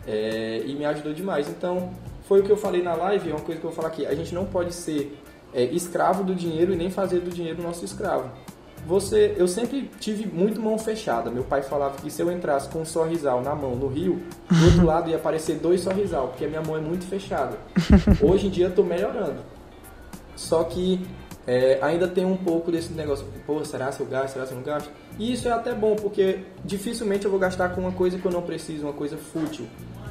É, 0.06 0.62
e 0.64 0.74
me 0.74 0.84
ajudou 0.84 1.12
demais. 1.12 1.48
Então, 1.48 1.90
foi 2.24 2.40
o 2.40 2.42
que 2.42 2.50
eu 2.50 2.56
falei 2.56 2.82
na 2.82 2.94
live, 2.94 3.30
é 3.30 3.32
uma 3.34 3.40
coisa 3.40 3.60
que 3.60 3.66
eu 3.66 3.70
vou 3.70 3.76
falar 3.76 3.88
aqui. 3.88 4.06
A 4.06 4.14
gente 4.14 4.34
não 4.34 4.44
pode 4.44 4.72
ser 4.74 5.18
é, 5.52 5.64
escravo 5.64 6.22
do 6.22 6.34
dinheiro 6.34 6.72
e 6.72 6.76
nem 6.76 6.90
fazer 6.90 7.20
do 7.20 7.30
dinheiro 7.30 7.62
nosso 7.62 7.84
escravo. 7.84 8.30
Você, 8.86 9.34
eu 9.36 9.46
sempre 9.46 9.90
tive 10.00 10.26
muito 10.26 10.60
mão 10.60 10.78
fechada. 10.78 11.30
Meu 11.30 11.44
pai 11.44 11.62
falava 11.62 11.98
que 11.98 12.10
se 12.10 12.22
eu 12.22 12.30
entrasse 12.32 12.68
com 12.70 12.80
um 12.80 12.84
sorrisal 12.84 13.42
na 13.42 13.54
mão 13.54 13.76
no 13.76 13.88
rio, 13.88 14.22
do 14.48 14.64
outro 14.64 14.86
lado 14.86 15.10
ia 15.10 15.16
aparecer 15.16 15.56
dois 15.58 15.82
sorrisal, 15.82 16.28
porque 16.28 16.44
a 16.44 16.48
minha 16.48 16.62
mão 16.62 16.76
é 16.76 16.80
muito 16.80 17.04
fechada. 17.04 17.58
Hoje 18.22 18.46
em 18.46 18.50
dia 18.50 18.66
eu 18.66 18.74
tô 18.74 18.82
melhorando. 18.82 19.40
Só 20.34 20.64
que 20.64 21.06
é, 21.52 21.80
ainda 21.82 22.06
tem 22.06 22.24
um 22.24 22.36
pouco 22.36 22.70
desse 22.70 22.92
negócio, 22.92 23.26
pô, 23.44 23.64
será 23.64 23.90
se 23.90 23.98
eu 23.98 24.06
gasto, 24.06 24.34
será 24.34 24.46
se 24.46 24.52
eu 24.52 24.58
não 24.58 24.62
gasto? 24.62 24.88
E 25.18 25.32
isso 25.32 25.48
é 25.48 25.50
até 25.50 25.74
bom, 25.74 25.96
porque 25.96 26.44
dificilmente 26.64 27.24
eu 27.24 27.30
vou 27.30 27.40
gastar 27.40 27.70
com 27.70 27.80
uma 27.80 27.90
coisa 27.90 28.16
que 28.20 28.24
eu 28.24 28.30
não 28.30 28.40
preciso, 28.40 28.86
uma 28.86 28.92
coisa 28.92 29.16
fútil. 29.16 29.66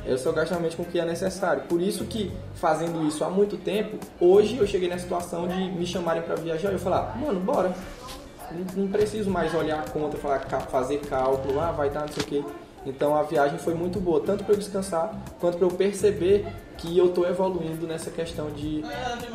Eu 0.05 0.17
só 0.17 0.33
gasto 0.33 0.49
realmente 0.49 0.75
com 0.75 0.83
o 0.83 0.85
que 0.85 0.99
é 0.99 1.05
necessário. 1.05 1.63
Por 1.63 1.81
isso 1.81 2.03
que, 2.03 2.29
fazendo 2.55 3.07
isso 3.07 3.23
há 3.23 3.29
muito 3.29 3.55
tempo, 3.55 3.97
hoje 4.19 4.57
eu 4.57 4.67
cheguei 4.67 4.89
na 4.89 4.97
situação 4.97 5.47
de 5.47 5.55
me 5.55 5.85
chamarem 5.85 6.21
para 6.23 6.35
viajar 6.35 6.71
e 6.71 6.73
eu 6.73 6.79
falar, 6.79 7.17
mano, 7.17 7.39
bora. 7.39 7.73
Não, 8.51 8.83
não 8.83 8.91
preciso 8.91 9.29
mais 9.29 9.55
olhar 9.55 9.79
a 9.79 9.89
conta, 9.89 10.17
falar, 10.17 10.41
fazer 10.41 10.97
cálculo, 11.07 11.57
ah, 11.61 11.71
vai 11.71 11.89
dar, 11.89 12.01
não 12.01 12.09
sei 12.09 12.23
o 12.23 12.25
quê. 12.25 12.43
Então 12.85 13.15
a 13.15 13.23
viagem 13.23 13.57
foi 13.59 13.73
muito 13.73 13.97
boa, 14.01 14.19
tanto 14.19 14.43
para 14.43 14.55
eu 14.55 14.59
descansar, 14.59 15.17
quanto 15.39 15.57
para 15.57 15.67
eu 15.67 15.71
perceber 15.71 16.45
que 16.79 16.97
eu 16.97 17.07
estou 17.07 17.27
evoluindo 17.27 17.85
nessa 17.87 18.09
questão 18.09 18.49
de, 18.51 18.81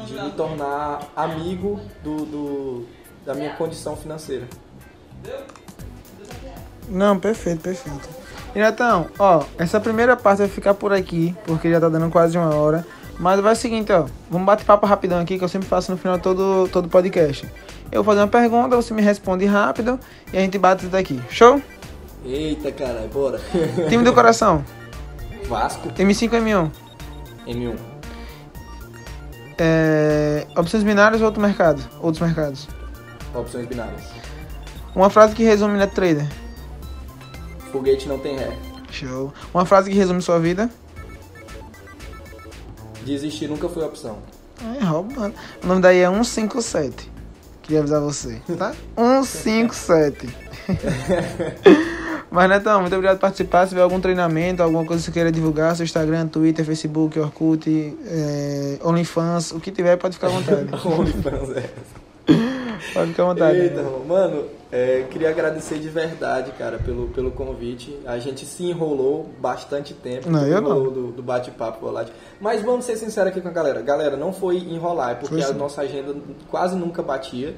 de 0.07 0.15
me 0.15 0.31
tornar 0.37 1.01
amigo 1.15 1.81
do, 2.03 2.25
do- 2.25 2.87
da 3.25 3.35
minha 3.35 3.55
condição 3.55 3.97
financeira. 3.97 4.47
Não, 6.89 7.19
perfeito, 7.19 7.61
perfeito. 7.61 8.09
E 8.55 8.59
Netão, 8.59 9.07
ó, 9.19 9.43
essa 9.59 9.81
primeira 9.81 10.17
parte 10.17 10.39
vai 10.39 10.49
ficar 10.49 10.75
por 10.75 10.93
aqui, 10.93 11.35
porque 11.45 11.71
já 11.71 11.81
tá 11.81 11.89
dando 11.89 12.11
quase 12.11 12.37
uma 12.39 12.55
hora. 12.55 12.87
Mas 13.19 13.41
vai 13.41 13.53
o 13.53 13.57
seguinte, 13.57 13.93
ó, 13.93 14.07
vamos 14.31 14.47
bater 14.47 14.65
papo 14.65 14.87
rapidão 14.87 15.21
aqui, 15.21 15.39
que 15.39 15.45
eu 15.45 15.49
sempre 15.49 15.69
faço 15.69 15.91
no 15.91 15.97
final 15.99 16.17
de 16.17 16.23
todo, 16.23 16.69
todo 16.73 16.89
podcast. 16.89 17.49
Eu 17.91 18.03
vou 18.03 18.13
fazer 18.13 18.21
uma 18.23 18.29
pergunta, 18.29 18.75
você 18.77 18.93
me 18.93 19.03
responde 19.03 19.45
rápido 19.47 19.99
e 20.33 20.37
a 20.37 20.41
gente 20.41 20.59
bate 20.59 20.83
isso 20.83 20.91
daqui. 20.91 21.21
Show? 21.31 21.61
Eita, 22.25 22.73
caralho, 22.73 23.09
bora. 23.09 23.41
Time 23.89 24.03
do 24.03 24.13
coração, 24.13 24.65
Vasco, 25.49 25.89
M5 25.91 26.71
M1. 27.47 27.77
M1. 27.77 27.79
É, 29.59 30.47
opções 30.57 30.83
binárias 30.83 31.21
ou 31.21 31.27
outro 31.27 31.41
mercado? 31.41 31.83
Outros 32.01 32.21
mercados. 32.21 32.69
Opções 33.35 33.67
binárias. 33.67 34.03
Uma 34.95 35.11
frase 35.11 35.35
que 35.35 35.43
resume 35.43 35.79
Net 35.79 35.95
Trader. 35.95 36.27
Foguete 37.73 38.09
não 38.09 38.19
tem 38.19 38.37
ré. 38.37 38.57
Show. 38.91 39.33
Uma 39.53 39.65
frase 39.67 39.91
que 39.91 39.97
resume 39.97 40.23
sua 40.23 40.39
vida. 40.39 40.71
Desistir 43.05 43.49
nunca 43.49 43.69
foi 43.69 43.85
opção. 43.85 44.19
É, 44.81 44.85
roubando. 44.85 45.35
O 45.63 45.67
nome 45.67 45.83
daí 45.83 45.99
é 45.99 46.09
157. 46.09 47.13
Queria 47.63 47.81
avisar 47.81 48.01
você, 48.01 48.41
tá? 48.57 48.73
157. 49.25 50.29
Mas, 52.31 52.49
Netão, 52.49 52.81
muito 52.81 52.95
obrigado 52.95 53.17
por 53.17 53.23
participar. 53.23 53.65
Se 53.65 53.71
tiver 53.71 53.83
algum 53.83 54.01
treinamento, 54.01 54.63
alguma 54.63 54.85
coisa 54.85 55.01
que 55.03 55.07
você 55.07 55.13
queira 55.13 55.31
divulgar, 55.31 55.77
seu 55.77 55.85
Instagram, 55.85 56.27
Twitter, 56.27 56.65
Facebook, 56.65 57.19
Orkut, 57.19 57.97
é, 58.07 58.79
OnlyFans, 58.83 59.53
o 59.53 59.61
que 59.61 59.71
tiver, 59.71 59.97
pode 59.97 60.15
ficar 60.15 60.29
à 60.29 60.31
vontade. 60.31 60.69
OnlyFans 60.87 61.51
é. 61.57 61.71
Pode 62.93 63.11
ficar 63.11 63.23
à 63.23 63.27
vontade. 63.27 63.59
Eita, 63.59 63.83
mano, 64.07 64.45
é, 64.71 65.05
queria 65.09 65.31
agradecer 65.31 65.79
de 65.79 65.89
verdade, 65.89 66.51
cara, 66.59 66.79
pelo, 66.79 67.09
pelo 67.09 67.31
convite. 67.31 67.97
A 68.05 68.19
gente 68.19 68.45
se 68.45 68.65
enrolou 68.65 69.31
bastante 69.41 69.95
tempo. 69.95 70.29
Não, 70.29 70.47
eu 70.47 70.61
não. 70.61 70.83
Do, 70.85 71.13
do 71.13 71.23
bate-papo 71.23 71.81
volátil. 71.81 72.13
Mas 72.41 72.61
vamos 72.63 72.85
ser 72.85 72.97
sinceros 72.97 73.31
aqui 73.31 73.41
com 73.41 73.49
a 73.49 73.53
galera. 73.53 73.81
Galera, 73.81 74.17
não 74.17 74.33
foi 74.33 74.57
enrolar, 74.57 75.13
é 75.13 75.15
porque 75.15 75.41
Foi 75.41 75.51
a 75.51 75.55
nossa 75.55 75.83
agenda 75.83 76.15
quase 76.51 76.75
nunca 76.77 77.03
batia. 77.03 77.55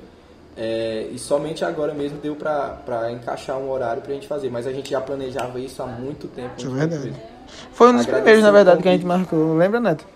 É, 0.57 1.09
e 1.13 1.19
somente 1.19 1.65
agora 1.65 1.93
mesmo 1.93 2.19
deu 2.19 2.35
pra, 2.35 2.79
pra 2.87 3.13
encaixar 3.13 3.59
um 3.59 3.71
horário 3.71 4.01
pra 4.03 4.15
gente 4.15 4.27
fazer. 4.27 4.51
Mas 4.51 4.67
a 4.67 4.73
gente 4.73 4.91
já 4.91 5.01
planejava 5.01 5.61
isso 5.61 5.83
há 5.83 5.87
muito 5.87 6.27
tempo. 6.29 6.53
Isso 6.57 6.67
é 6.69 6.71
verdade. 6.71 7.05
mesmo. 7.05 7.23
Foi 7.73 7.89
um 7.89 7.93
dos 7.93 8.01
Agradecer 8.03 8.13
primeiros, 8.23 8.43
na 8.43 8.51
verdade, 8.51 8.83
que 8.83 8.89
a 8.89 8.93
gente 8.93 9.05
marcou. 9.07 9.55
Lembra, 9.55 9.81
Neto? 9.81 10.07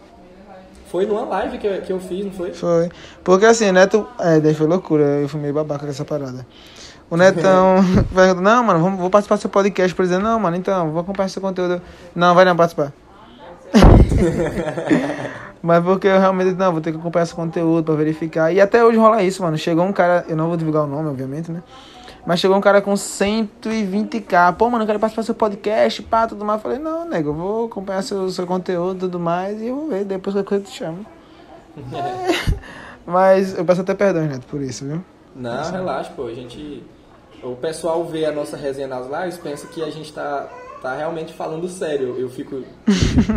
Foi 0.90 1.06
numa 1.06 1.24
live 1.24 1.58
que, 1.58 1.66
eu- 1.66 1.82
que 1.82 1.92
eu 1.92 2.00
fiz, 2.00 2.24
não 2.24 2.32
foi? 2.32 2.52
Foi. 2.52 2.88
Porque 3.22 3.44
assim, 3.46 3.70
Neto. 3.70 4.06
É, 4.18 4.40
daí 4.40 4.54
foi 4.54 4.66
loucura. 4.66 5.04
Eu 5.04 5.28
fui 5.28 5.38
meio 5.40 5.54
babaca 5.54 5.84
com 5.84 5.90
essa 5.90 6.04
parada. 6.04 6.44
O 7.10 7.16
Netão 7.16 7.76
perguntou: 8.14 8.42
Não, 8.42 8.64
mano, 8.64 8.80
vamos, 8.80 8.98
vou 8.98 9.10
participar 9.10 9.36
do 9.36 9.40
seu 9.42 9.50
podcast. 9.50 9.94
Por 9.94 10.04
exemplo, 10.04 10.24
não, 10.24 10.40
mano, 10.40 10.56
então, 10.56 10.90
vou 10.90 11.02
acompanhar 11.02 11.28
seu 11.28 11.42
conteúdo. 11.42 11.80
Não, 12.14 12.34
vai 12.34 12.44
não 12.44 12.56
participar. 12.56 12.92
Mas 15.62 15.84
porque 15.84 16.06
eu 16.06 16.18
realmente, 16.18 16.52
não, 16.54 16.72
vou 16.72 16.80
ter 16.80 16.92
que 16.92 16.98
acompanhar 16.98 17.24
esse 17.24 17.34
conteúdo 17.34 17.84
pra 17.84 17.94
verificar. 17.94 18.52
E 18.52 18.60
até 18.60 18.82
hoje 18.84 18.96
rola 18.96 19.22
isso, 19.22 19.42
mano. 19.42 19.58
Chegou 19.58 19.84
um 19.84 19.92
cara, 19.92 20.24
eu 20.28 20.36
não 20.36 20.48
vou 20.48 20.56
divulgar 20.56 20.84
o 20.84 20.86
nome, 20.86 21.08
obviamente, 21.08 21.50
né? 21.52 21.62
Mas 22.26 22.40
chegou 22.40 22.56
um 22.56 22.60
cara 22.60 22.80
com 22.80 22.92
120k. 22.92 24.54
Pô, 24.56 24.68
mano, 24.70 24.84
eu 24.84 24.86
quero 24.86 24.98
participar 24.98 25.22
do 25.22 25.26
seu 25.26 25.34
podcast, 25.34 26.02
pá, 26.02 26.26
tudo 26.26 26.44
mais. 26.44 26.58
Eu 26.58 26.62
falei, 26.62 26.78
não, 26.78 27.08
nego, 27.08 27.30
eu 27.30 27.34
vou 27.34 27.66
acompanhar 27.66 28.02
seu, 28.02 28.28
seu 28.30 28.46
conteúdo 28.46 28.96
e 28.96 29.00
tudo 29.00 29.18
mais. 29.18 29.60
E 29.60 29.68
eu 29.68 29.76
vou 29.76 29.88
ver, 29.88 30.04
depois 30.04 30.34
qualquer 30.34 30.48
coisa 30.48 30.64
eu 30.64 30.70
te 30.70 30.76
chamo. 30.76 31.06
Mas 33.06 33.56
eu 33.56 33.64
peço 33.64 33.80
até 33.80 33.94
perdão, 33.94 34.22
Neto, 34.26 34.46
por 34.46 34.60
isso, 34.60 34.84
viu? 34.84 35.02
Não, 35.34 35.70
relaxa, 35.70 36.12
pô. 36.14 36.26
A 36.26 36.34
gente. 36.34 36.84
O 37.42 37.56
pessoal 37.56 38.04
vê 38.04 38.26
a 38.26 38.32
nossa 38.32 38.56
resenha 38.56 38.86
nas 38.86 39.06
lives, 39.06 39.38
pensa 39.38 39.66
que 39.66 39.82
a 39.82 39.90
gente 39.90 40.12
tá, 40.12 40.46
tá 40.80 40.96
realmente 40.96 41.32
falando 41.32 41.68
sério. 41.68 42.16
Eu 42.18 42.28
fico 42.28 42.62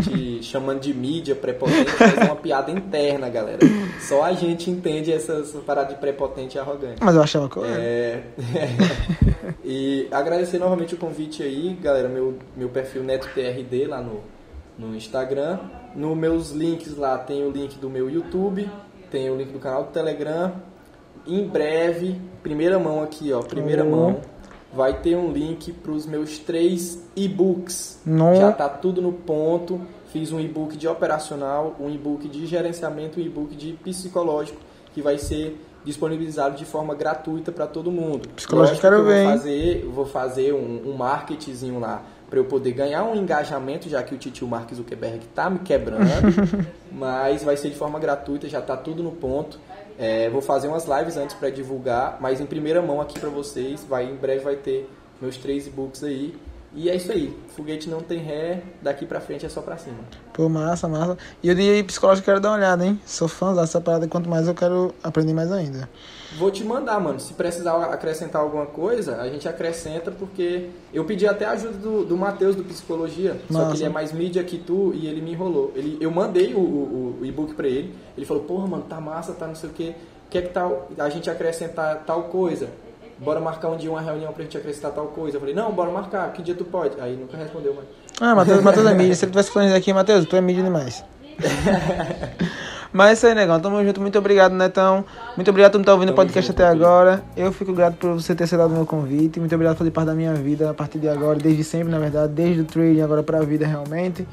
te 0.04 0.42
chamando 0.44 0.80
de 0.80 0.94
mídia 0.94 1.36
prepotente, 1.36 1.92
mas 2.00 2.18
é 2.18 2.24
uma 2.26 2.36
piada 2.36 2.72
interna, 2.72 3.30
galera. 3.30 3.60
Só 4.00 4.24
a 4.24 4.34
gente 4.34 4.70
entende 4.70 5.12
essas 5.12 5.52
paradas 5.66 5.94
de 5.94 6.00
prepotente 6.00 6.58
e 6.58 6.60
arrogante. 6.60 6.98
Mas 7.02 7.16
eu 7.16 7.22
achava 7.22 7.50
correto. 7.50 7.78
É, 7.80 8.24
e 9.64 10.08
agradecer 10.12 10.60
novamente 10.60 10.96
o 10.96 10.98
convite 10.98 11.44
aí, 11.44 11.78
galera. 11.82 12.08
Meu, 12.10 12.36
meu 12.56 12.70
perfil 12.70 13.04
NetoTRD 13.04 13.88
lá 13.88 14.02
no, 14.02 14.22
no 14.78 14.96
Instagram. 14.96 15.60
Nos 15.96 16.18
meus 16.18 16.52
links 16.52 16.98
lá 16.98 17.18
tem 17.18 17.44
o 17.46 17.52
link 17.52 17.78
do 17.78 17.90
meu 17.90 18.10
YouTube, 18.10 18.70
tem 19.12 19.30
o 19.30 19.36
link 19.36 19.52
do 19.52 19.60
canal 19.60 19.84
do 19.84 19.92
Telegram. 19.92 20.54
Em 21.26 21.48
breve, 21.48 22.20
primeira 22.42 22.78
mão 22.78 23.02
aqui, 23.02 23.32
ó, 23.32 23.40
primeira 23.42 23.86
Oh. 23.86 23.90
mão, 23.90 24.22
vai 24.76 25.02
ter 25.02 25.16
um 25.16 25.32
link 25.32 25.72
para 25.72 25.92
os 25.92 26.06
meus 26.06 26.40
três 26.40 27.00
e-books. 27.16 28.00
Não. 28.06 28.36
Já 28.36 28.52
tá 28.52 28.68
tudo 28.68 29.02
no 29.02 29.14
ponto. 29.14 29.82
Fiz 30.12 30.32
um 30.32 30.40
e-book 30.40 30.78
de 30.78 30.88
operacional, 30.88 31.76
um 31.80 31.90
e-book 31.90 32.28
de 32.28 32.46
gerenciamento, 32.46 33.20
um 33.20 33.24
e-book 33.24 33.56
de 33.56 33.74
psicológico 33.74 34.60
que 34.94 35.02
vai 35.02 35.18
ser 35.18 35.60
disponibilizado 35.84 36.56
de 36.56 36.66
forma 36.66 36.94
gratuita 36.94 37.52
para 37.52 37.66
todo 37.66 37.92
mundo. 37.92 38.30
Psicológico 38.30 38.76
Lógico 38.76 38.82
quero 38.82 38.96
que 38.96 39.02
eu 39.02 39.06
ver, 39.06 39.24
vou 39.24 39.32
fazer, 39.32 39.86
vou 39.86 40.06
fazer 40.06 40.54
um, 40.54 40.90
um 40.90 40.96
marketingzinho 40.96 41.80
lá 41.80 42.04
para 42.30 42.40
eu 42.40 42.46
poder 42.46 42.72
ganhar 42.72 43.04
um 43.04 43.16
engajamento, 43.16 43.90
já 43.90 44.02
que 44.02 44.16
o 44.16 44.18
titio 44.18 44.48
Mark 44.48 44.74
Zuckerberg 44.74 45.20
tá 45.36 45.50
me 45.50 45.60
quebrando, 45.60 46.04
mas 46.92 47.44
vai 47.44 47.56
ser 47.58 47.70
de 47.70 47.76
forma 47.76 48.00
gratuita, 48.00 48.50
já 48.50 48.62
tá 48.62 48.76
tudo 48.76 49.04
no 49.04 49.12
ponto. 49.12 49.60
É, 49.98 50.30
vou 50.30 50.42
fazer 50.42 50.68
umas 50.68 50.86
lives 50.86 51.18
antes 51.18 51.36
para 51.36 51.50
divulgar, 51.50 52.18
mas 52.20 52.42
em 52.42 52.46
primeira 52.46 52.82
mão 52.82 53.00
aqui 53.00 53.20
para 53.20 53.30
vocês, 53.30 53.84
vai 53.84 54.06
em 54.06 54.16
breve 54.16 54.44
vai 54.44 54.56
ter 54.56 54.90
meus 55.22 55.38
três 55.38 55.68
e-books 55.68 56.04
aí. 56.04 56.36
E 56.76 56.90
é 56.90 56.96
isso 56.96 57.12
aí, 57.12 57.32
foguete 57.56 57.88
não 57.88 58.02
tem 58.02 58.18
ré, 58.18 58.64
daqui 58.82 59.06
pra 59.06 59.22
frente 59.22 59.46
é 59.46 59.50
só 59.50 59.62
pra 59.62 59.78
cima. 59.78 60.00
Pô, 60.34 60.50
massa, 60.50 60.88
massa. 60.88 61.16
E 61.44 61.48
eu 61.48 61.54
de 61.54 61.84
psicológico 61.84 62.26
quero 62.26 62.40
dar 62.40 62.50
uma 62.50 62.58
olhada, 62.58 62.84
hein? 62.84 63.00
Sou 63.06 63.28
fã 63.28 63.54
dessa 63.54 63.80
parada, 63.80 64.08
quanto 64.08 64.28
mais 64.28 64.48
eu 64.48 64.56
quero 64.56 64.94
aprender 65.04 65.34
mais 65.34 65.52
ainda. 65.52 65.88
Vou 66.38 66.50
te 66.50 66.64
mandar, 66.64 67.00
mano. 67.00 67.20
Se 67.20 67.34
precisar 67.34 67.76
acrescentar 67.84 68.42
alguma 68.42 68.66
coisa, 68.66 69.18
a 69.22 69.30
gente 69.30 69.48
acrescenta, 69.48 70.10
porque 70.10 70.70
eu 70.92 71.06
pedi 71.06 71.28
até 71.28 71.46
a 71.46 71.52
ajuda 71.52 71.78
do, 71.78 72.04
do 72.06 72.18
Matheus, 72.18 72.56
do 72.56 72.64
Psicologia. 72.64 73.40
Só 73.52 73.60
Massa. 73.60 73.72
que 73.72 73.78
ele 73.78 73.86
é 73.86 73.90
mais 73.90 74.12
mídia 74.12 74.44
que 74.44 74.58
tu 74.58 74.94
e 74.96 75.06
ele 75.06 75.22
me 75.22 75.34
enrolou. 75.34 75.72
Ele, 75.76 75.98
eu 76.02 76.10
mandei 76.10 76.56
o, 76.56 76.60
o, 76.60 77.18
o 77.22 77.26
e-book 77.26 77.54
pra 77.54 77.68
ele. 77.68 77.94
Ele 78.18 78.26
falou, 78.26 78.44
porra, 78.44 78.66
mano, 78.66 78.84
tá 78.90 79.00
massa, 79.00 79.34
tá 79.34 79.46
não 79.46 79.56
sei 79.56 79.70
o 79.70 79.74
quê. 79.74 79.94
Quer 80.32 80.42
que 80.42 80.50
tal 80.50 80.90
a 80.98 81.10
gente 81.10 81.30
acrescentar 81.30 82.04
tal 82.04 82.24
coisa? 82.24 82.68
Bora 83.24 83.40
marcar 83.40 83.70
um 83.70 83.78
dia 83.78 83.90
uma 83.90 84.02
reunião 84.02 84.34
pra 84.34 84.44
gente 84.44 84.58
acrescentar 84.58 84.92
tal 84.92 85.08
coisa. 85.08 85.38
Eu 85.38 85.40
falei, 85.40 85.56
não, 85.56 85.72
bora 85.72 85.90
marcar. 85.90 86.32
Que 86.34 86.42
dia 86.42 86.54
tu 86.54 86.66
pode? 86.66 87.00
Aí 87.00 87.16
nunca 87.16 87.38
respondeu, 87.38 87.74
mas... 87.76 87.86
Ah, 88.20 88.36
Matheus, 88.36 88.62
Matheus 88.62 88.86
é 88.86 88.94
mídia. 88.94 89.16
Se 89.16 89.26
ele 89.26 89.32
tivesse 89.32 89.52
falando 89.52 89.74
aqui, 89.74 89.94
Matheus, 89.94 90.26
tu 90.26 90.36
é 90.36 90.42
mídia 90.42 90.64
demais. 90.64 91.04
Mas 92.92 93.10
é 93.10 93.14
isso 93.14 93.28
aí, 93.28 93.34
negão. 93.34 93.60
Tamo 93.60 93.84
junto. 93.84 94.00
Muito 94.00 94.20
obrigado, 94.20 94.54
Netão. 94.54 95.04
Muito 95.36 95.50
obrigado 95.50 95.72
por 95.72 95.80
estar 95.80 95.94
ouvindo 95.94 96.12
o 96.12 96.14
podcast 96.14 96.52
junto, 96.52 96.62
até 96.62 96.70
agora. 96.70 97.24
Eu 97.36 97.52
fico 97.52 97.74
grato 97.74 97.96
por 97.96 98.14
você 98.14 98.36
ter 98.36 98.44
aceitado 98.44 98.70
o 98.70 98.74
meu 98.74 98.86
convite. 98.86 99.40
Muito 99.40 99.56
obrigado 99.56 99.76
por 99.76 99.80
fazer 99.80 99.92
parte 99.92 100.08
da 100.08 100.14
minha 100.14 100.34
vida 100.36 100.70
a 100.70 100.74
partir 100.76 101.00
de 101.00 101.10
agora, 101.10 101.40
desde 101.40 101.64
sempre, 101.64 101.90
na 101.90 101.98
verdade, 101.98 102.32
desde 102.34 102.62
o 102.62 102.66
trading 102.66 103.02
agora 103.02 103.24
pra 103.24 103.40
vida 103.40 103.66
realmente. 103.66 104.28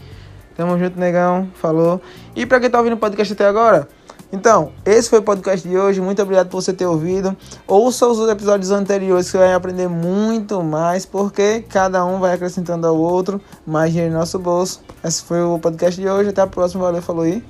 Tamo 0.56 0.78
junto, 0.78 1.00
negão. 1.00 1.48
Falou. 1.54 2.02
E 2.36 2.44
pra 2.44 2.60
quem 2.60 2.68
tá 2.68 2.76
ouvindo 2.76 2.94
o 2.94 2.98
podcast 2.98 3.32
até 3.32 3.46
agora, 3.46 3.88
então, 4.32 4.70
esse 4.84 5.10
foi 5.10 5.18
o 5.18 5.22
podcast 5.22 5.68
de 5.68 5.76
hoje. 5.76 6.00
Muito 6.00 6.22
obrigado 6.22 6.48
por 6.48 6.62
você 6.62 6.72
ter 6.72 6.86
ouvido. 6.86 7.36
Ouça 7.66 8.06
os 8.06 8.28
episódios 8.28 8.70
anteriores 8.70 9.26
que 9.26 9.32
você 9.32 9.38
vai 9.38 9.52
aprender 9.52 9.88
muito 9.88 10.62
mais, 10.62 11.04
porque 11.04 11.64
cada 11.68 12.04
um 12.04 12.20
vai 12.20 12.34
acrescentando 12.34 12.86
ao 12.86 12.96
outro 12.96 13.40
mais 13.66 13.90
dinheiro 13.90 14.12
no 14.12 14.20
nosso 14.20 14.38
bolso. 14.38 14.82
Esse 15.02 15.22
foi 15.22 15.42
o 15.42 15.58
podcast 15.58 16.00
de 16.00 16.08
hoje. 16.08 16.30
Até 16.30 16.42
a 16.42 16.46
próxima. 16.46 16.84
Valeu, 16.84 17.02
falou 17.02 17.24
aí. 17.24 17.44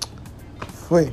Foi. 0.88 1.12